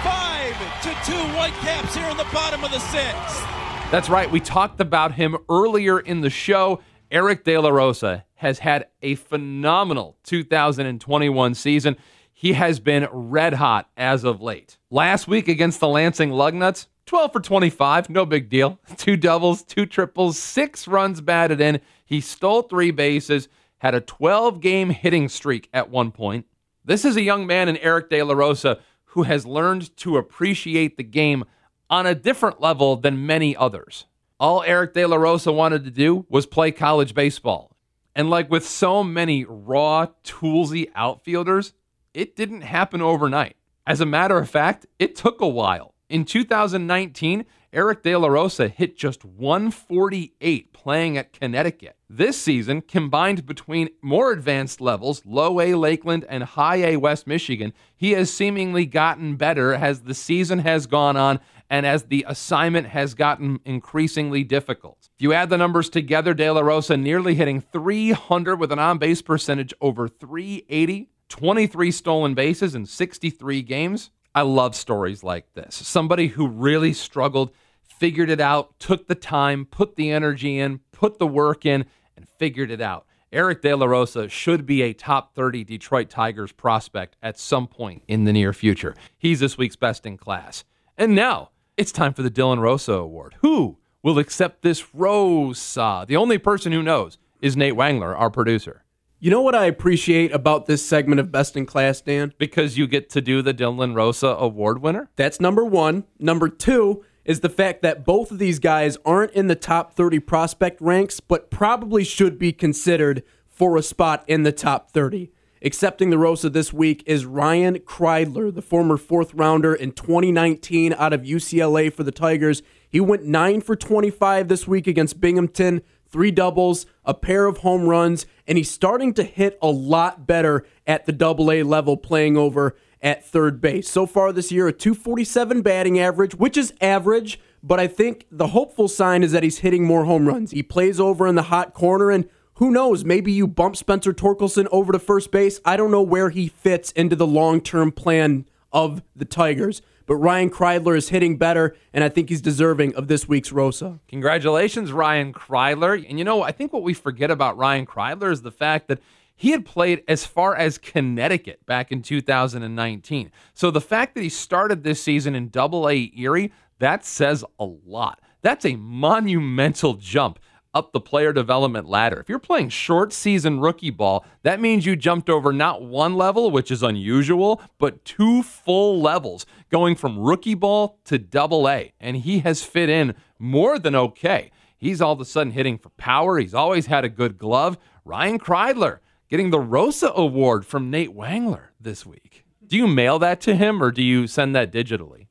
Five 0.03 0.55
to 0.83 0.89
two 1.05 1.23
Whitecaps 1.35 1.95
here 1.95 2.09
in 2.09 2.17
the 2.17 2.27
bottom 2.33 2.63
of 2.63 2.71
the 2.71 2.79
sixth. 2.79 3.45
That's 3.91 4.09
right. 4.09 4.29
We 4.29 4.39
talked 4.39 4.81
about 4.81 5.13
him 5.13 5.37
earlier 5.49 5.99
in 5.99 6.21
the 6.21 6.29
show. 6.29 6.81
Eric 7.09 7.45
De 7.45 7.57
La 7.57 7.69
Rosa 7.69 8.25
has 8.35 8.59
had 8.59 8.87
a 9.01 9.15
phenomenal 9.15 10.17
2021 10.23 11.55
season. 11.55 11.95
He 12.33 12.53
has 12.53 12.79
been 12.79 13.07
red 13.11 13.55
hot 13.55 13.89
as 13.97 14.23
of 14.23 14.41
late. 14.41 14.77
Last 14.91 15.27
week 15.27 15.47
against 15.47 15.79
the 15.79 15.87
Lansing 15.87 16.29
Lugnuts, 16.29 16.87
12 17.07 17.33
for 17.33 17.39
25, 17.39 18.09
no 18.09 18.25
big 18.25 18.49
deal. 18.49 18.79
Two 18.97 19.15
doubles, 19.17 19.63
two 19.63 19.85
triples, 19.85 20.37
six 20.37 20.87
runs 20.87 21.21
batted 21.21 21.61
in. 21.61 21.79
He 22.05 22.21
stole 22.21 22.63
three 22.63 22.91
bases, 22.91 23.47
had 23.79 23.95
a 23.95 24.01
12 24.01 24.59
game 24.61 24.89
hitting 24.89 25.29
streak 25.29 25.69
at 25.73 25.89
one 25.89 26.11
point. 26.11 26.45
This 26.83 27.05
is 27.05 27.15
a 27.15 27.21
young 27.21 27.45
man 27.45 27.69
in 27.69 27.77
Eric 27.77 28.09
De 28.09 28.21
La 28.23 28.33
Rosa 28.33 28.79
who 29.11 29.23
has 29.23 29.45
learned 29.45 29.95
to 29.97 30.17
appreciate 30.17 30.97
the 30.97 31.03
game 31.03 31.43
on 31.89 32.05
a 32.05 32.15
different 32.15 32.61
level 32.61 32.95
than 32.95 33.25
many 33.25 33.55
others. 33.55 34.05
All 34.39 34.63
Eric 34.63 34.93
De 34.93 35.05
La 35.05 35.17
Rosa 35.17 35.51
wanted 35.51 35.83
to 35.85 35.91
do 35.91 36.25
was 36.29 36.45
play 36.45 36.71
college 36.71 37.13
baseball. 37.13 37.75
And 38.15 38.29
like 38.29 38.49
with 38.49 38.67
so 38.67 39.03
many 39.03 39.45
raw, 39.45 40.07
toolsy 40.23 40.89
outfielders, 40.95 41.73
it 42.13 42.35
didn't 42.35 42.61
happen 42.61 43.01
overnight. 43.01 43.55
As 43.85 44.01
a 44.01 44.05
matter 44.05 44.37
of 44.37 44.49
fact, 44.49 44.85
it 44.99 45.15
took 45.15 45.39
a 45.39 45.47
while. 45.47 45.93
In 46.09 46.23
2019, 46.23 47.43
Eric 47.73 48.01
De 48.01 48.15
La 48.15 48.29
Rosa 48.29 48.69
hit 48.69 48.97
just 48.97 49.25
148 49.25 50.71
playing 50.71 51.17
at 51.17 51.33
Connecticut. 51.33 51.97
This 52.09 52.41
season, 52.41 52.81
combined 52.81 53.45
between 53.45 53.89
more 54.01 54.31
advanced 54.31 54.79
levels, 54.79 55.21
low 55.25 55.59
A 55.59 55.75
Lakeland 55.75 56.25
and 56.29 56.43
high 56.43 56.77
A 56.77 56.95
West 56.95 57.27
Michigan, 57.27 57.73
he 57.93 58.11
has 58.11 58.31
seemingly 58.31 58.85
gotten 58.85 59.35
better 59.35 59.73
as 59.73 60.03
the 60.03 60.13
season 60.13 60.59
has 60.59 60.87
gone 60.87 61.17
on 61.17 61.41
and 61.69 61.85
as 61.85 62.03
the 62.03 62.25
assignment 62.25 62.87
has 62.87 63.13
gotten 63.13 63.59
increasingly 63.65 64.45
difficult. 64.45 65.09
If 65.17 65.21
you 65.21 65.33
add 65.33 65.49
the 65.49 65.57
numbers 65.57 65.89
together, 65.89 66.33
De 66.33 66.49
La 66.49 66.61
Rosa 66.61 66.95
nearly 66.95 67.35
hitting 67.35 67.59
300 67.59 68.55
with 68.55 68.71
an 68.71 68.79
on 68.79 68.97
base 68.97 69.21
percentage 69.21 69.73
over 69.81 70.07
380, 70.07 71.09
23 71.27 71.91
stolen 71.91 72.33
bases 72.33 72.75
in 72.75 72.85
63 72.85 73.61
games. 73.61 74.11
I 74.37 74.41
love 74.41 74.75
stories 74.75 75.23
like 75.23 75.51
this. 75.55 75.73
Somebody 75.73 76.27
who 76.27 76.47
really 76.47 76.93
struggled, 76.93 77.49
figured 77.87 78.29
it 78.29 78.39
out, 78.39 78.77
took 78.77 79.07
the 79.07 79.15
time, 79.15 79.65
put 79.65 79.95
the 79.95 80.11
energy 80.11 80.59
in, 80.59 80.81
put 80.91 81.17
the 81.17 81.25
work 81.25 81.65
in, 81.65 81.85
and 82.15 82.29
figured 82.37 82.69
it 82.69 82.79
out. 82.79 83.07
Eric 83.33 83.63
De 83.63 83.73
La 83.73 83.87
Rosa 83.87 84.29
should 84.29 84.67
be 84.67 84.83
a 84.83 84.93
top 84.93 85.33
30 85.33 85.63
Detroit 85.63 86.11
Tigers 86.11 86.51
prospect 86.51 87.15
at 87.23 87.39
some 87.39 87.65
point 87.65 88.03
in 88.07 88.25
the 88.25 88.31
near 88.31 88.53
future. 88.53 88.93
He's 89.17 89.39
this 89.39 89.57
week's 89.57 89.75
best 89.75 90.05
in 90.05 90.17
class. 90.17 90.63
And 90.99 91.15
now, 91.15 91.49
it's 91.75 91.91
time 91.91 92.13
for 92.13 92.21
the 92.21 92.29
Dylan 92.29 92.59
Rosa 92.59 92.93
Award. 92.93 93.37
Who 93.41 93.79
will 94.03 94.19
accept 94.19 94.61
this 94.61 94.93
Rosa? 94.93 96.05
The 96.07 96.15
only 96.15 96.37
person 96.37 96.71
who 96.71 96.83
knows 96.83 97.17
is 97.41 97.57
Nate 97.57 97.73
Wangler, 97.73 98.15
our 98.15 98.29
producer. 98.29 98.83
You 99.19 99.31
know 99.31 99.41
what 99.41 99.55
I 99.55 99.65
appreciate 99.65 100.31
about 100.31 100.67
this 100.67 100.85
segment 100.85 101.19
of 101.19 101.31
Best 101.31 101.57
in 101.57 101.65
Class, 101.65 102.01
Dan? 102.01 102.33
Because 102.37 102.77
you 102.77 102.85
get 102.85 103.09
to 103.09 103.19
do 103.19 103.41
the 103.41 103.51
Dylan 103.51 103.95
Rosa 103.95 104.27
Award 104.27 104.79
winner? 104.79 105.09
That's 105.15 105.39
number 105.39 105.65
one. 105.65 106.03
Number 106.19 106.49
two 106.49 107.03
is 107.25 107.39
the 107.39 107.49
fact 107.49 107.81
that 107.81 108.05
both 108.05 108.29
of 108.29 108.37
these 108.37 108.59
guys 108.59 108.95
aren't 109.03 109.31
in 109.31 109.47
the 109.47 109.55
top 109.55 109.93
30 109.95 110.19
prospect 110.19 110.79
ranks, 110.79 111.19
but 111.19 111.49
probably 111.49 112.03
should 112.03 112.37
be 112.37 112.53
considered 112.53 113.23
for 113.47 113.75
a 113.75 113.81
spot 113.81 114.23
in 114.27 114.43
the 114.43 114.51
top 114.51 114.91
30. 114.91 115.31
Accepting 115.63 116.11
the 116.11 116.19
Rosa 116.19 116.51
this 116.51 116.71
week 116.71 117.01
is 117.07 117.25
Ryan 117.25 117.79
Kreidler, 117.79 118.53
the 118.53 118.61
former 118.61 118.97
fourth 118.97 119.33
rounder 119.33 119.73
in 119.73 119.93
2019 119.93 120.93
out 120.93 121.13
of 121.13 121.21
UCLA 121.21 121.91
for 121.91 122.03
the 122.03 122.11
Tigers. 122.11 122.61
He 122.87 122.99
went 122.99 123.25
9 123.25 123.61
for 123.61 123.75
25 123.75 124.47
this 124.47 124.67
week 124.67 124.85
against 124.85 125.19
Binghamton, 125.19 125.81
three 126.09 126.31
doubles, 126.31 126.85
a 127.05 127.13
pair 127.13 127.45
of 127.45 127.59
home 127.59 127.87
runs, 127.87 128.25
and 128.47 128.57
he's 128.57 128.71
starting 128.71 129.13
to 129.15 129.23
hit 129.23 129.57
a 129.61 129.67
lot 129.67 130.25
better 130.25 130.65
at 130.85 131.05
the 131.05 131.11
double 131.11 131.51
A 131.51 131.63
level 131.63 131.97
playing 131.97 132.37
over 132.37 132.75
at 133.01 133.25
third 133.25 133.61
base. 133.61 133.89
So 133.89 134.05
far 134.05 134.31
this 134.31 134.51
year, 134.51 134.67
a 134.67 134.73
247 134.73 135.61
batting 135.61 135.99
average, 135.99 136.35
which 136.35 136.57
is 136.57 136.73
average, 136.81 137.39
but 137.61 137.79
I 137.79 137.87
think 137.87 138.25
the 138.31 138.47
hopeful 138.47 138.87
sign 138.87 139.23
is 139.23 139.31
that 139.31 139.43
he's 139.43 139.59
hitting 139.59 139.83
more 139.83 140.05
home 140.05 140.27
runs. 140.27 140.51
He 140.51 140.63
plays 140.63 140.99
over 140.99 141.27
in 141.27 141.35
the 141.35 141.43
hot 141.43 141.73
corner 141.73 142.11
and 142.11 142.27
who 142.55 142.71
knows? 142.71 143.05
Maybe 143.05 143.31
you 143.31 143.45
bump 143.45 143.75
Spencer 143.75 144.13
Torkelson 144.13 144.67
over 144.71 144.91
to 144.91 144.97
first 144.97 145.31
base. 145.31 145.59
I 145.63 145.77
don't 145.77 145.91
know 145.91 146.01
where 146.01 146.31
he 146.31 146.47
fits 146.47 146.91
into 146.93 147.15
the 147.15 147.27
long 147.27 147.61
term 147.61 147.91
plan 147.91 148.47
of 148.73 149.03
the 149.15 149.25
Tigers. 149.25 149.83
But 150.07 150.15
Ryan 150.15 150.49
Kreidler 150.49 150.97
is 150.97 151.09
hitting 151.09 151.37
better, 151.37 151.75
and 151.93 152.03
I 152.03 152.09
think 152.09 152.29
he's 152.29 152.41
deserving 152.41 152.95
of 152.95 153.07
this 153.07 153.27
week's 153.27 153.51
Rosa. 153.51 153.99
Congratulations, 154.07 154.91
Ryan 154.91 155.33
Kreidler. 155.33 156.03
And 156.09 156.17
you 156.17 156.25
know, 156.25 156.41
I 156.41 156.51
think 156.51 156.73
what 156.73 156.81
we 156.81 156.95
forget 156.95 157.29
about 157.29 157.57
Ryan 157.57 157.85
Kreidler 157.85 158.31
is 158.31 158.41
the 158.41 158.51
fact 158.51 158.87
that 158.87 158.99
he 159.35 159.51
had 159.51 159.65
played 159.65 160.03
as 160.07 160.25
far 160.25 160.55
as 160.55 160.79
Connecticut 160.79 161.63
back 161.67 161.91
in 161.91 162.01
2019. 162.01 163.31
So 163.53 163.69
the 163.69 163.81
fact 163.81 164.15
that 164.15 164.23
he 164.23 164.29
started 164.29 164.83
this 164.83 165.03
season 165.03 165.35
in 165.35 165.49
Double 165.49 165.87
A 165.87 166.11
Erie, 166.15 166.51
that 166.79 167.05
says 167.05 167.45
a 167.59 167.65
lot. 167.65 168.19
That's 168.41 168.65
a 168.65 168.77
monumental 168.77 169.95
jump 169.95 170.39
up 170.73 170.91
the 170.91 170.99
player 170.99 171.33
development 171.33 171.87
ladder. 171.87 172.19
If 172.19 172.29
you're 172.29 172.39
playing 172.39 172.69
short 172.69 173.13
season 173.13 173.59
rookie 173.59 173.89
ball, 173.89 174.25
that 174.43 174.59
means 174.59 174.85
you 174.85 174.95
jumped 174.95 175.29
over 175.29 175.51
not 175.51 175.83
one 175.83 176.15
level, 176.15 176.51
which 176.51 176.71
is 176.71 176.83
unusual, 176.83 177.61
but 177.79 178.05
two 178.05 178.43
full 178.43 179.01
levels, 179.01 179.45
going 179.69 179.95
from 179.95 180.19
rookie 180.19 180.55
ball 180.55 180.99
to 181.05 181.17
double 181.17 181.67
A. 181.69 181.93
And 181.99 182.17
he 182.17 182.39
has 182.39 182.63
fit 182.63 182.89
in 182.89 183.15
more 183.39 183.79
than 183.79 183.95
okay. 183.95 184.51
He's 184.77 185.01
all 185.01 185.13
of 185.13 185.21
a 185.21 185.25
sudden 185.25 185.53
hitting 185.53 185.77
for 185.77 185.89
power. 185.89 186.37
He's 186.37 186.53
always 186.53 186.85
had 186.85 187.03
a 187.03 187.09
good 187.09 187.37
glove. 187.37 187.77
Ryan 188.05 188.39
Kreidler 188.39 188.99
getting 189.29 189.49
the 189.49 189.59
Rosa 189.59 190.11
Award 190.15 190.65
from 190.65 190.89
Nate 190.89 191.15
Wangler 191.15 191.69
this 191.79 192.05
week. 192.05 192.45
Do 192.65 192.77
you 192.77 192.87
mail 192.87 193.17
that 193.19 193.41
to 193.41 193.55
him 193.55 193.81
or 193.81 193.91
do 193.91 194.03
you 194.03 194.27
send 194.27 194.55
that 194.55 194.71
digitally? 194.71 195.27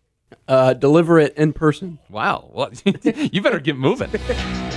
Uh, 0.48 0.74
deliver 0.74 1.18
it 1.18 1.36
in 1.36 1.52
person. 1.52 1.98
Wow. 2.08 2.50
Well, 2.52 2.70
you 3.02 3.40
better 3.42 3.60
get 3.60 3.76
moving. 3.76 4.10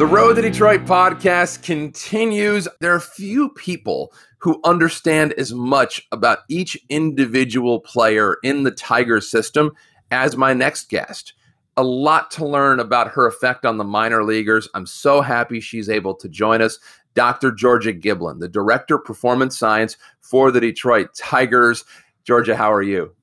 The 0.00 0.06
Road 0.06 0.36
to 0.36 0.40
Detroit 0.40 0.86
podcast 0.86 1.62
continues. 1.62 2.66
There 2.80 2.94
are 2.94 3.00
few 3.00 3.50
people 3.50 4.14
who 4.38 4.58
understand 4.64 5.34
as 5.34 5.52
much 5.52 6.08
about 6.10 6.38
each 6.48 6.74
individual 6.88 7.80
player 7.80 8.38
in 8.42 8.62
the 8.62 8.70
Tiger 8.70 9.20
system 9.20 9.72
as 10.10 10.38
my 10.38 10.54
next 10.54 10.88
guest. 10.88 11.34
A 11.76 11.82
lot 11.82 12.30
to 12.30 12.46
learn 12.46 12.80
about 12.80 13.08
her 13.08 13.26
effect 13.26 13.66
on 13.66 13.76
the 13.76 13.84
minor 13.84 14.24
leaguers. 14.24 14.70
I'm 14.72 14.86
so 14.86 15.20
happy 15.20 15.60
she's 15.60 15.90
able 15.90 16.14
to 16.14 16.30
join 16.30 16.62
us. 16.62 16.78
Dr. 17.12 17.52
Georgia 17.52 17.92
Giblin, 17.92 18.40
the 18.40 18.48
Director 18.48 18.94
of 18.94 19.04
Performance 19.04 19.58
Science 19.58 19.98
for 20.22 20.50
the 20.50 20.62
Detroit 20.62 21.14
Tigers. 21.14 21.84
Georgia, 22.24 22.56
how 22.56 22.72
are 22.72 22.80
you? 22.80 23.14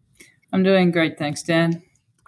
I'm 0.54 0.62
doing 0.62 0.92
great. 0.92 1.18
Thanks, 1.18 1.42
Dan. 1.42 1.82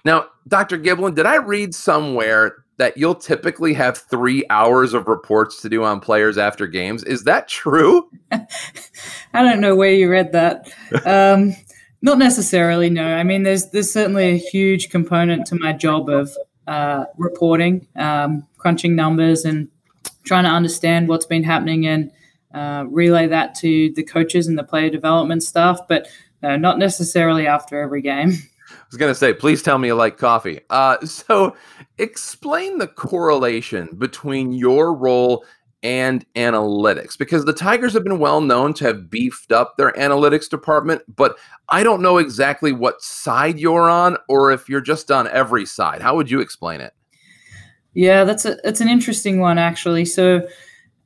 Now, 0.06 0.30
Dr. 0.48 0.80
Giblin, 0.80 1.14
did 1.14 1.28
I 1.28 1.36
read 1.36 1.76
somewhere 1.76 2.66
that 2.80 2.96
you'll 2.96 3.13
typically 3.13 3.74
have 3.74 3.98
three 3.98 4.46
hours 4.50 4.94
of 4.94 5.08
reports 5.08 5.62
to 5.62 5.70
do 5.70 5.84
on 5.84 6.00
players 6.00 6.38
after 6.38 6.65
games. 6.65 7.04
Is 7.04 7.26
that 7.26 7.50
true? 7.50 8.10
I 8.32 9.44
don't 9.44 9.60
know 9.60 9.76
where 9.76 9.92
you 9.92 10.10
read 10.10 10.32
that. 10.32 10.72
Um, 11.06 11.56
not 12.02 12.18
necessarily. 12.18 12.89
No. 12.89 13.06
I 13.06 13.24
mean, 13.24 13.44
there's 13.44 13.70
there's 13.72 13.92
certainly 13.92 14.30
a 14.30 14.38
huge 14.38 14.89
component 14.89 15.46
to 15.48 15.56
my 15.60 15.74
job 15.74 16.10
of 16.10 16.32
uh, 16.68 17.06
reporting, 17.18 17.86
um, 17.98 18.48
crunching 18.58 18.96
numbers, 18.96 19.44
and 19.44 19.68
trying 20.24 20.46
to 20.46 20.50
understand 20.50 21.10
what's 21.10 21.26
been 21.26 21.44
happening 21.44 21.86
and 21.86 22.12
uh, 22.54 22.86
relay 22.88 23.28
that 23.28 23.56
to 23.56 23.92
the 23.96 24.04
coaches 24.04 24.48
and 24.48 24.58
the 24.58 24.63
player 24.63 24.89
development 24.89 25.44
staff. 25.44 25.82
But 25.89 26.08
no, 26.42 26.56
not 26.56 26.80
necessarily 26.80 27.46
after 27.46 27.82
every 27.82 28.02
game. 28.02 28.38
Was 28.90 28.98
going 28.98 29.12
to 29.12 29.15
say, 29.15 29.33
please 29.33 29.62
tell 29.62 29.77
me 29.77 29.90
you 29.90 29.96
like 29.96 30.17
coffee. 30.17 30.62
Uh, 30.69 31.00
so, 31.06 31.56
explain 31.98 32.77
the 32.77 32.87
correlation 32.87 33.90
between 33.98 34.52
your 34.52 34.94
role 34.94 35.46
and 35.81 36.25
analytics 36.35 37.17
because 37.17 37.46
the 37.46 37.54
Tigers 37.54 37.94
have 37.94 38.04
been 38.04 38.19
well 38.19 38.42
known 38.42 38.73
to 38.75 38.85
have 38.85 39.10
beefed 39.10 39.52
up 39.52 39.77
their 39.77 39.94
analytics 39.94 40.50
department, 40.50 41.02
but 41.08 41.37
I 41.69 41.83
don't 41.83 42.02
know 42.02 42.17
exactly 42.17 42.71
what 42.73 43.02
side 43.02 43.60
you're 43.60 43.90
on 43.90 44.17
or 44.27 44.52
if 44.52 44.67
you're 44.67 44.81
just 44.81 45.10
on 45.10 45.27
every 45.29 45.65
side. 45.65 46.02
How 46.02 46.15
would 46.15 46.29
you 46.29 46.42
explain 46.42 46.81
it? 46.81 46.94
Yeah, 47.94 48.23
that's 48.23 48.46
a 48.46 48.58
that's 48.63 48.81
an 48.81 48.90
interesting 48.90 49.40
one 49.40 49.58
actually. 49.58 50.06
So 50.06 50.48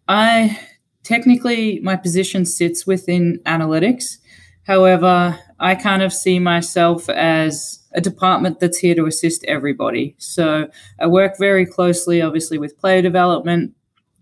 I 0.07 0.59
technically 1.03 1.79
my 1.81 1.95
position 1.95 2.45
sits 2.45 2.85
within 2.85 3.39
analytics, 3.45 4.17
However, 4.63 5.39
I 5.59 5.75
kind 5.75 6.01
of 6.01 6.13
see 6.13 6.39
myself 6.39 7.09
as 7.09 7.79
a 7.93 8.01
department 8.01 8.59
that's 8.59 8.77
here 8.77 8.95
to 8.95 9.05
assist 9.05 9.43
everybody. 9.45 10.15
So 10.17 10.69
I 10.99 11.07
work 11.07 11.37
very 11.37 11.65
closely, 11.65 12.21
obviously, 12.21 12.57
with 12.57 12.77
player 12.77 13.01
development, 13.01 13.75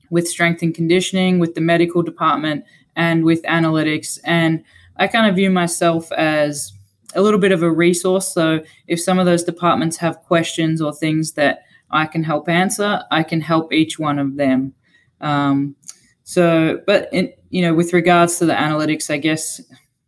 with 0.09 0.27
strength 0.27 0.61
and 0.61 0.75
conditioning, 0.75 1.39
with 1.39 1.55
the 1.55 1.61
medical 1.61 2.01
department, 2.01 2.65
and 2.95 3.23
with 3.23 3.41
analytics. 3.43 4.19
And 4.23 4.63
I 4.97 5.07
kind 5.07 5.29
of 5.29 5.35
view 5.35 5.49
myself 5.49 6.11
as 6.11 6.73
a 7.15 7.21
little 7.21 7.39
bit 7.39 7.51
of 7.51 7.63
a 7.63 7.71
resource. 7.71 8.33
So 8.33 8.63
if 8.87 8.99
some 8.99 9.19
of 9.19 9.25
those 9.25 9.43
departments 9.43 9.97
have 9.97 10.21
questions 10.23 10.81
or 10.81 10.93
things 10.93 11.33
that 11.33 11.63
I 11.89 12.05
can 12.05 12.23
help 12.23 12.49
answer, 12.49 13.03
I 13.11 13.23
can 13.23 13.41
help 13.41 13.73
each 13.73 13.99
one 13.99 14.19
of 14.19 14.37
them. 14.37 14.73
Um, 15.19 15.75
so, 16.23 16.81
but 16.85 17.09
in, 17.11 17.33
you 17.49 17.61
know, 17.61 17.73
with 17.73 17.93
regards 17.93 18.37
to 18.39 18.45
the 18.45 18.53
analytics, 18.53 19.09
I 19.09 19.17
guess 19.17 19.61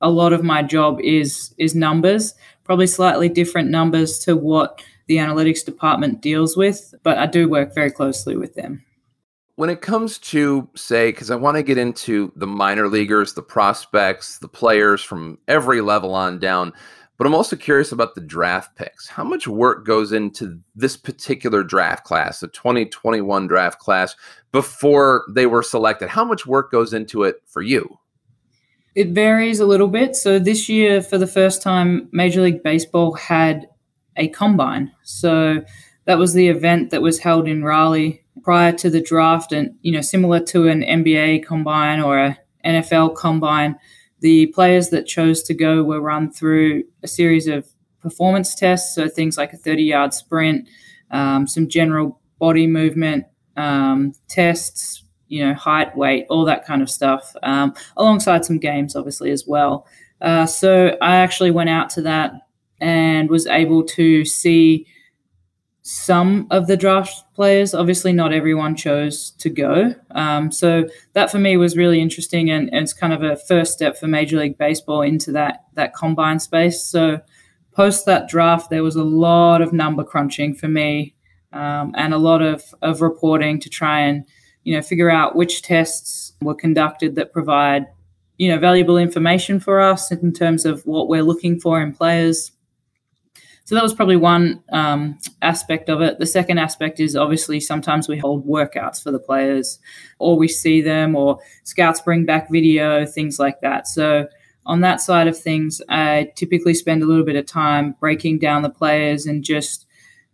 a 0.04 0.12
lot 0.12 0.34
of 0.34 0.43
my 0.43 0.62
job 0.62 0.99
is 1.01 1.56
is 1.58 1.74
numbers, 1.74 2.36
probably 2.64 2.86
slightly 2.86 3.30
different 3.30 3.72
numbers 3.72 4.20
to 4.20 4.36
what 4.36 4.84
the 5.08 5.18
analytics 5.18 5.66
department 5.66 6.22
deals 6.22 6.56
with, 6.56 6.93
but 7.04 7.18
I 7.18 7.26
do 7.26 7.49
work 7.49 7.74
very 7.74 7.89
closely 7.89 8.38
with 8.38 8.54
them. 8.54 8.84
When 9.56 9.70
it 9.70 9.82
comes 9.82 10.18
to, 10.20 10.68
say, 10.76 11.12
because 11.12 11.30
I 11.30 11.36
want 11.36 11.58
to 11.58 11.64
get 11.64 11.78
into 11.78 12.32
the 12.36 12.47
minor 12.47 12.88
leaguers, 12.88 13.34
the 13.34 13.43
prospects, 13.43 14.39
the 14.39 14.47
players 14.47 15.04
from 15.04 15.38
every 15.47 15.82
level 15.82 16.16
on 16.16 16.39
down, 16.39 16.74
but 17.18 17.28
I'm 17.28 17.36
also 17.36 17.56
curious 17.56 17.91
about 17.91 18.16
the 18.16 18.22
draft 18.22 18.76
picks. 18.76 19.08
How 19.08 19.24
much 19.24 19.47
work 19.47 19.86
goes 19.86 20.12
into 20.12 20.60
this 20.76 20.97
particular 20.97 21.64
draft 21.64 22.04
class, 22.04 22.39
the 22.39 22.47
2021 22.47 23.47
draft 23.47 23.80
class, 23.80 24.16
before 24.51 25.26
they 25.30 25.45
were 25.45 25.64
selected? 25.64 26.10
How 26.10 26.26
much 26.26 26.47
work 26.47 26.72
goes 26.72 26.93
into 26.93 27.24
it 27.24 27.36
for 27.45 27.62
you? 27.62 27.99
It 28.96 29.10
varies 29.10 29.60
a 29.60 29.66
little 29.66 29.88
bit. 29.88 30.16
So 30.16 30.38
this 30.38 30.70
year, 30.70 31.02
for 31.02 31.18
the 31.18 31.28
first 31.28 31.62
time, 31.62 32.10
Major 32.12 32.41
League 32.41 32.62
Baseball 32.64 33.14
had 33.14 33.68
a 34.16 34.28
combine. 34.28 34.91
So 35.02 35.64
that 36.06 36.18
was 36.18 36.34
the 36.34 36.48
event 36.50 36.91
that 36.91 37.02
was 37.02 37.20
held 37.20 37.48
in 37.48 37.64
Raleigh 37.64 38.24
prior 38.44 38.72
to 38.74 38.89
the 38.89 39.02
draft, 39.02 39.52
and 39.52 39.76
you 39.82 39.91
know, 39.91 40.02
similar 40.02 40.39
to 40.39 40.68
an 40.68 40.82
NBA 40.82 41.46
combine 41.46 42.02
or 42.02 42.20
a 42.20 42.38
NFL 42.66 43.16
combine. 43.16 43.78
The 44.20 44.48
players 44.48 44.89
that 44.89 45.06
chose 45.06 45.44
to 45.44 45.54
go 45.54 45.84
were 45.84 46.00
run 46.02 46.32
through 46.32 46.84
a 47.04 47.08
series 47.08 47.48
of 47.48 47.68
performance 48.02 48.56
tests, 48.56 48.96
so 48.96 49.08
things 49.08 49.38
like 49.38 49.54
a 49.54 49.58
30 49.58 49.84
yard 49.84 50.14
sprint, 50.14 50.68
um, 51.12 51.48
some 51.48 51.68
general 51.68 52.20
body 52.39 52.68
movement 52.68 53.26
um, 53.56 54.14
tests, 54.28 55.03
you 55.34 55.44
know, 55.44 55.56
height, 55.56 55.98
weight, 55.98 56.28
all 56.30 56.46
that 56.46 56.64
kind 56.64 56.84
of 56.84 56.92
stuff, 56.92 57.36
um, 57.42 57.74
alongside 57.98 58.46
some 58.46 58.60
games, 58.60 58.96
obviously, 58.96 59.32
as 59.32 59.48
well. 59.48 59.88
Uh, 60.22 60.46
so 60.46 60.96
I 61.02 61.16
actually 61.16 61.50
went 61.50 61.72
out 61.72 61.90
to 61.92 62.04
that 62.04 62.34
and 62.80 63.32
was 63.32 63.48
able 63.48 63.84
to 63.84 64.26
see 64.26 64.86
some 65.82 66.46
of 66.52 66.68
the 66.68 66.78
draft 66.78 67.24
players. 67.34 67.74
Obviously, 67.74 68.14
not 68.14 68.32
everyone 68.32 68.76
chose 68.76 69.32
to 69.40 69.50
go. 69.50 69.96
Um, 70.12 70.52
so 70.52 70.88
that 71.14 71.32
for 71.32 71.40
me 71.40 71.58
was 71.58 71.76
really 71.76 72.00
interesting, 72.00 72.52
and, 72.52 72.70
and, 72.72 72.84
it's 72.84 72.94
kind 72.94 73.12
of 73.12 73.24
a 73.24 73.36
first 73.36 73.74
step 73.74 73.98
for 73.98 74.06
Major 74.06 74.38
League 74.38 74.60
Baseball 74.60 75.02
into 75.02 75.32
that 75.32 75.64
that 75.74 75.96
combine 75.96 76.40
space. 76.40 76.84
So 76.84 77.20
post 77.72 78.06
that 78.06 78.30
draft, 78.30 78.70
there 78.70 78.84
was 78.84 78.96
a 78.96 79.04
lot 79.04 79.64
of 79.64 79.74
number 79.74 80.04
crunching 80.04 80.54
for 80.54 80.68
me, 80.68 81.16
um, 81.52 81.96
and 81.98 82.14
a 82.14 82.20
lot 82.20 82.44
of 82.44 82.64
of 82.84 83.02
reporting 83.02 83.60
to 83.62 83.70
try 83.70 84.02
and 84.02 84.26
you 84.64 84.76
know 84.76 84.82
figure 84.82 85.09
out 85.09 85.36
which 85.36 85.61
tests 85.61 86.34
were 86.41 86.55
conducted 86.55 87.16
that 87.16 87.34
provide 87.34 87.86
you 88.38 88.49
know 88.49 88.59
valuable 88.59 88.97
information 88.97 89.59
for 89.59 89.80
us 89.80 90.11
in 90.11 90.34
terms 90.34 90.66
of 90.66 90.86
what 90.86 91.07
we're 91.07 91.24
looking 91.24 91.59
for 91.59 91.82
in 91.82 91.93
players 91.93 92.51
so 93.66 93.76
that 93.76 93.84
was 93.84 93.93
probably 93.93 94.18
one 94.18 94.61
um, 94.74 95.18
aspect 95.41 95.89
of 95.89 96.01
it. 96.01 96.20
The 96.20 96.26
second 96.26 96.57
aspect 96.57 96.99
is 96.99 97.16
obviously 97.16 97.59
sometimes 97.61 98.09
we 98.09 98.18
hold 98.18 98.45
workouts 98.45 99.01
for 99.01 99.09
the 99.09 99.20
players, 99.20 99.80
or 100.20 100.38
we 100.38 100.49
see 100.49 100.82
them, 100.82 101.16
or 101.16 101.39
scouts 101.64 102.01
bring 102.01 102.26
back 102.26 102.51
video, 102.51 103.05
things 103.05 103.39
like 103.39 103.61
that. 103.61 103.88
So 103.88 104.28
on 104.66 104.82
that 104.82 104.99
side 104.99 105.28
of 105.28 105.38
things, 105.38 105.82
I 105.88 106.32
typically 106.36 106.74
spend 106.74 107.03
a 107.03 107.05
little 107.05 107.24
bit 107.24 107.38
of 107.38 107.45
time 107.45 107.95
breaking 107.99 108.39
down 108.39 108.64
the 108.64 108.70
players 108.70 109.26
and 109.26 109.43
just, 109.43 109.86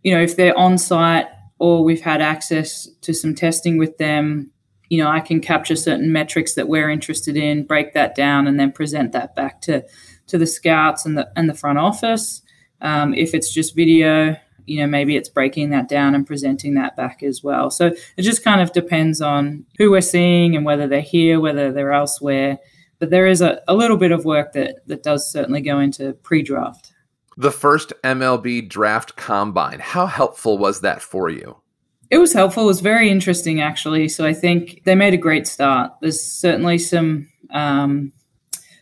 you 0.02 0.12
know, 0.12 0.20
if 0.20 0.36
they're 0.36 0.56
on 0.58 0.76
site 0.76 1.26
or 1.60 1.84
we've 1.84 2.00
had 2.00 2.22
access 2.22 2.88
to 3.02 3.12
some 3.12 3.34
testing 3.34 3.76
with 3.76 3.98
them, 3.98 4.50
you 4.88 4.98
know, 4.98 5.08
I 5.08 5.20
can 5.20 5.40
capture 5.40 5.76
certain 5.76 6.10
metrics 6.10 6.54
that 6.54 6.68
we're 6.68 6.90
interested 6.90 7.36
in, 7.36 7.64
break 7.64 7.92
that 7.92 8.16
down, 8.16 8.48
and 8.48 8.58
then 8.58 8.72
present 8.72 9.12
that 9.12 9.36
back 9.36 9.60
to 9.62 9.84
to 10.26 10.38
the 10.38 10.46
scouts 10.46 11.06
and 11.06 11.16
the 11.16 11.30
and 11.36 11.48
the 11.48 11.54
front 11.54 11.78
office. 11.78 12.42
Um, 12.80 13.14
if 13.14 13.34
it's 13.34 13.52
just 13.52 13.76
video, 13.76 14.36
you 14.64 14.80
know, 14.80 14.86
maybe 14.86 15.16
it's 15.16 15.28
breaking 15.28 15.70
that 15.70 15.86
down 15.86 16.14
and 16.14 16.26
presenting 16.26 16.74
that 16.74 16.96
back 16.96 17.22
as 17.22 17.44
well. 17.44 17.70
So 17.70 17.92
it 18.16 18.22
just 18.22 18.42
kind 18.42 18.62
of 18.62 18.72
depends 18.72 19.20
on 19.20 19.66
who 19.76 19.90
we're 19.90 20.00
seeing 20.00 20.56
and 20.56 20.64
whether 20.64 20.88
they're 20.88 21.00
here, 21.02 21.40
whether 21.40 21.72
they're 21.72 21.92
elsewhere. 21.92 22.58
But 22.98 23.10
there 23.10 23.26
is 23.26 23.42
a, 23.42 23.60
a 23.68 23.74
little 23.74 23.98
bit 23.98 24.12
of 24.12 24.24
work 24.24 24.52
that, 24.52 24.86
that 24.86 25.02
does 25.02 25.30
certainly 25.30 25.60
go 25.60 25.78
into 25.78 26.14
pre 26.22 26.42
draft. 26.42 26.89
The 27.36 27.50
first 27.50 27.92
MLB 28.04 28.68
draft 28.68 29.16
combine, 29.16 29.78
how 29.80 30.06
helpful 30.06 30.58
was 30.58 30.80
that 30.80 31.00
for 31.00 31.28
you? 31.30 31.56
It 32.10 32.18
was 32.18 32.32
helpful. 32.32 32.64
It 32.64 32.66
was 32.66 32.80
very 32.80 33.08
interesting, 33.08 33.60
actually. 33.60 34.08
So 34.08 34.26
I 34.26 34.32
think 34.32 34.82
they 34.84 34.96
made 34.96 35.14
a 35.14 35.18
great 35.18 35.46
start. 35.46 35.92
There's 36.00 36.20
certainly 36.20 36.76
some 36.76 37.28
um, 37.50 38.12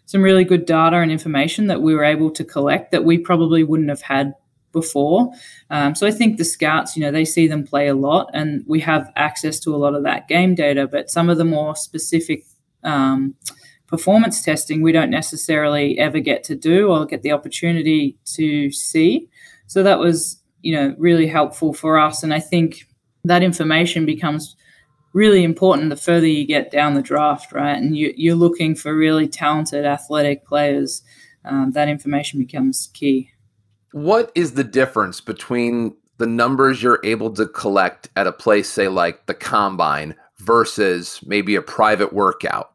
some 0.07 0.23
really 0.23 0.45
good 0.45 0.65
data 0.65 0.97
and 0.97 1.13
information 1.13 1.67
that 1.67 1.83
we 1.83 1.95
were 1.95 2.05
able 2.05 2.31
to 2.31 2.43
collect 2.43 2.93
that 2.93 3.05
we 3.05 3.19
probably 3.19 3.63
wouldn't 3.63 3.91
have 3.91 4.01
had 4.01 4.33
before. 4.73 5.31
Um, 5.69 5.95
so 5.95 6.07
I 6.07 6.11
think 6.11 6.39
the 6.39 6.45
scouts, 6.45 6.97
you 6.97 7.03
know, 7.03 7.11
they 7.11 7.27
see 7.27 7.47
them 7.47 7.67
play 7.67 7.89
a 7.89 7.95
lot, 7.95 8.31
and 8.33 8.65
we 8.67 8.81
have 8.81 9.13
access 9.17 9.61
to 9.61 9.75
a 9.75 9.77
lot 9.77 9.95
of 9.95 10.05
that 10.05 10.27
game 10.27 10.55
data. 10.55 10.87
But 10.87 11.11
some 11.11 11.29
of 11.29 11.37
the 11.37 11.45
more 11.45 11.77
specific 11.77 12.47
um, 12.83 13.35
performance 13.89 14.43
testing, 14.45 14.83
we 14.83 14.93
don't 14.93 15.11
necessarily 15.11 15.99
ever 15.99 16.21
get 16.21 16.45
to 16.45 16.55
do 16.55 16.93
or 16.93 17.07
get 17.07 17.23
the 17.23 17.33
opportunity 17.33 18.17
to 18.27 18.71
see. 18.71 19.29
So 19.67 19.83
that 19.83 19.99
was, 19.99 20.41
you 20.63 20.75
know, 20.75 20.95
really 20.99 21.27
helpful 21.27 21.73
for 21.73 21.99
us, 21.99 22.23
and 22.23 22.33
I 22.33 22.41
think 22.41 22.87
that 23.25 23.43
information 23.43 24.07
becomes 24.07 24.57
really 25.13 25.43
important 25.43 25.91
the 25.91 25.97
further 25.97 26.27
you 26.27 26.47
get 26.47 26.71
down 26.71 26.95
the 26.95 27.03
draft, 27.03 27.53
right? 27.53 27.77
And 27.77 27.97
you, 27.97 28.33
are 28.33 28.37
looking 28.37 28.75
for 28.75 28.95
really 28.95 29.27
talented 29.27 29.85
athletic 29.85 30.47
players. 30.47 31.03
Um, 31.45 31.73
that 31.73 31.89
information 31.89 32.39
becomes 32.39 32.89
key. 32.93 33.31
What 33.93 34.31
is 34.35 34.53
the 34.53 34.65
difference 34.65 35.21
between 35.21 35.97
the 36.19 36.27
numbers 36.27 36.83
you're 36.83 37.01
able 37.05 37.33
to 37.35 37.47
collect 37.47 38.11
at 38.17 38.27
a 38.27 38.33
place, 38.33 38.69
say 38.71 38.89
like 38.89 39.27
the 39.27 39.35
combine, 39.35 40.15
versus 40.39 41.21
maybe 41.25 41.57
a 41.57 41.63
private 41.63 42.13
workout? 42.13 42.73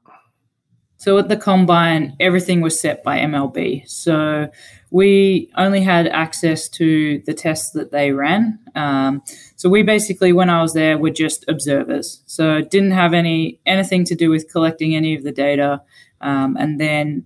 So 1.04 1.18
at 1.18 1.28
the 1.28 1.36
combine, 1.36 2.16
everything 2.22 2.62
was 2.62 2.80
set 2.80 3.04
by 3.04 3.18
MLB. 3.20 3.90
So 3.90 4.48
we 4.90 5.52
only 5.58 5.82
had 5.82 6.08
access 6.08 6.70
to 6.70 7.22
the 7.26 7.34
tests 7.34 7.72
that 7.72 7.92
they 7.92 8.14
ran. 8.14 8.58
Um, 8.74 9.22
so 9.58 9.68
we 9.68 9.84
basically, 9.84 10.32
when 10.32 10.50
I 10.50 10.62
was 10.62 10.74
there, 10.74 10.98
were 10.98 11.10
just 11.10 11.44
observers. 11.50 12.24
So 12.26 12.62
didn't 12.62 12.92
have 12.92 13.14
any 13.14 13.60
anything 13.66 14.06
to 14.06 14.16
do 14.16 14.30
with 14.30 14.50
collecting 14.50 14.96
any 14.96 15.14
of 15.14 15.24
the 15.24 15.34
data. 15.34 15.82
Um, 16.22 16.56
and 16.56 16.80
then 16.80 17.26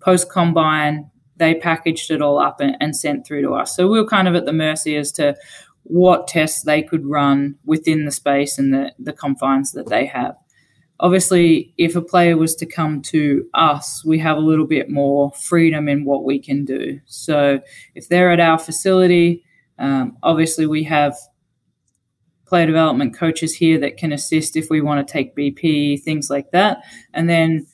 post 0.00 0.30
combine, 0.30 1.10
they 1.36 1.54
packaged 1.54 2.10
it 2.10 2.22
all 2.22 2.38
up 2.38 2.60
and, 2.60 2.78
and 2.80 2.96
sent 2.96 3.26
through 3.26 3.42
to 3.42 3.52
us. 3.52 3.76
So 3.76 3.88
we 3.88 4.00
were 4.00 4.08
kind 4.08 4.26
of 4.26 4.36
at 4.36 4.46
the 4.46 4.54
mercy 4.54 4.96
as 4.96 5.12
to 5.12 5.36
what 5.82 6.28
tests 6.28 6.62
they 6.62 6.82
could 6.82 7.04
run 7.04 7.56
within 7.66 8.06
the 8.06 8.10
space 8.10 8.56
and 8.56 8.72
the, 8.72 8.94
the 8.98 9.12
confines 9.12 9.72
that 9.72 9.90
they 9.90 10.06
have 10.06 10.34
obviously, 11.00 11.72
if 11.78 11.96
a 11.96 12.02
player 12.02 12.36
was 12.36 12.54
to 12.56 12.66
come 12.66 13.02
to 13.02 13.48
us, 13.54 14.04
we 14.04 14.18
have 14.18 14.36
a 14.36 14.40
little 14.40 14.66
bit 14.66 14.90
more 14.90 15.32
freedom 15.32 15.88
in 15.88 16.04
what 16.04 16.24
we 16.24 16.38
can 16.38 16.64
do. 16.64 17.00
So 17.06 17.60
if 17.94 18.08
they're 18.08 18.32
at 18.32 18.40
our 18.40 18.58
facility, 18.58 19.44
um, 19.78 20.16
obviously 20.22 20.66
we 20.66 20.84
have 20.84 21.16
player 22.46 22.66
development 22.66 23.14
coaches 23.14 23.54
here 23.54 23.78
that 23.78 23.96
can 23.96 24.12
assist 24.12 24.56
if 24.56 24.70
we 24.70 24.80
want 24.80 25.06
to 25.06 25.12
take 25.12 25.36
BP, 25.36 26.02
things 26.02 26.30
like 26.30 26.50
that. 26.50 26.78
And 27.12 27.28
then 27.28 27.66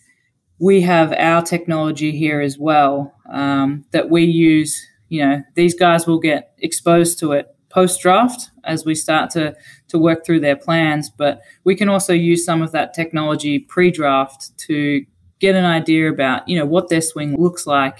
we 0.58 0.80
have 0.82 1.12
our 1.12 1.42
technology 1.42 2.12
here 2.12 2.40
as 2.40 2.58
well 2.58 3.14
um, 3.30 3.84
that 3.92 4.10
we 4.10 4.24
use. 4.24 4.84
You 5.08 5.24
know, 5.24 5.42
these 5.54 5.74
guys 5.74 6.06
will 6.06 6.18
get 6.18 6.54
exposed 6.58 7.18
to 7.20 7.32
it 7.32 7.53
post 7.74 8.00
draft 8.00 8.50
as 8.62 8.84
we 8.84 8.94
start 8.94 9.30
to 9.30 9.54
to 9.88 9.98
work 9.98 10.24
through 10.24 10.40
their 10.40 10.56
plans. 10.56 11.10
But 11.10 11.40
we 11.64 11.74
can 11.74 11.88
also 11.88 12.12
use 12.12 12.44
some 12.44 12.62
of 12.62 12.70
that 12.72 12.94
technology 12.94 13.58
pre 13.58 13.90
draft 13.90 14.56
to 14.58 15.04
get 15.40 15.56
an 15.56 15.64
idea 15.64 16.08
about 16.08 16.48
you 16.48 16.56
know 16.56 16.64
what 16.64 16.88
their 16.88 17.00
swing 17.00 17.36
looks 17.36 17.66
like, 17.66 17.98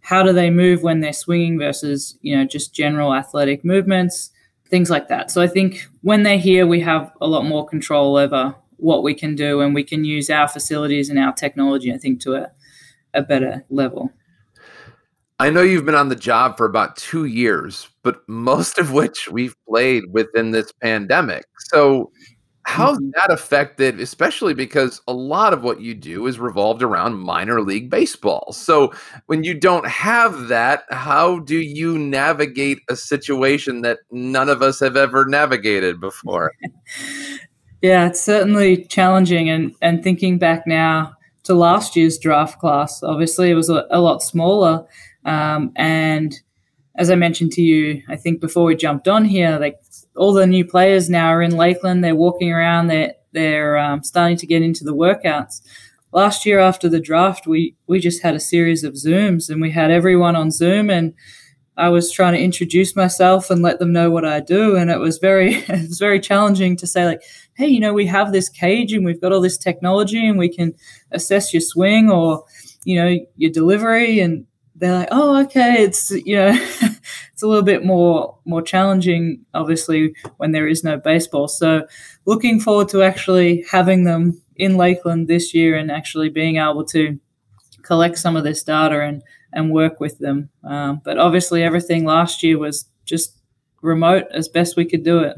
how 0.00 0.22
do 0.22 0.32
they 0.32 0.50
move 0.50 0.82
when 0.82 1.00
they're 1.00 1.12
swinging 1.12 1.58
versus 1.58 2.18
you 2.20 2.36
know 2.36 2.44
just 2.44 2.74
general 2.74 3.14
athletic 3.14 3.64
movements, 3.64 4.30
things 4.68 4.90
like 4.90 5.08
that. 5.08 5.30
So 5.30 5.40
I 5.40 5.46
think 5.46 5.86
when 6.02 6.24
they're 6.24 6.36
here, 6.38 6.66
we 6.66 6.80
have 6.80 7.12
a 7.20 7.28
lot 7.28 7.44
more 7.44 7.64
control 7.64 8.16
over 8.16 8.56
what 8.78 9.04
we 9.04 9.14
can 9.14 9.36
do, 9.36 9.60
and 9.60 9.72
we 9.72 9.84
can 9.84 10.04
use 10.04 10.28
our 10.28 10.48
facilities 10.48 11.08
and 11.08 11.18
our 11.18 11.32
technology. 11.32 11.94
I 11.94 11.98
think 11.98 12.20
to 12.22 12.34
a, 12.34 12.50
a 13.14 13.22
better 13.22 13.64
level. 13.70 14.10
I 15.42 15.50
know 15.50 15.60
you've 15.62 15.84
been 15.84 15.96
on 15.96 16.08
the 16.08 16.14
job 16.14 16.56
for 16.56 16.66
about 16.66 16.94
two 16.94 17.24
years, 17.24 17.88
but 18.04 18.20
most 18.28 18.78
of 18.78 18.92
which 18.92 19.28
we've 19.28 19.56
played 19.68 20.04
within 20.12 20.52
this 20.52 20.70
pandemic. 20.80 21.44
So, 21.58 22.12
how's 22.62 22.96
Mhm. 22.98 23.10
that 23.16 23.32
affected, 23.32 23.98
especially 23.98 24.54
because 24.54 25.00
a 25.08 25.12
lot 25.12 25.52
of 25.52 25.64
what 25.64 25.80
you 25.80 25.94
do 25.94 26.28
is 26.28 26.38
revolved 26.38 26.80
around 26.80 27.14
minor 27.18 27.60
league 27.60 27.90
baseball? 27.90 28.52
So, 28.52 28.92
when 29.26 29.42
you 29.42 29.52
don't 29.52 29.88
have 29.88 30.46
that, 30.46 30.84
how 30.90 31.40
do 31.40 31.56
you 31.56 31.98
navigate 31.98 32.78
a 32.88 32.94
situation 32.94 33.80
that 33.82 33.98
none 34.12 34.48
of 34.48 34.62
us 34.62 34.78
have 34.78 34.96
ever 34.96 35.24
navigated 35.26 36.00
before? 36.00 36.52
Yeah, 37.82 38.06
it's 38.06 38.20
certainly 38.20 38.84
challenging. 38.84 39.50
And, 39.50 39.74
and 39.82 40.04
thinking 40.04 40.38
back 40.38 40.68
now 40.68 41.14
to 41.42 41.52
last 41.54 41.96
year's 41.96 42.16
draft 42.16 42.60
class, 42.60 43.02
obviously 43.02 43.50
it 43.50 43.54
was 43.54 43.68
a, 43.70 43.86
a 43.90 44.00
lot 44.00 44.22
smaller. 44.22 44.86
Um, 45.24 45.72
and 45.76 46.34
as 46.96 47.10
I 47.10 47.14
mentioned 47.14 47.52
to 47.52 47.62
you, 47.62 48.02
I 48.08 48.16
think 48.16 48.40
before 48.40 48.64
we 48.64 48.76
jumped 48.76 49.08
on 49.08 49.24
here, 49.24 49.58
like 49.58 49.80
all 50.16 50.32
the 50.32 50.46
new 50.46 50.64
players 50.64 51.08
now 51.08 51.28
are 51.28 51.42
in 51.42 51.56
Lakeland. 51.56 52.04
They're 52.04 52.14
walking 52.14 52.52
around. 52.52 52.88
They're 52.88 53.14
they're 53.32 53.78
um, 53.78 54.02
starting 54.02 54.36
to 54.38 54.46
get 54.46 54.62
into 54.62 54.84
the 54.84 54.94
workouts. 54.94 55.62
Last 56.12 56.44
year 56.44 56.58
after 56.58 56.88
the 56.88 57.00
draft, 57.00 57.46
we 57.46 57.74
we 57.86 57.98
just 57.98 58.22
had 58.22 58.34
a 58.34 58.40
series 58.40 58.84
of 58.84 58.94
Zooms, 58.94 59.48
and 59.48 59.62
we 59.62 59.70
had 59.70 59.90
everyone 59.90 60.36
on 60.36 60.50
Zoom, 60.50 60.90
and 60.90 61.14
I 61.78 61.88
was 61.88 62.12
trying 62.12 62.34
to 62.34 62.40
introduce 62.40 62.94
myself 62.94 63.50
and 63.50 63.62
let 63.62 63.78
them 63.78 63.92
know 63.92 64.10
what 64.10 64.26
I 64.26 64.40
do, 64.40 64.76
and 64.76 64.90
it 64.90 64.98
was 64.98 65.16
very 65.16 65.54
it 65.68 65.88
was 65.88 65.98
very 65.98 66.20
challenging 66.20 66.76
to 66.76 66.86
say 66.86 67.06
like, 67.06 67.22
hey, 67.54 67.66
you 67.66 67.80
know, 67.80 67.94
we 67.94 68.06
have 68.06 68.32
this 68.32 68.50
cage 68.50 68.92
and 68.92 69.04
we've 69.06 69.20
got 69.20 69.32
all 69.32 69.40
this 69.40 69.56
technology, 69.56 70.26
and 70.26 70.38
we 70.38 70.50
can 70.50 70.74
assess 71.10 71.54
your 71.54 71.62
swing 71.62 72.10
or 72.10 72.44
you 72.84 72.96
know 72.96 73.18
your 73.36 73.50
delivery, 73.50 74.20
and 74.20 74.46
they're 74.82 74.98
like, 74.98 75.08
oh, 75.12 75.40
okay, 75.44 75.84
it's 75.84 76.10
you 76.10 76.34
know, 76.34 76.50
it's 77.32 77.42
a 77.42 77.46
little 77.46 77.62
bit 77.62 77.84
more 77.84 78.36
more 78.44 78.60
challenging, 78.62 79.44
obviously, 79.54 80.14
when 80.38 80.50
there 80.50 80.66
is 80.66 80.82
no 80.82 80.96
baseball. 80.96 81.46
So, 81.46 81.86
looking 82.26 82.58
forward 82.58 82.88
to 82.88 83.02
actually 83.02 83.64
having 83.70 84.02
them 84.02 84.42
in 84.56 84.76
Lakeland 84.76 85.28
this 85.28 85.54
year 85.54 85.76
and 85.76 85.88
actually 85.88 86.30
being 86.30 86.56
able 86.56 86.84
to 86.86 87.16
collect 87.82 88.18
some 88.18 88.34
of 88.34 88.42
this 88.42 88.64
data 88.64 89.00
and 89.00 89.22
and 89.52 89.70
work 89.70 90.00
with 90.00 90.18
them. 90.18 90.50
Um, 90.64 91.00
but 91.04 91.16
obviously, 91.16 91.62
everything 91.62 92.04
last 92.04 92.42
year 92.42 92.58
was 92.58 92.86
just 93.04 93.38
remote 93.82 94.24
as 94.32 94.48
best 94.48 94.76
we 94.76 94.84
could 94.84 95.04
do 95.04 95.20
it. 95.20 95.36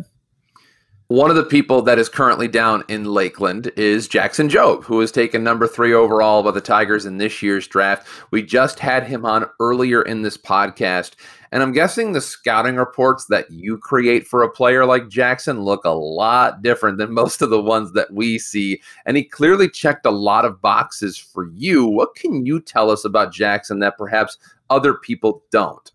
One 1.08 1.28
of 1.28 1.36
the 1.36 1.44
people 1.44 1.82
that 1.82 1.98
is 1.98 2.08
currently 2.08 2.48
down 2.48 2.82
in 2.88 3.04
Lakeland 3.04 3.70
is 3.76 4.08
Jackson 4.08 4.48
Jobe, 4.48 4.84
who 4.84 4.96
was 4.96 5.12
taken 5.12 5.44
number 5.44 5.66
three 5.66 5.92
overall 5.92 6.42
by 6.42 6.50
the 6.50 6.62
Tigers 6.62 7.04
in 7.04 7.18
this 7.18 7.42
year's 7.42 7.68
draft. 7.68 8.08
We 8.30 8.42
just 8.42 8.78
had 8.78 9.06
him 9.06 9.26
on 9.26 9.44
earlier 9.60 10.00
in 10.00 10.22
this 10.22 10.38
podcast, 10.38 11.12
and 11.52 11.62
I'm 11.62 11.72
guessing 11.72 12.12
the 12.12 12.22
scouting 12.22 12.76
reports 12.76 13.26
that 13.26 13.50
you 13.50 13.76
create 13.76 14.26
for 14.26 14.42
a 14.42 14.50
player 14.50 14.86
like 14.86 15.10
Jackson 15.10 15.60
look 15.60 15.84
a 15.84 15.90
lot 15.90 16.62
different 16.62 16.96
than 16.96 17.12
most 17.14 17.42
of 17.42 17.50
the 17.50 17.60
ones 17.60 17.92
that 17.92 18.10
we 18.10 18.38
see. 18.38 18.80
And 19.04 19.14
he 19.14 19.24
clearly 19.24 19.68
checked 19.68 20.06
a 20.06 20.10
lot 20.10 20.46
of 20.46 20.62
boxes 20.62 21.18
for 21.18 21.50
you. 21.50 21.84
What 21.84 22.14
can 22.14 22.46
you 22.46 22.60
tell 22.60 22.90
us 22.90 23.04
about 23.04 23.30
Jackson 23.30 23.80
that 23.80 23.98
perhaps 23.98 24.38
other 24.70 24.94
people 24.94 25.44
don't? 25.52 25.92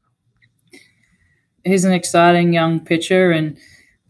He's 1.66 1.84
an 1.84 1.94
exciting 1.94 2.54
young 2.54 2.80
pitcher 2.80 3.32
and 3.32 3.58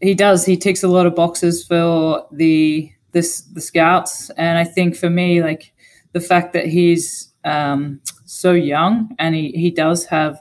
he 0.00 0.14
does. 0.14 0.44
He 0.44 0.56
ticks 0.56 0.82
a 0.82 0.88
lot 0.88 1.06
of 1.06 1.14
boxes 1.14 1.64
for 1.64 2.26
the 2.32 2.90
this 3.12 3.42
the 3.42 3.60
scouts, 3.60 4.30
and 4.30 4.58
I 4.58 4.64
think 4.64 4.96
for 4.96 5.10
me, 5.10 5.42
like 5.42 5.72
the 6.12 6.20
fact 6.20 6.52
that 6.52 6.66
he's 6.66 7.32
um, 7.44 8.00
so 8.24 8.52
young 8.52 9.14
and 9.18 9.34
he 9.34 9.50
he 9.52 9.70
does 9.70 10.06
have 10.06 10.40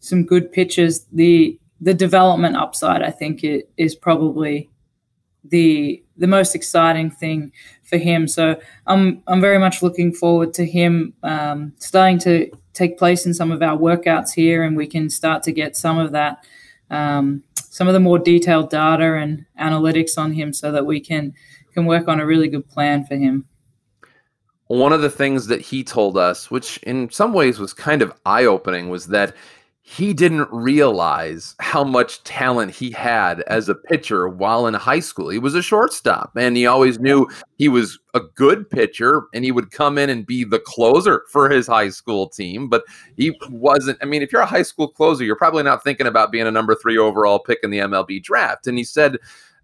some 0.00 0.24
good 0.24 0.52
pitches. 0.52 1.06
The 1.12 1.58
the 1.80 1.94
development 1.94 2.56
upside, 2.56 3.02
I 3.02 3.10
think, 3.10 3.44
it 3.44 3.70
is 3.76 3.94
probably 3.94 4.70
the 5.44 6.02
the 6.16 6.26
most 6.26 6.54
exciting 6.54 7.10
thing 7.10 7.52
for 7.84 7.98
him. 7.98 8.26
So 8.26 8.58
I'm 8.86 9.22
I'm 9.26 9.40
very 9.40 9.58
much 9.58 9.82
looking 9.82 10.12
forward 10.12 10.54
to 10.54 10.66
him 10.66 11.14
um, 11.22 11.74
starting 11.78 12.18
to 12.20 12.50
take 12.72 12.98
place 12.98 13.24
in 13.24 13.34
some 13.34 13.52
of 13.52 13.62
our 13.62 13.76
workouts 13.76 14.32
here, 14.32 14.62
and 14.64 14.76
we 14.76 14.86
can 14.86 15.10
start 15.10 15.42
to 15.44 15.52
get 15.52 15.76
some 15.76 15.98
of 15.98 16.12
that 16.12 16.44
um, 16.90 17.42
some 17.76 17.88
of 17.88 17.92
the 17.92 18.00
more 18.00 18.18
detailed 18.18 18.70
data 18.70 19.16
and 19.16 19.44
analytics 19.60 20.16
on 20.16 20.32
him 20.32 20.50
so 20.50 20.72
that 20.72 20.86
we 20.86 20.98
can 20.98 21.34
can 21.74 21.84
work 21.84 22.08
on 22.08 22.18
a 22.18 22.24
really 22.24 22.48
good 22.48 22.66
plan 22.66 23.04
for 23.04 23.16
him. 23.16 23.44
One 24.68 24.94
of 24.94 25.02
the 25.02 25.10
things 25.10 25.48
that 25.48 25.60
he 25.60 25.84
told 25.84 26.16
us, 26.16 26.50
which 26.50 26.78
in 26.84 27.10
some 27.10 27.34
ways 27.34 27.58
was 27.58 27.74
kind 27.74 28.00
of 28.00 28.14
eye 28.24 28.46
opening, 28.46 28.88
was 28.88 29.08
that 29.08 29.36
he 29.88 30.12
didn't 30.12 30.48
realize 30.50 31.54
how 31.60 31.84
much 31.84 32.20
talent 32.24 32.72
he 32.72 32.90
had 32.90 33.42
as 33.42 33.68
a 33.68 33.74
pitcher 33.74 34.28
while 34.28 34.66
in 34.66 34.74
high 34.74 34.98
school. 34.98 35.28
He 35.28 35.38
was 35.38 35.54
a 35.54 35.62
shortstop 35.62 36.32
and 36.34 36.56
he 36.56 36.66
always 36.66 36.98
knew 36.98 37.28
he 37.56 37.68
was 37.68 37.96
a 38.12 38.18
good 38.34 38.68
pitcher 38.68 39.28
and 39.32 39.44
he 39.44 39.52
would 39.52 39.70
come 39.70 39.96
in 39.96 40.10
and 40.10 40.26
be 40.26 40.42
the 40.42 40.58
closer 40.58 41.22
for 41.30 41.48
his 41.48 41.68
high 41.68 41.90
school 41.90 42.28
team. 42.28 42.68
But 42.68 42.82
he 43.16 43.38
wasn't. 43.48 43.96
I 44.02 44.06
mean, 44.06 44.22
if 44.22 44.32
you're 44.32 44.42
a 44.42 44.46
high 44.46 44.62
school 44.62 44.88
closer, 44.88 45.22
you're 45.22 45.36
probably 45.36 45.62
not 45.62 45.84
thinking 45.84 46.08
about 46.08 46.32
being 46.32 46.48
a 46.48 46.50
number 46.50 46.74
three 46.74 46.98
overall 46.98 47.38
pick 47.38 47.60
in 47.62 47.70
the 47.70 47.78
MLB 47.78 48.20
draft. 48.24 48.66
And 48.66 48.76
he 48.76 48.82
said 48.82 49.18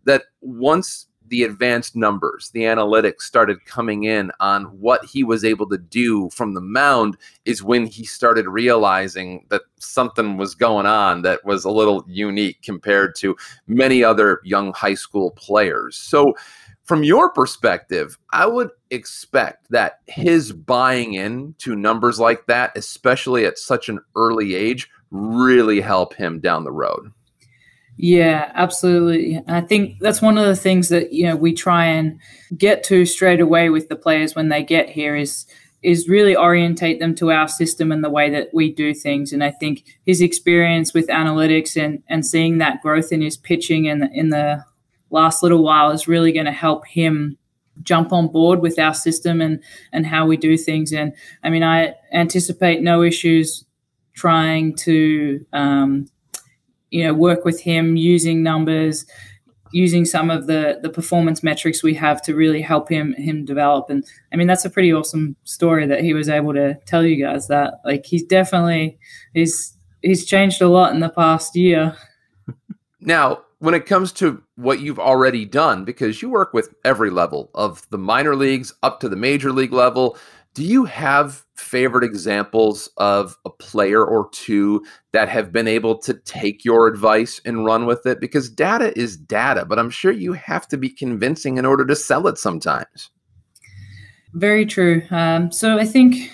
that 0.05 0.27
once 0.41 1.09
the 1.29 1.45
advanced 1.45 1.97
numbers, 1.97 2.51
the 2.51 2.63
analytics 2.63 3.23
started 3.23 3.65
coming 3.65 4.05
in 4.05 4.31
on 4.41 4.65
what 4.65 5.05
he 5.05 5.25
was 5.25 5.45
able 5.45 5.69
to 5.69 5.79
do 5.79 6.29
from 6.31 6.55
the 6.55 6.61
mound 6.61 7.17
is 7.45 7.63
when 7.63 7.87
he 7.87 8.05
started 8.05 8.47
realizing 8.47 9.47
that 9.49 9.63
something 9.79 10.37
was 10.37 10.55
going 10.55 10.87
on 10.87 11.23
that 11.23 11.45
was 11.45 11.65
a 11.65 11.71
little 11.71 12.05
unique 12.07 12.61
compared 12.63 13.15
to 13.17 13.37
many 13.67 14.05
other 14.05 14.41
young 14.45 14.73
high 14.73 14.95
school 14.95 15.31
players. 15.33 15.97
So, 15.97 16.35
from 16.85 17.05
your 17.05 17.31
perspective, 17.31 18.19
I 18.33 18.47
would 18.47 18.71
expect 18.91 19.71
that 19.71 20.01
his 20.07 20.53
buying 20.53 21.15
in 21.15 21.55
to 21.59 21.77
numbers 21.77 22.19
like 22.19 22.47
that, 22.47 22.77
especially 22.77 23.47
at 23.47 23.57
such 23.59 23.89
an 23.89 24.01
early 24.17 24.57
age, 24.57 24.91
really 25.13 25.81
help 25.81 26.15
him 26.15 26.41
down 26.41 26.65
the 26.65 26.73
road. 26.73 27.13
Yeah, 27.97 28.51
absolutely. 28.55 29.43
I 29.47 29.61
think 29.61 29.99
that's 30.01 30.23
one 30.23 30.39
of 30.39 30.47
the 30.47 30.57
things 30.57 30.89
that 30.89 31.13
you 31.13 31.27
know 31.27 31.37
we 31.37 31.53
try 31.53 31.85
and 31.87 32.19
get 32.57 32.83
to 32.85 33.05
straight 33.05 33.41
away 33.41 33.69
with 33.71 33.89
the 33.89 33.97
players 33.97 34.35
when 34.35 34.49
they 34.49 34.63
get 34.63 34.89
here 34.89 35.15
is 35.15 35.47
is 35.83 36.09
really 36.09 36.37
orientate 36.37 37.01
them 37.01 37.15
to 37.17 37.31
our 37.33 37.49
system 37.49 37.91
and 37.93 38.03
the 38.05 38.11
way 38.11 38.31
that 38.31 38.49
we 38.55 38.73
do 38.73 38.95
things. 38.95 39.33
And 39.33 39.43
I 39.43 39.51
think 39.51 39.85
his 40.07 40.21
experience 40.21 40.95
with 40.95 41.07
analytics 41.09 41.81
and 41.81 42.03
and 42.09 42.25
seeing 42.27 42.59
that 42.59 42.83
growth 42.83 43.13
in 43.13 43.21
his 43.21 43.37
pitching 43.37 43.89
and 43.89 44.09
in 44.13 44.31
the 44.31 44.65
last 45.11 45.43
little 45.43 45.63
while 45.63 45.91
is 45.91 46.09
really 46.09 46.33
going 46.33 46.47
to 46.47 46.53
help 46.53 46.87
him 46.87 47.37
jump 47.83 48.13
on 48.13 48.29
board 48.29 48.61
with 48.61 48.79
our 48.79 48.95
system 48.95 49.41
and 49.41 49.63
and 49.93 50.07
how 50.07 50.27
we 50.27 50.37
do 50.37 50.57
things. 50.57 50.93
And 50.93 51.13
I 51.45 51.51
mean, 51.51 51.63
I 51.63 51.95
anticipate 52.13 52.83
no 52.83 53.03
issues 53.03 53.65
trying 54.15 54.77
to 54.77 55.45
um, 55.53 56.07
you 56.93 57.03
know 57.03 57.15
work 57.15 57.45
with 57.45 57.61
him 57.61 57.97
using 57.97 58.43
numbers 58.43 59.05
using 59.73 60.05
some 60.05 60.31
of 60.31 60.47
the 60.47 60.79
the 60.83 60.91
performance 60.91 61.43
metrics 61.43 61.83
we 61.83 61.95
have 61.95 62.23
to 62.23 62.35
really 62.35 62.61
help 62.61 62.89
him 62.89 63.15
him 63.15 63.45
develop. 63.45 63.91
And 63.91 64.05
i 64.33 64.37
mean 64.37 64.47
that's 64.47 64.65
a 64.65 64.71
pretty 64.71 64.93
awesome 64.93 65.35
story 65.45 65.87
that 65.87 66.03
he 66.03 66.13
was 66.15 66.29
able 66.29 66.53
to 66.55 66.79
tell 66.87 67.05
you 67.05 67.17
guys 67.25 67.49
that 67.49 67.81
like 67.85 68.07
he's 68.07 68.23
definitely 68.23 68.99
he's 69.35 69.77
he's 70.03 70.25
changed 70.27 70.61
a 70.63 70.69
lot 70.69 70.93
in 70.93 71.01
the 71.01 71.09
past 71.09 71.57
year. 71.57 71.97
Now, 73.05 73.43
when 73.59 73.75
it 73.75 73.85
comes 73.85 74.13
to 74.13 74.41
what 74.55 74.79
you've 74.79 75.01
already 75.01 75.45
done, 75.45 75.85
because 75.85 76.23
you 76.23 76.31
work 76.31 76.55
with 76.55 76.73
every 76.85 77.11
level 77.11 77.51
of 77.53 77.85
the 77.91 77.99
minor 77.99 78.37
leagues 78.37 78.73
up 78.85 79.01
to 79.01 79.09
the 79.09 79.17
major 79.17 79.51
league 79.51 79.73
level, 79.73 80.17
do 80.55 80.65
you 80.65 80.85
have 80.85 81.45
favorite 81.57 82.05
examples 82.05 82.91
of 82.99 83.37
a 83.45 83.51
player 83.51 84.05
or 84.05 84.29
two 84.33 84.85
that 85.13 85.29
have 85.29 85.53
been 85.53 85.67
able 85.69 85.97
to 85.99 86.15
take 86.15 86.65
your 86.65 86.87
advice 86.87 87.41
and 87.45 87.65
run 87.65 87.87
with 87.87 88.05
it? 88.07 88.21
Because 88.21 88.51
data 88.51 88.97
is 88.99 89.17
data, 89.17 89.65
but 89.65 89.79
I'm 89.79 89.91
sure 89.91 90.13
you 90.13 90.35
have 90.35 90.69
to 90.69 90.77
be 90.77 90.91
convincing 90.91 91.57
in 91.57 91.65
order 91.65 91.87
to 91.87 91.97
sell 91.97 92.27
it 92.27 92.39
sometimes. 92.39 93.11
very 94.35 94.65
true 94.65 95.03
um, 95.11 95.53
so 95.53 95.79
i 95.79 95.85
think 95.85 96.31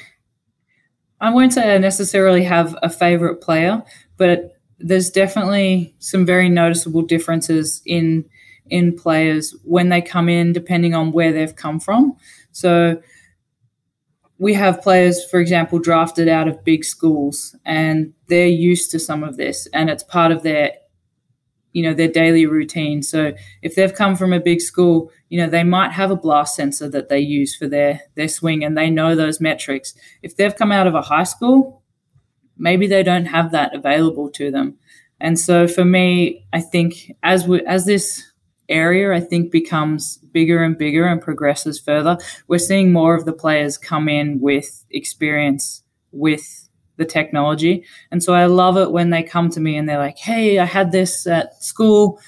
i 1.20 1.30
won't 1.30 1.52
say 1.52 1.74
i 1.74 1.78
necessarily 1.78 2.44
have 2.44 2.76
a 2.82 2.88
favorite 2.88 3.40
player 3.40 3.82
but 4.16 4.52
there's 4.78 5.10
definitely 5.10 5.94
some 5.98 6.24
very 6.24 6.48
noticeable 6.48 7.02
differences 7.02 7.82
in 7.86 8.24
in 8.70 8.94
players 8.96 9.54
when 9.64 9.88
they 9.88 10.00
come 10.00 10.28
in 10.28 10.52
depending 10.52 10.94
on 10.94 11.10
where 11.10 11.32
they've 11.32 11.56
come 11.56 11.80
from 11.80 12.14
so 12.52 13.00
we 14.38 14.54
have 14.54 14.82
players 14.82 15.24
for 15.30 15.40
example 15.40 15.78
drafted 15.78 16.28
out 16.28 16.48
of 16.48 16.64
big 16.64 16.84
schools 16.84 17.56
and 17.64 18.12
they're 18.28 18.46
used 18.46 18.90
to 18.90 18.98
some 18.98 19.24
of 19.24 19.36
this 19.36 19.66
and 19.72 19.90
it's 19.90 20.02
part 20.04 20.32
of 20.32 20.42
their 20.42 20.72
you 21.72 21.82
know 21.82 21.94
their 21.94 22.08
daily 22.08 22.46
routine 22.46 23.02
so 23.02 23.32
if 23.62 23.74
they've 23.74 23.94
come 23.94 24.16
from 24.16 24.32
a 24.32 24.40
big 24.40 24.60
school 24.60 25.10
you 25.28 25.38
know 25.38 25.48
they 25.48 25.64
might 25.64 25.92
have 25.92 26.10
a 26.10 26.16
blast 26.16 26.56
sensor 26.56 26.88
that 26.88 27.08
they 27.08 27.18
use 27.18 27.54
for 27.54 27.68
their 27.68 28.00
their 28.14 28.28
swing 28.28 28.64
and 28.64 28.76
they 28.76 28.90
know 28.90 29.14
those 29.14 29.40
metrics 29.40 29.94
if 30.22 30.36
they've 30.36 30.56
come 30.56 30.72
out 30.72 30.86
of 30.86 30.94
a 30.94 31.02
high 31.02 31.24
school 31.24 31.82
maybe 32.58 32.86
they 32.86 33.02
don't 33.02 33.26
have 33.26 33.52
that 33.52 33.74
available 33.74 34.28
to 34.30 34.50
them. 34.50 34.76
And 35.20 35.38
so 35.38 35.66
for 35.66 35.84
me, 35.84 36.44
I 36.52 36.60
think 36.60 37.12
as 37.22 37.46
we, 37.46 37.64
as 37.66 37.86
this 37.86 38.24
area 38.68 39.12
I 39.12 39.20
think 39.20 39.50
becomes 39.50 40.18
bigger 40.32 40.62
and 40.62 40.76
bigger 40.76 41.06
and 41.06 41.20
progresses 41.20 41.80
further, 41.80 42.18
we're 42.46 42.58
seeing 42.58 42.92
more 42.92 43.14
of 43.14 43.24
the 43.24 43.32
players 43.32 43.78
come 43.78 44.08
in 44.08 44.40
with 44.40 44.84
experience 44.90 45.82
with 46.12 46.68
the 46.96 47.04
technology. 47.04 47.84
And 48.10 48.22
so 48.22 48.34
I 48.34 48.46
love 48.46 48.76
it 48.76 48.90
when 48.90 49.10
they 49.10 49.22
come 49.22 49.50
to 49.50 49.60
me 49.60 49.76
and 49.76 49.88
they're 49.88 49.98
like, 49.98 50.18
"Hey, 50.18 50.58
I 50.58 50.64
had 50.64 50.90
this 50.92 51.26
at 51.26 51.62
school. 51.62 52.20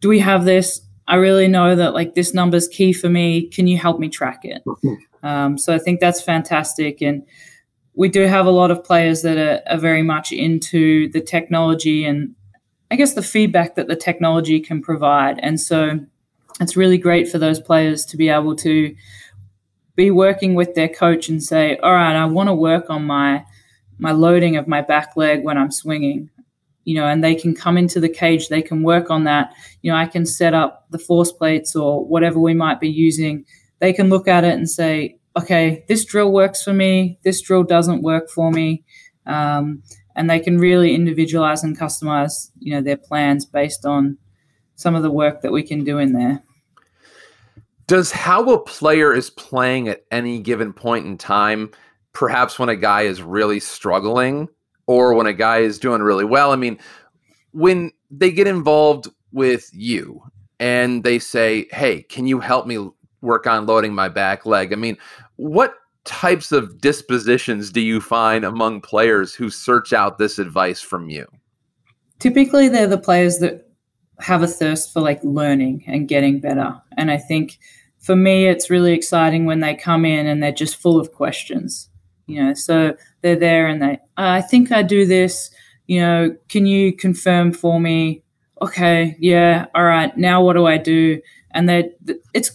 Do 0.00 0.08
we 0.08 0.18
have 0.20 0.44
this? 0.44 0.80
I 1.06 1.16
really 1.16 1.48
know 1.48 1.76
that 1.76 1.94
like 1.94 2.14
this 2.14 2.34
number 2.34 2.56
is 2.56 2.66
key 2.66 2.92
for 2.92 3.08
me. 3.08 3.48
Can 3.48 3.66
you 3.66 3.76
help 3.76 3.98
me 3.98 4.08
track 4.08 4.40
it?" 4.44 4.62
Um, 5.22 5.58
so 5.58 5.74
I 5.74 5.78
think 5.78 6.00
that's 6.00 6.22
fantastic 6.22 7.00
and 7.02 7.22
we 7.96 8.08
do 8.10 8.26
have 8.26 8.46
a 8.46 8.50
lot 8.50 8.70
of 8.70 8.84
players 8.84 9.22
that 9.22 9.38
are, 9.38 9.62
are, 9.72 9.78
very 9.78 10.02
much 10.02 10.30
into 10.30 11.10
the 11.10 11.20
technology 11.20 12.04
and 12.04 12.34
I 12.90 12.96
guess 12.96 13.14
the 13.14 13.22
feedback 13.22 13.74
that 13.74 13.88
the 13.88 13.96
technology 13.96 14.60
can 14.60 14.80
provide. 14.80 15.38
And 15.40 15.60
so 15.60 16.00
it's 16.60 16.76
really 16.76 16.98
great 16.98 17.28
for 17.28 17.38
those 17.38 17.60
players 17.60 18.04
to 18.06 18.16
be 18.16 18.28
able 18.28 18.56
to 18.56 18.94
be 19.96 20.10
working 20.10 20.54
with 20.54 20.74
their 20.74 20.88
coach 20.88 21.28
and 21.28 21.42
say, 21.42 21.76
all 21.78 21.92
right, 21.92 22.14
I 22.14 22.24
want 22.26 22.48
to 22.48 22.54
work 22.54 22.90
on 22.90 23.04
my 23.04 23.44
my 23.98 24.12
loading 24.12 24.56
of 24.56 24.68
my 24.68 24.82
back 24.82 25.16
leg 25.16 25.42
when 25.42 25.56
I'm 25.56 25.70
swinging. 25.70 26.30
You 26.84 26.94
know, 26.94 27.06
and 27.06 27.24
they 27.24 27.34
can 27.34 27.54
come 27.54 27.76
into 27.76 27.98
the 27.98 28.08
cage, 28.08 28.48
they 28.48 28.62
can 28.62 28.84
work 28.84 29.10
on 29.10 29.24
that. 29.24 29.52
You 29.82 29.90
know, 29.90 29.98
I 29.98 30.06
can 30.06 30.24
set 30.24 30.54
up 30.54 30.86
the 30.90 31.00
force 31.00 31.32
plates 31.32 31.74
or 31.74 32.04
whatever 32.04 32.38
we 32.38 32.54
might 32.54 32.78
be 32.78 32.88
using. 32.88 33.44
They 33.80 33.92
can 33.92 34.08
look 34.08 34.28
at 34.28 34.44
it 34.44 34.54
and 34.54 34.70
say, 34.70 35.18
okay, 35.36 35.84
this 35.88 36.04
drill 36.04 36.30
works 36.30 36.62
for 36.62 36.72
me, 36.72 37.18
this 37.24 37.40
drill 37.40 37.64
doesn't 37.64 38.02
work 38.02 38.30
for 38.30 38.52
me. 38.52 38.84
Um, 39.26 39.82
and 40.16 40.28
they 40.28 40.40
can 40.40 40.58
really 40.58 40.94
individualize 40.94 41.62
and 41.62 41.78
customize, 41.78 42.50
you 42.58 42.72
know, 42.72 42.80
their 42.80 42.96
plans 42.96 43.44
based 43.44 43.84
on 43.84 44.16
some 44.74 44.94
of 44.94 45.02
the 45.02 45.10
work 45.10 45.42
that 45.42 45.52
we 45.52 45.62
can 45.62 45.84
do 45.84 45.98
in 45.98 46.12
there. 46.12 46.42
Does 47.86 48.10
how 48.10 48.50
a 48.50 48.58
player 48.58 49.14
is 49.14 49.30
playing 49.30 49.88
at 49.88 50.04
any 50.10 50.40
given 50.40 50.72
point 50.72 51.06
in 51.06 51.18
time, 51.18 51.70
perhaps 52.12 52.58
when 52.58 52.68
a 52.68 52.76
guy 52.76 53.02
is 53.02 53.22
really 53.22 53.60
struggling 53.60 54.48
or 54.86 55.14
when 55.14 55.26
a 55.26 55.32
guy 55.32 55.58
is 55.58 55.78
doing 55.78 56.02
really 56.02 56.24
well? 56.24 56.50
I 56.50 56.56
mean, 56.56 56.78
when 57.52 57.92
they 58.10 58.32
get 58.32 58.48
involved 58.48 59.08
with 59.32 59.68
you 59.72 60.22
and 60.58 61.04
they 61.04 61.18
say, 61.18 61.68
Hey, 61.70 62.02
can 62.02 62.26
you 62.26 62.40
help 62.40 62.66
me 62.66 62.88
work 63.20 63.46
on 63.46 63.66
loading 63.66 63.94
my 63.94 64.08
back 64.08 64.46
leg? 64.46 64.72
I 64.72 64.76
mean, 64.76 64.96
what 65.36 65.74
types 66.06 66.52
of 66.52 66.80
dispositions 66.80 67.70
do 67.70 67.80
you 67.80 68.00
find 68.00 68.44
among 68.44 68.80
players 68.80 69.34
who 69.34 69.50
search 69.50 69.92
out 69.92 70.18
this 70.18 70.38
advice 70.38 70.80
from 70.80 71.10
you? 71.10 71.26
Typically, 72.18 72.68
they're 72.68 72.86
the 72.86 72.96
players 72.96 73.38
that 73.38 73.68
have 74.20 74.42
a 74.42 74.46
thirst 74.46 74.92
for 74.92 75.00
like 75.00 75.22
learning 75.22 75.84
and 75.86 76.08
getting 76.08 76.40
better. 76.40 76.74
And 76.96 77.10
I 77.10 77.18
think 77.18 77.58
for 77.98 78.16
me, 78.16 78.46
it's 78.46 78.70
really 78.70 78.92
exciting 78.92 79.44
when 79.44 79.60
they 79.60 79.74
come 79.74 80.04
in 80.04 80.26
and 80.26 80.42
they're 80.42 80.52
just 80.52 80.76
full 80.76 80.98
of 80.98 81.12
questions. 81.12 81.90
You 82.26 82.42
know, 82.42 82.54
so 82.54 82.96
they're 83.20 83.36
there 83.36 83.68
and 83.68 83.82
they, 83.82 83.98
oh, 84.16 84.28
I 84.28 84.40
think 84.40 84.72
I 84.72 84.82
do 84.82 85.06
this. 85.06 85.50
You 85.86 86.00
know, 86.00 86.36
can 86.48 86.66
you 86.66 86.96
confirm 86.96 87.52
for 87.52 87.78
me? 87.78 88.22
Okay, 88.62 89.16
yeah, 89.20 89.66
all 89.74 89.84
right. 89.84 90.16
Now 90.16 90.42
what 90.42 90.54
do 90.54 90.66
I 90.66 90.78
do? 90.78 91.20
And 91.52 91.68
they, 91.68 91.90
it's 92.34 92.50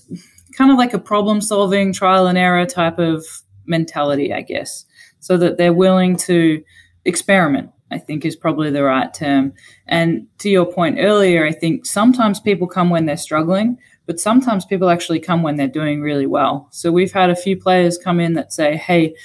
kind 0.56 0.72
of 0.72 0.78
like 0.78 0.94
a 0.94 1.00
problem 1.00 1.42
solving 1.42 1.94
trial 1.94 2.28
and 2.28 2.38
error 2.38 2.66
type 2.66 3.00
of 3.00 3.26
mentality, 3.66 4.34
I 4.34 4.42
guess, 4.42 4.86
so 5.20 5.38
that 5.38 5.58
they're 5.58 5.74
willing 5.74 6.16
to 6.18 6.64
experiment, 7.06 7.70
I 7.92 7.98
think 7.98 8.26
is 8.26 8.36
probably 8.36 8.70
the 8.70 8.84
right 8.84 9.14
term. 9.14 9.54
And 9.88 10.28
to 10.40 10.50
your 10.50 10.66
point 10.66 10.98
earlier, 11.00 11.46
I 11.46 11.52
think 11.52 11.86
sometimes 11.86 12.40
people 12.40 12.68
come 12.68 12.90
when 12.90 13.06
they're 13.06 13.18
struggling, 13.18 13.78
but 14.06 14.20
sometimes 14.20 14.66
people 14.66 14.90
actually 14.90 15.20
come 15.20 15.44
when 15.44 15.56
they're 15.56 15.68
doing 15.68 16.02
really 16.02 16.28
well. 16.28 16.68
So 16.72 16.92
we've 16.92 17.12
had 17.14 17.30
a 17.30 17.36
few 17.36 17.58
players 17.58 17.98
come 17.98 18.20
in 18.20 18.34
that 18.34 18.54
say, 18.54 18.76
Hey, 18.76 19.16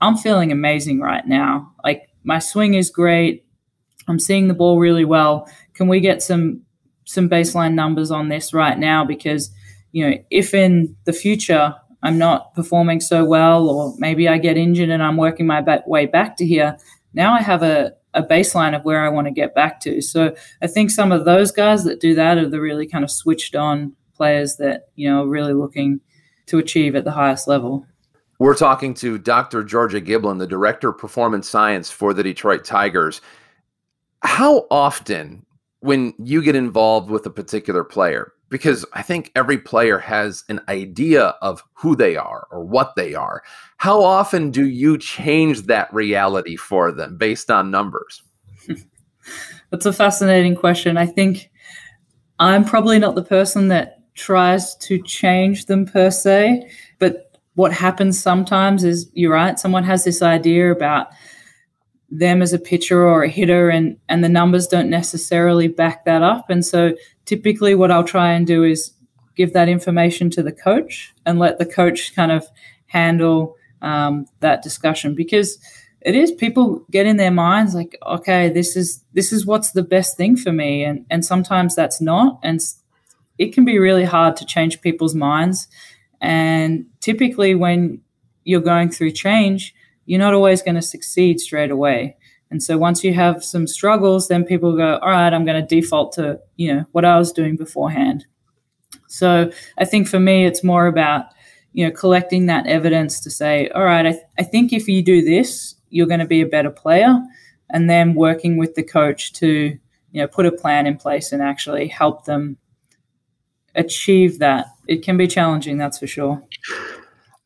I'm 0.00 0.16
feeling 0.16 0.50
amazing 0.50 1.00
right 1.00 1.26
now. 1.26 1.72
Like 1.84 2.08
my 2.24 2.38
swing 2.38 2.74
is 2.74 2.90
great. 2.90 3.44
I'm 4.08 4.18
seeing 4.18 4.48
the 4.48 4.54
ball 4.54 4.78
really 4.78 5.04
well. 5.04 5.48
Can 5.74 5.88
we 5.88 6.00
get 6.00 6.22
some 6.22 6.62
some 7.04 7.28
baseline 7.28 7.74
numbers 7.74 8.10
on 8.10 8.28
this 8.28 8.54
right 8.54 8.78
now? 8.78 9.04
Because 9.04 9.50
you 9.92 10.08
know, 10.08 10.16
if 10.30 10.54
in 10.54 10.96
the 11.04 11.12
future 11.12 11.74
I'm 12.02 12.18
not 12.18 12.54
performing 12.54 13.00
so 13.00 13.24
well, 13.24 13.68
or 13.68 13.94
maybe 13.98 14.28
I 14.28 14.38
get 14.38 14.56
injured 14.56 14.90
and 14.90 15.02
I'm 15.02 15.16
working 15.16 15.46
my 15.46 15.60
back, 15.60 15.86
way 15.86 16.06
back 16.06 16.36
to 16.38 16.46
here, 16.46 16.78
now 17.12 17.34
I 17.34 17.42
have 17.42 17.62
a, 17.62 17.92
a 18.14 18.22
baseline 18.22 18.74
of 18.74 18.84
where 18.84 19.04
I 19.04 19.08
want 19.08 19.26
to 19.26 19.32
get 19.32 19.54
back 19.54 19.80
to. 19.80 20.00
So 20.00 20.34
I 20.62 20.66
think 20.66 20.90
some 20.90 21.12
of 21.12 21.24
those 21.24 21.52
guys 21.52 21.84
that 21.84 22.00
do 22.00 22.14
that 22.14 22.38
are 22.38 22.48
the 22.48 22.60
really 22.60 22.86
kind 22.86 23.04
of 23.04 23.10
switched 23.10 23.54
on 23.54 23.94
players 24.14 24.56
that, 24.56 24.88
you 24.96 25.08
know, 25.08 25.24
are 25.24 25.28
really 25.28 25.52
looking 25.52 26.00
to 26.46 26.58
achieve 26.58 26.94
at 26.94 27.04
the 27.04 27.12
highest 27.12 27.46
level. 27.46 27.86
We're 28.38 28.54
talking 28.54 28.94
to 28.94 29.18
Dr. 29.18 29.62
Georgia 29.62 30.00
Giblin, 30.00 30.38
the 30.38 30.46
Director 30.46 30.88
of 30.88 30.98
Performance 30.98 31.48
Science 31.48 31.90
for 31.90 32.14
the 32.14 32.22
Detroit 32.22 32.64
Tigers. 32.64 33.20
How 34.22 34.66
often, 34.70 35.44
when 35.80 36.14
you 36.18 36.42
get 36.42 36.56
involved 36.56 37.10
with 37.10 37.26
a 37.26 37.30
particular 37.30 37.84
player, 37.84 38.32
because 38.50 38.84
I 38.92 39.02
think 39.02 39.30
every 39.34 39.58
player 39.58 39.98
has 39.98 40.44
an 40.48 40.60
idea 40.68 41.34
of 41.40 41.62
who 41.74 41.96
they 41.96 42.16
are 42.16 42.46
or 42.50 42.64
what 42.64 42.94
they 42.96 43.14
are. 43.14 43.42
How 43.78 44.02
often 44.02 44.50
do 44.50 44.68
you 44.68 44.98
change 44.98 45.62
that 45.62 45.92
reality 45.94 46.56
for 46.56 46.92
them 46.92 47.16
based 47.16 47.50
on 47.50 47.70
numbers? 47.70 48.22
That's 49.70 49.86
a 49.86 49.92
fascinating 49.92 50.56
question. 50.56 50.98
I 50.98 51.06
think 51.06 51.50
I'm 52.40 52.64
probably 52.64 52.98
not 52.98 53.14
the 53.14 53.22
person 53.22 53.68
that 53.68 53.98
tries 54.14 54.74
to 54.76 55.00
change 55.02 55.66
them 55.66 55.86
per 55.86 56.10
se, 56.10 56.68
but 56.98 57.38
what 57.54 57.72
happens 57.72 58.20
sometimes 58.20 58.82
is 58.82 59.10
you're 59.14 59.32
right, 59.32 59.58
someone 59.58 59.84
has 59.84 60.04
this 60.04 60.22
idea 60.22 60.72
about 60.72 61.08
them 62.10 62.42
as 62.42 62.52
a 62.52 62.58
pitcher 62.58 63.06
or 63.06 63.22
a 63.22 63.28
hitter 63.28 63.70
and 63.70 63.96
and 64.08 64.24
the 64.24 64.28
numbers 64.28 64.66
don't 64.66 64.90
necessarily 64.90 65.68
back 65.68 66.04
that 66.04 66.22
up. 66.22 66.50
And 66.50 66.64
so 66.66 66.94
typically 67.24 67.74
what 67.74 67.90
I'll 67.90 68.04
try 68.04 68.32
and 68.32 68.46
do 68.46 68.64
is 68.64 68.92
give 69.36 69.52
that 69.52 69.68
information 69.68 70.28
to 70.30 70.42
the 70.42 70.52
coach 70.52 71.14
and 71.24 71.38
let 71.38 71.58
the 71.58 71.66
coach 71.66 72.14
kind 72.14 72.32
of 72.32 72.48
handle 72.86 73.56
um, 73.80 74.26
that 74.40 74.62
discussion. 74.62 75.14
Because 75.14 75.58
it 76.00 76.16
is 76.16 76.32
people 76.32 76.84
get 76.90 77.06
in 77.06 77.16
their 77.16 77.30
minds 77.30 77.74
like 77.74 77.96
okay 78.06 78.48
this 78.48 78.74
is 78.74 79.04
this 79.12 79.32
is 79.32 79.44
what's 79.44 79.72
the 79.72 79.84
best 79.84 80.16
thing 80.16 80.36
for 80.36 80.52
me. 80.52 80.82
And 80.82 81.06
and 81.10 81.24
sometimes 81.24 81.76
that's 81.76 82.00
not. 82.00 82.40
And 82.42 82.60
it 83.38 83.54
can 83.54 83.64
be 83.64 83.78
really 83.78 84.04
hard 84.04 84.36
to 84.36 84.44
change 84.44 84.80
people's 84.80 85.14
minds. 85.14 85.68
And 86.20 86.86
typically 87.00 87.54
when 87.54 88.00
you're 88.44 88.60
going 88.60 88.90
through 88.90 89.12
change 89.12 89.74
you're 90.06 90.18
not 90.18 90.34
always 90.34 90.62
going 90.62 90.74
to 90.74 90.82
succeed 90.82 91.40
straight 91.40 91.70
away. 91.70 92.16
And 92.50 92.62
so 92.62 92.76
once 92.76 93.04
you 93.04 93.14
have 93.14 93.44
some 93.44 93.66
struggles, 93.66 94.28
then 94.28 94.44
people 94.44 94.76
go, 94.76 94.98
all 94.98 95.10
right, 95.10 95.32
I'm 95.32 95.44
going 95.44 95.60
to 95.60 95.66
default 95.66 96.12
to, 96.14 96.40
you 96.56 96.74
know, 96.74 96.84
what 96.92 97.04
I 97.04 97.16
was 97.16 97.32
doing 97.32 97.56
beforehand. 97.56 98.26
So 99.06 99.50
I 99.78 99.84
think 99.84 100.08
for 100.08 100.18
me, 100.18 100.46
it's 100.46 100.64
more 100.64 100.86
about, 100.86 101.26
you 101.72 101.84
know, 101.84 101.92
collecting 101.92 102.46
that 102.46 102.66
evidence 102.66 103.20
to 103.20 103.30
say, 103.30 103.68
all 103.68 103.84
right, 103.84 104.06
I, 104.06 104.12
th- 104.12 104.24
I 104.38 104.42
think 104.42 104.72
if 104.72 104.88
you 104.88 105.02
do 105.02 105.22
this, 105.22 105.76
you're 105.90 106.08
going 106.08 106.20
to 106.20 106.26
be 106.26 106.40
a 106.40 106.46
better 106.46 106.70
player. 106.70 107.16
And 107.70 107.88
then 107.88 108.14
working 108.14 108.56
with 108.56 108.74
the 108.74 108.82
coach 108.82 109.32
to, 109.34 109.78
you 110.10 110.20
know, 110.20 110.26
put 110.26 110.46
a 110.46 110.52
plan 110.52 110.86
in 110.86 110.96
place 110.96 111.30
and 111.30 111.40
actually 111.40 111.86
help 111.86 112.24
them 112.24 112.56
achieve 113.76 114.40
that. 114.40 114.66
It 114.88 115.04
can 115.04 115.16
be 115.16 115.28
challenging, 115.28 115.78
that's 115.78 115.98
for 115.98 116.08
sure. 116.08 116.42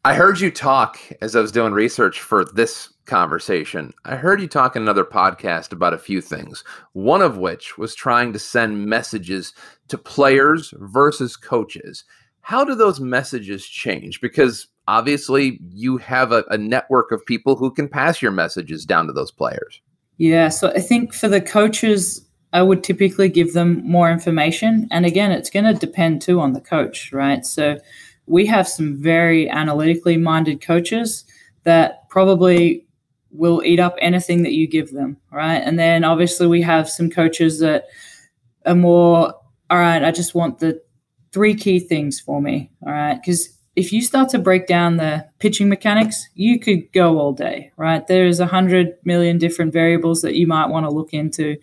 I 0.07 0.13
heard 0.13 0.39
you 0.39 0.51
talk 0.51 0.99
as 1.23 1.35
I 1.35 1.41
was 1.41 1.51
doing 1.51 1.73
research 1.73 2.21
for 2.21 2.45
this 2.45 2.93
conversation. 3.07 3.95
I 4.05 4.17
heard 4.17 4.39
you 4.39 4.47
talk 4.47 4.77
in 4.77 4.83
another 4.83 5.05
podcast 5.05 5.73
about 5.73 5.95
a 5.95 5.99
few 5.99 6.21
things, 6.21 6.63
one 6.93 7.23
of 7.23 7.39
which 7.39 7.79
was 7.79 7.95
trying 7.95 8.35
to 8.35 8.39
send 8.39 8.85
messages 8.85 9.55
to 9.89 9.97
players 9.97 10.75
versus 10.77 11.37
coaches. 11.37 12.05
How 12.43 12.67
do 12.67 12.75
those 12.75 13.01
messages 13.01 13.67
change? 13.67 14.21
Because 14.21 14.67
obviously 14.87 15.59
you 15.71 15.97
have 15.97 16.33
a, 16.33 16.45
a 16.51 16.59
network 16.59 17.11
of 17.11 17.25
people 17.25 17.57
who 17.57 17.71
can 17.71 17.89
pass 17.89 18.21
your 18.21 18.33
messages 18.33 18.85
down 18.85 19.07
to 19.07 19.13
those 19.15 19.31
players. 19.31 19.81
Yeah, 20.19 20.51
so 20.51 20.69
I 20.69 20.81
think 20.81 21.15
for 21.15 21.29
the 21.29 21.41
coaches, 21.41 22.29
I 22.53 22.61
would 22.61 22.85
typically 22.85 23.31
give 23.31 23.55
them 23.55 23.83
more 23.83 24.11
information. 24.11 24.87
And 24.91 25.07
again, 25.07 25.33
it's 25.33 25.49
going 25.49 25.65
to 25.65 25.73
depend 25.73 26.21
too 26.21 26.41
on 26.41 26.53
the 26.53 26.61
coach, 26.61 27.11
right? 27.11 27.47
So 27.47 27.79
we 28.27 28.47
have 28.47 28.69
some 28.69 28.97
very 28.97 29.49
analytically 29.49 30.17
minded 30.17 30.61
coaches 30.61 31.25
that 31.65 32.09
probably 32.09 32.87
will 33.31 33.63
eat 33.65 33.81
up 33.81 33.97
anything 33.99 34.43
that 34.45 34.53
you 34.53 34.67
give 34.67 34.93
them, 34.93 35.17
right? 35.31 35.59
And 35.59 35.79
then 35.79 36.05
obviously 36.05 36.47
we 36.47 36.63
have 36.63 36.89
some 36.89 37.11
coaches 37.11 37.59
that 37.61 37.87
are 38.65 38.75
more, 38.75 39.35
all 39.71 39.79
right, 39.79 40.05
I 40.05 40.11
just 40.11 40.35
want 40.35 40.61
the 40.61 40.81
three 41.33 41.55
key 41.55 41.81
things 41.81 42.21
for 42.21 42.41
me, 42.41 42.71
all 42.87 42.93
right? 42.93 43.17
Because 43.21 43.51
if 43.77 43.93
you 43.93 44.01
start 44.01 44.29
to 44.29 44.39
break 44.39 44.69
down 44.69 44.99
the 44.99 45.27
pitching 45.41 45.69
mechanics, 45.69 46.29
you 46.35 46.61
could 46.61 46.91
go 46.93 47.19
all 47.19 47.33
day, 47.33 47.73
right? 47.77 48.07
There's 48.07 48.39
a 48.39 48.47
hundred 48.47 48.97
million 49.05 49.37
different 49.39 49.73
variables 49.73 50.23
that 50.23 50.37
you 50.37 50.47
might 50.47 50.69
want 50.69 50.87
to 50.87 50.91
look 50.91 51.13
into. 51.13 51.57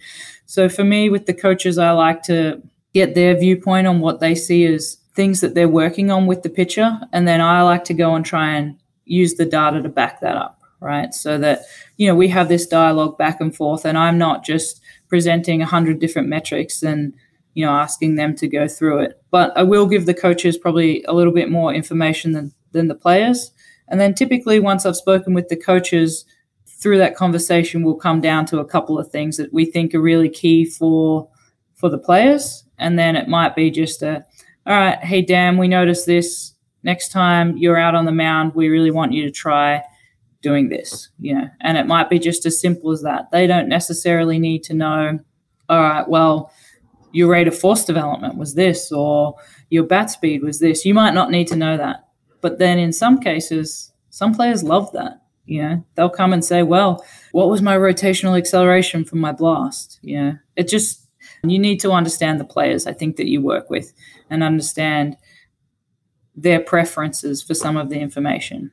So 0.45 0.68
for 0.68 0.84
me, 0.84 1.09
with 1.09 1.26
the 1.26 1.34
coaches, 1.34 1.78
I 1.78 1.91
like 1.91 2.22
to 2.24 2.62
get 2.93 3.16
their 3.16 3.38
viewpoint 3.38 3.88
on 3.88 4.01
what 4.01 4.20
they 4.20 4.36
see 4.36 4.66
as 4.66 4.97
things 5.14 5.41
that 5.41 5.55
they're 5.55 5.68
working 5.68 6.09
on 6.09 6.28
with 6.28 6.43
the 6.43 6.49
pitcher, 6.49 6.99
and 7.12 7.28
then 7.28 7.41
I 7.41 7.62
like 7.62 7.84
to 7.86 7.93
go 7.93 8.16
and 8.16 8.26
try 8.26 8.55
and 8.55 8.78
use 9.05 9.36
the 9.36 9.45
data 9.45 9.82
to 9.82 9.89
back 9.89 10.22
that 10.22 10.38
up, 10.38 10.62
right? 10.80 11.14
So 11.14 11.38
that 11.39 11.64
you 11.97 12.07
know 12.07 12.16
we 12.16 12.30
have 12.30 12.49
this 12.49 12.68
dialogue 12.68 13.18
back 13.18 13.41
and 13.41 13.55
forth, 13.55 13.86
and 13.86 13.97
I'm 13.97 14.18
not 14.18 14.45
just 14.45 14.82
presenting 15.07 15.62
a 15.62 15.66
hundred 15.66 15.99
different 15.99 16.30
metrics 16.30 16.82
and 16.84 17.14
you 17.53 17.66
know, 17.66 17.72
asking 17.72 18.16
them 18.16 18.36
to 18.36 18.47
go 18.47 18.68
through 18.68 18.99
it. 18.99 19.22
But 19.30 19.55
I 19.57 19.64
will 19.64 19.86
give 19.86 20.05
the 20.05 20.14
coaches 20.14 20.57
probably 20.57 21.03
a 21.03 21.14
little 21.14 21.34
bit 21.34 21.49
more 21.49 21.74
information 21.74 22.32
than, 22.32 22.53
than 22.72 22.88
the 22.88 22.95
players. 22.95 23.51
And 23.88 23.99
then 23.99 24.14
typically, 24.14 24.59
once 24.59 24.86
I've 24.86 24.95
spoken 24.95 25.34
with 25.34 25.49
the 25.49 25.57
coaches, 25.57 26.26
through 26.66 26.97
that 26.97 27.16
conversation, 27.16 27.84
we'll 27.84 27.95
come 27.95 28.22
down 28.22 28.45
to 28.47 28.59
a 28.59 28.66
couple 28.66 28.97
of 28.97 29.12
things 29.12 29.38
that 29.38 29.53
we 29.53 29.66
think 29.66 29.93
are 29.93 30.01
really 30.01 30.30
key 30.30 30.66
for 30.66 31.30
for 31.76 31.89
the 31.89 31.97
players. 31.97 32.64
And 32.80 32.97
then 32.97 33.16
it 33.16 33.28
might 33.28 33.55
be 33.55 33.70
just 33.70 34.01
a, 34.01 34.26
all 34.66 34.74
right, 34.74 34.99
hey 34.99 35.22
Dan, 35.22 35.57
we 35.57 35.68
noticed 35.68 36.05
this. 36.05 36.53
Next 36.84 37.09
time 37.09 37.57
you're 37.57 37.78
out 37.78 37.95
on 37.95 38.05
the 38.05 38.12
mound, 38.12 38.53
we 38.55 38.70
really 38.70 38.91
want 38.91 39.14
you 39.14 39.24
to 39.24 39.32
try 39.32 39.84
doing 40.41 40.70
this. 40.70 41.09
Know, 41.20 41.49
and 41.62 41.78
it 41.78 41.88
might 41.88 42.09
be 42.09 42.20
just 42.20 42.45
as 42.45 42.59
simple 42.59 42.91
as 42.91 43.01
that. 43.03 43.32
They 43.32 43.47
don't 43.47 43.70
necessarily 43.70 44.39
need 44.39 44.64
to 44.64 44.74
know, 44.74 45.20
all 45.70 45.82
right, 45.82 46.07
well, 46.07 46.51
your 47.12 47.30
rate 47.30 47.47
of 47.47 47.57
force 47.57 47.86
development 47.86 48.38
was 48.38 48.55
this 48.55 48.91
or 48.91 49.36
your 49.70 49.84
bat 49.84 50.09
speed 50.09 50.43
was 50.43 50.59
this. 50.59 50.86
You 50.86 50.93
might 50.93 51.14
not 51.14 51.32
need 51.32 51.47
to 51.47 51.55
know 51.55 51.78
that. 51.78 52.07
But 52.41 52.57
then 52.57 52.80
in 52.80 52.93
some 52.93 53.20
cases, 53.20 53.91
some 54.09 54.34
players 54.34 54.64
love 54.64 54.91
that. 54.93 55.22
You 55.45 55.62
know, 55.62 55.86
they'll 55.95 56.09
come 56.09 56.34
and 56.34 56.45
say, 56.45 56.64
well, 56.64 57.05
what 57.32 57.49
was 57.49 57.62
my 57.62 57.76
rotational 57.76 58.38
acceleration 58.38 59.03
from 59.03 59.20
my 59.20 59.32
blast? 59.32 59.99
Know, 60.03 60.38
it 60.55 60.68
just, 60.68 61.07
you 61.43 61.59
need 61.59 61.80
to 61.82 61.91
understand 61.91 62.39
the 62.39 62.45
players, 62.45 62.88
I 62.88 62.93
think, 62.93 63.18
that 63.18 63.28
you 63.28 63.41
work 63.41 63.70
with 63.70 63.91
and 64.32 64.41
understand 64.41 65.17
their 66.36 66.59
preferences 66.59 67.43
for 67.43 67.53
some 67.53 67.77
of 67.77 67.89
the 67.89 67.99
information. 67.99 68.71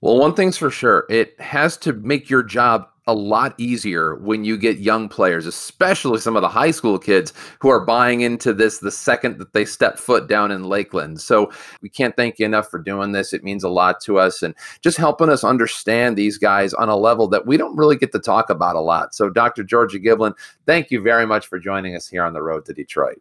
Well, 0.00 0.18
one 0.18 0.34
thing's 0.34 0.58
for 0.58 0.70
sure, 0.70 1.06
it 1.08 1.38
has 1.40 1.76
to 1.78 1.92
make 1.92 2.28
your 2.28 2.42
job 2.42 2.88
a 3.06 3.14
lot 3.14 3.54
easier 3.58 4.14
when 4.16 4.44
you 4.44 4.56
get 4.56 4.78
young 4.78 5.08
players, 5.08 5.46
especially 5.46 6.18
some 6.18 6.36
of 6.36 6.42
the 6.42 6.48
high 6.48 6.70
school 6.70 6.98
kids 6.98 7.32
who 7.60 7.68
are 7.68 7.84
buying 7.84 8.22
into 8.22 8.52
this 8.52 8.78
the 8.78 8.90
second 8.90 9.38
that 9.38 9.52
they 9.52 9.64
step 9.64 9.98
foot 9.98 10.26
down 10.26 10.50
in 10.50 10.64
Lakeland. 10.64 11.20
So 11.20 11.52
we 11.82 11.88
can't 11.90 12.16
thank 12.16 12.38
you 12.38 12.46
enough 12.46 12.70
for 12.70 12.78
doing 12.78 13.12
this. 13.12 13.32
It 13.32 13.44
means 13.44 13.62
a 13.62 13.68
lot 13.68 14.00
to 14.02 14.18
us 14.18 14.42
and 14.42 14.54
just 14.80 14.96
helping 14.96 15.28
us 15.28 15.44
understand 15.44 16.16
these 16.16 16.38
guys 16.38 16.72
on 16.72 16.88
a 16.88 16.96
level 16.96 17.28
that 17.28 17.46
we 17.46 17.56
don't 17.58 17.76
really 17.76 17.96
get 17.96 18.12
to 18.12 18.18
talk 18.18 18.48
about 18.48 18.76
a 18.76 18.80
lot. 18.80 19.14
So, 19.14 19.28
Dr. 19.28 19.64
Georgia 19.64 19.98
Giblin, 19.98 20.34
thank 20.66 20.90
you 20.90 21.00
very 21.00 21.26
much 21.26 21.46
for 21.46 21.58
joining 21.58 21.94
us 21.94 22.08
here 22.08 22.24
on 22.24 22.32
the 22.32 22.42
road 22.42 22.64
to 22.66 22.72
Detroit. 22.72 23.20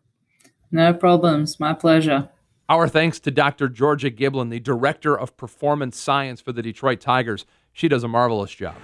No 0.73 0.91
problems. 0.91 1.59
My 1.59 1.73
pleasure. 1.73 2.29
Our 2.67 2.87
thanks 2.87 3.19
to 3.21 3.31
Dr. 3.31 3.69
Georgia 3.69 4.09
Giblin, 4.09 4.49
the 4.49 4.59
Director 4.59 5.17
of 5.17 5.37
Performance 5.37 5.99
Science 5.99 6.41
for 6.41 6.51
the 6.51 6.63
Detroit 6.63 6.99
Tigers. 6.99 7.45
She 7.71 7.87
does 7.87 8.03
a 8.03 8.07
marvelous 8.07 8.51
job. 8.51 8.75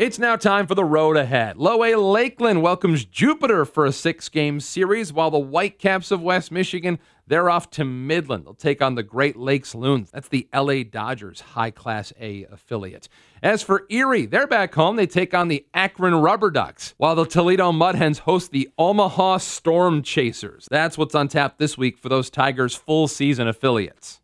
It's 0.00 0.18
now 0.18 0.34
time 0.36 0.66
for 0.66 0.74
the 0.74 0.82
road 0.82 1.18
ahead. 1.18 1.58
Low 1.58 1.84
A 1.84 1.94
Lakeland 1.94 2.62
welcomes 2.62 3.04
Jupiter 3.04 3.66
for 3.66 3.84
a 3.84 3.92
six 3.92 4.30
game 4.30 4.58
series, 4.58 5.12
while 5.12 5.30
the 5.30 5.38
Whitecaps 5.38 6.10
of 6.10 6.22
West 6.22 6.50
Michigan, 6.50 6.98
they're 7.26 7.50
off 7.50 7.68
to 7.72 7.84
Midland. 7.84 8.46
They'll 8.46 8.54
take 8.54 8.80
on 8.80 8.94
the 8.94 9.02
Great 9.02 9.36
Lakes 9.36 9.74
Loons. 9.74 10.10
That's 10.10 10.28
the 10.28 10.48
LA 10.54 10.84
Dodgers 10.84 11.42
high 11.42 11.70
class 11.70 12.14
A 12.18 12.44
affiliate. 12.44 13.10
As 13.42 13.62
for 13.62 13.84
Erie, 13.90 14.24
they're 14.24 14.46
back 14.46 14.74
home. 14.74 14.96
They 14.96 15.06
take 15.06 15.34
on 15.34 15.48
the 15.48 15.66
Akron 15.74 16.14
Rubber 16.14 16.50
Ducks, 16.50 16.94
while 16.96 17.14
the 17.14 17.26
Toledo 17.26 17.70
Mudhens 17.70 18.20
host 18.20 18.52
the 18.52 18.70
Omaha 18.78 19.36
Storm 19.36 20.02
Chasers. 20.02 20.66
That's 20.70 20.96
what's 20.96 21.14
on 21.14 21.28
tap 21.28 21.58
this 21.58 21.76
week 21.76 21.98
for 21.98 22.08
those 22.08 22.30
Tigers 22.30 22.74
full 22.74 23.06
season 23.06 23.48
affiliates. 23.48 24.19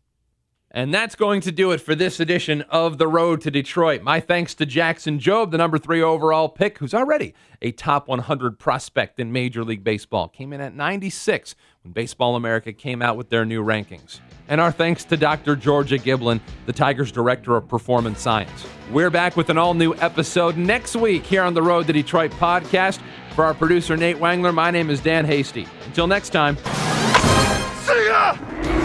And 0.71 0.93
that's 0.93 1.15
going 1.15 1.41
to 1.41 1.51
do 1.51 1.71
it 1.71 1.79
for 1.79 1.95
this 1.95 2.19
edition 2.19 2.61
of 2.63 2.97
The 2.97 3.07
Road 3.07 3.39
to 3.41 3.51
Detroit. 3.51 4.01
My 4.01 4.19
thanks 4.19 4.53
to 4.55 4.65
Jackson 4.65 5.17
Jobe, 5.17 5.51
the 5.51 5.57
number 5.57 5.77
three 5.77 6.01
overall 6.01 6.49
pick, 6.49 6.79
who's 6.79 6.93
already 6.93 7.33
a 7.61 7.71
top 7.71 8.07
100 8.09 8.59
prospect 8.59 9.19
in 9.19 9.31
Major 9.31 9.63
League 9.63 9.83
Baseball. 9.83 10.27
Came 10.27 10.51
in 10.51 10.59
at 10.59 10.75
96 10.75 11.55
when 11.83 11.93
Baseball 11.93 12.35
America 12.35 12.73
came 12.73 13.01
out 13.01 13.15
with 13.15 13.29
their 13.29 13.45
new 13.45 13.63
rankings. 13.63 14.19
And 14.49 14.59
our 14.59 14.71
thanks 14.71 15.05
to 15.05 15.17
Dr. 15.17 15.55
Georgia 15.55 15.97
Giblin, 15.97 16.41
the 16.65 16.73
Tigers 16.73 17.11
Director 17.13 17.55
of 17.55 17.67
Performance 17.67 18.19
Science. 18.19 18.67
We're 18.91 19.09
back 19.09 19.37
with 19.37 19.49
an 19.49 19.57
all 19.57 19.73
new 19.73 19.95
episode 19.95 20.57
next 20.57 20.95
week 20.97 21.25
here 21.25 21.43
on 21.43 21.53
the 21.53 21.63
Road 21.63 21.87
to 21.87 21.93
Detroit 21.93 22.31
podcast. 22.31 22.99
For 23.35 23.45
our 23.45 23.53
producer, 23.53 23.95
Nate 23.95 24.17
Wangler, 24.17 24.53
my 24.53 24.71
name 24.71 24.89
is 24.89 24.99
Dan 24.99 25.23
Hasty. 25.23 25.65
Until 25.85 26.07
next 26.07 26.29
time, 26.29 26.57
see 26.57 28.05
ya! 28.07 28.76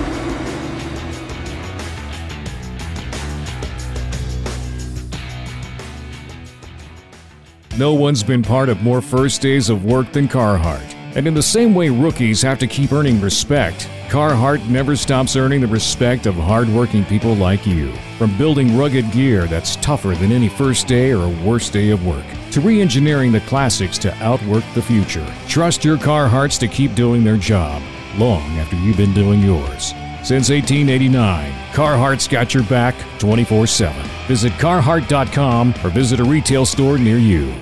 No 7.79 7.95
one's 7.95 8.23
been 8.23 8.43
part 8.43 8.69
of 8.69 8.83
more 8.83 9.01
first 9.01 9.41
days 9.41 9.71
of 9.71 9.87
work 9.87 10.13
than 10.13 10.29
Carhartt. 10.29 10.95
And 11.17 11.27
in 11.27 11.33
the 11.33 11.43
same 11.43 11.75
way 11.75 11.89
rookies 11.89 12.43
have 12.43 12.59
to 12.59 12.67
keep 12.67 12.93
earning 12.93 13.19
respect, 13.19 13.89
Carhartt 14.09 14.69
never 14.69 14.95
stops 14.95 15.37
earning 15.37 15.63
the 15.63 15.67
respect 15.67 16.27
of 16.27 16.35
hardworking 16.35 17.03
people 17.07 17.35
like 17.35 17.67
you. 17.67 17.91
From 18.19 18.37
building 18.37 18.77
rugged 18.77 19.11
gear 19.11 19.47
that's 19.47 19.77
tougher 19.77 20.15
than 20.15 20.33
any 20.33 20.51
first 20.51 20.87
day 20.87 21.13
or 21.13 21.27
worst 21.47 21.73
day 21.73 21.89
of 21.89 22.07
work, 22.07 22.27
to 22.51 22.61
re 22.61 22.79
engineering 22.83 23.33
the 23.33 23.41
classics 23.41 23.97
to 23.99 24.15
outwork 24.17 24.65
the 24.75 24.83
future. 24.83 25.27
Trust 25.49 25.83
your 25.83 25.97
Carhartts 25.97 26.59
to 26.59 26.69
keep 26.69 26.95
doing 26.95 27.25
their 27.25 27.39
job 27.39 27.83
long 28.19 28.43
after 28.59 28.77
you've 28.77 28.99
been 28.99 29.15
doing 29.15 29.41
yours. 29.41 29.95
Since 30.23 30.51
1889, 30.51 31.51
Carhartt's 31.73 32.29
got 32.29 32.55
your 32.55 32.65
back 32.65 32.95
24 33.19 33.67
7. 33.67 34.03
Visit 34.27 34.53
Carhartt.com 34.55 35.75
or 35.85 35.91
visit 35.91 36.21
a 36.21 36.25
retail 36.25 36.67
store 36.67 36.99
near 36.99 37.19
you. 37.19 37.53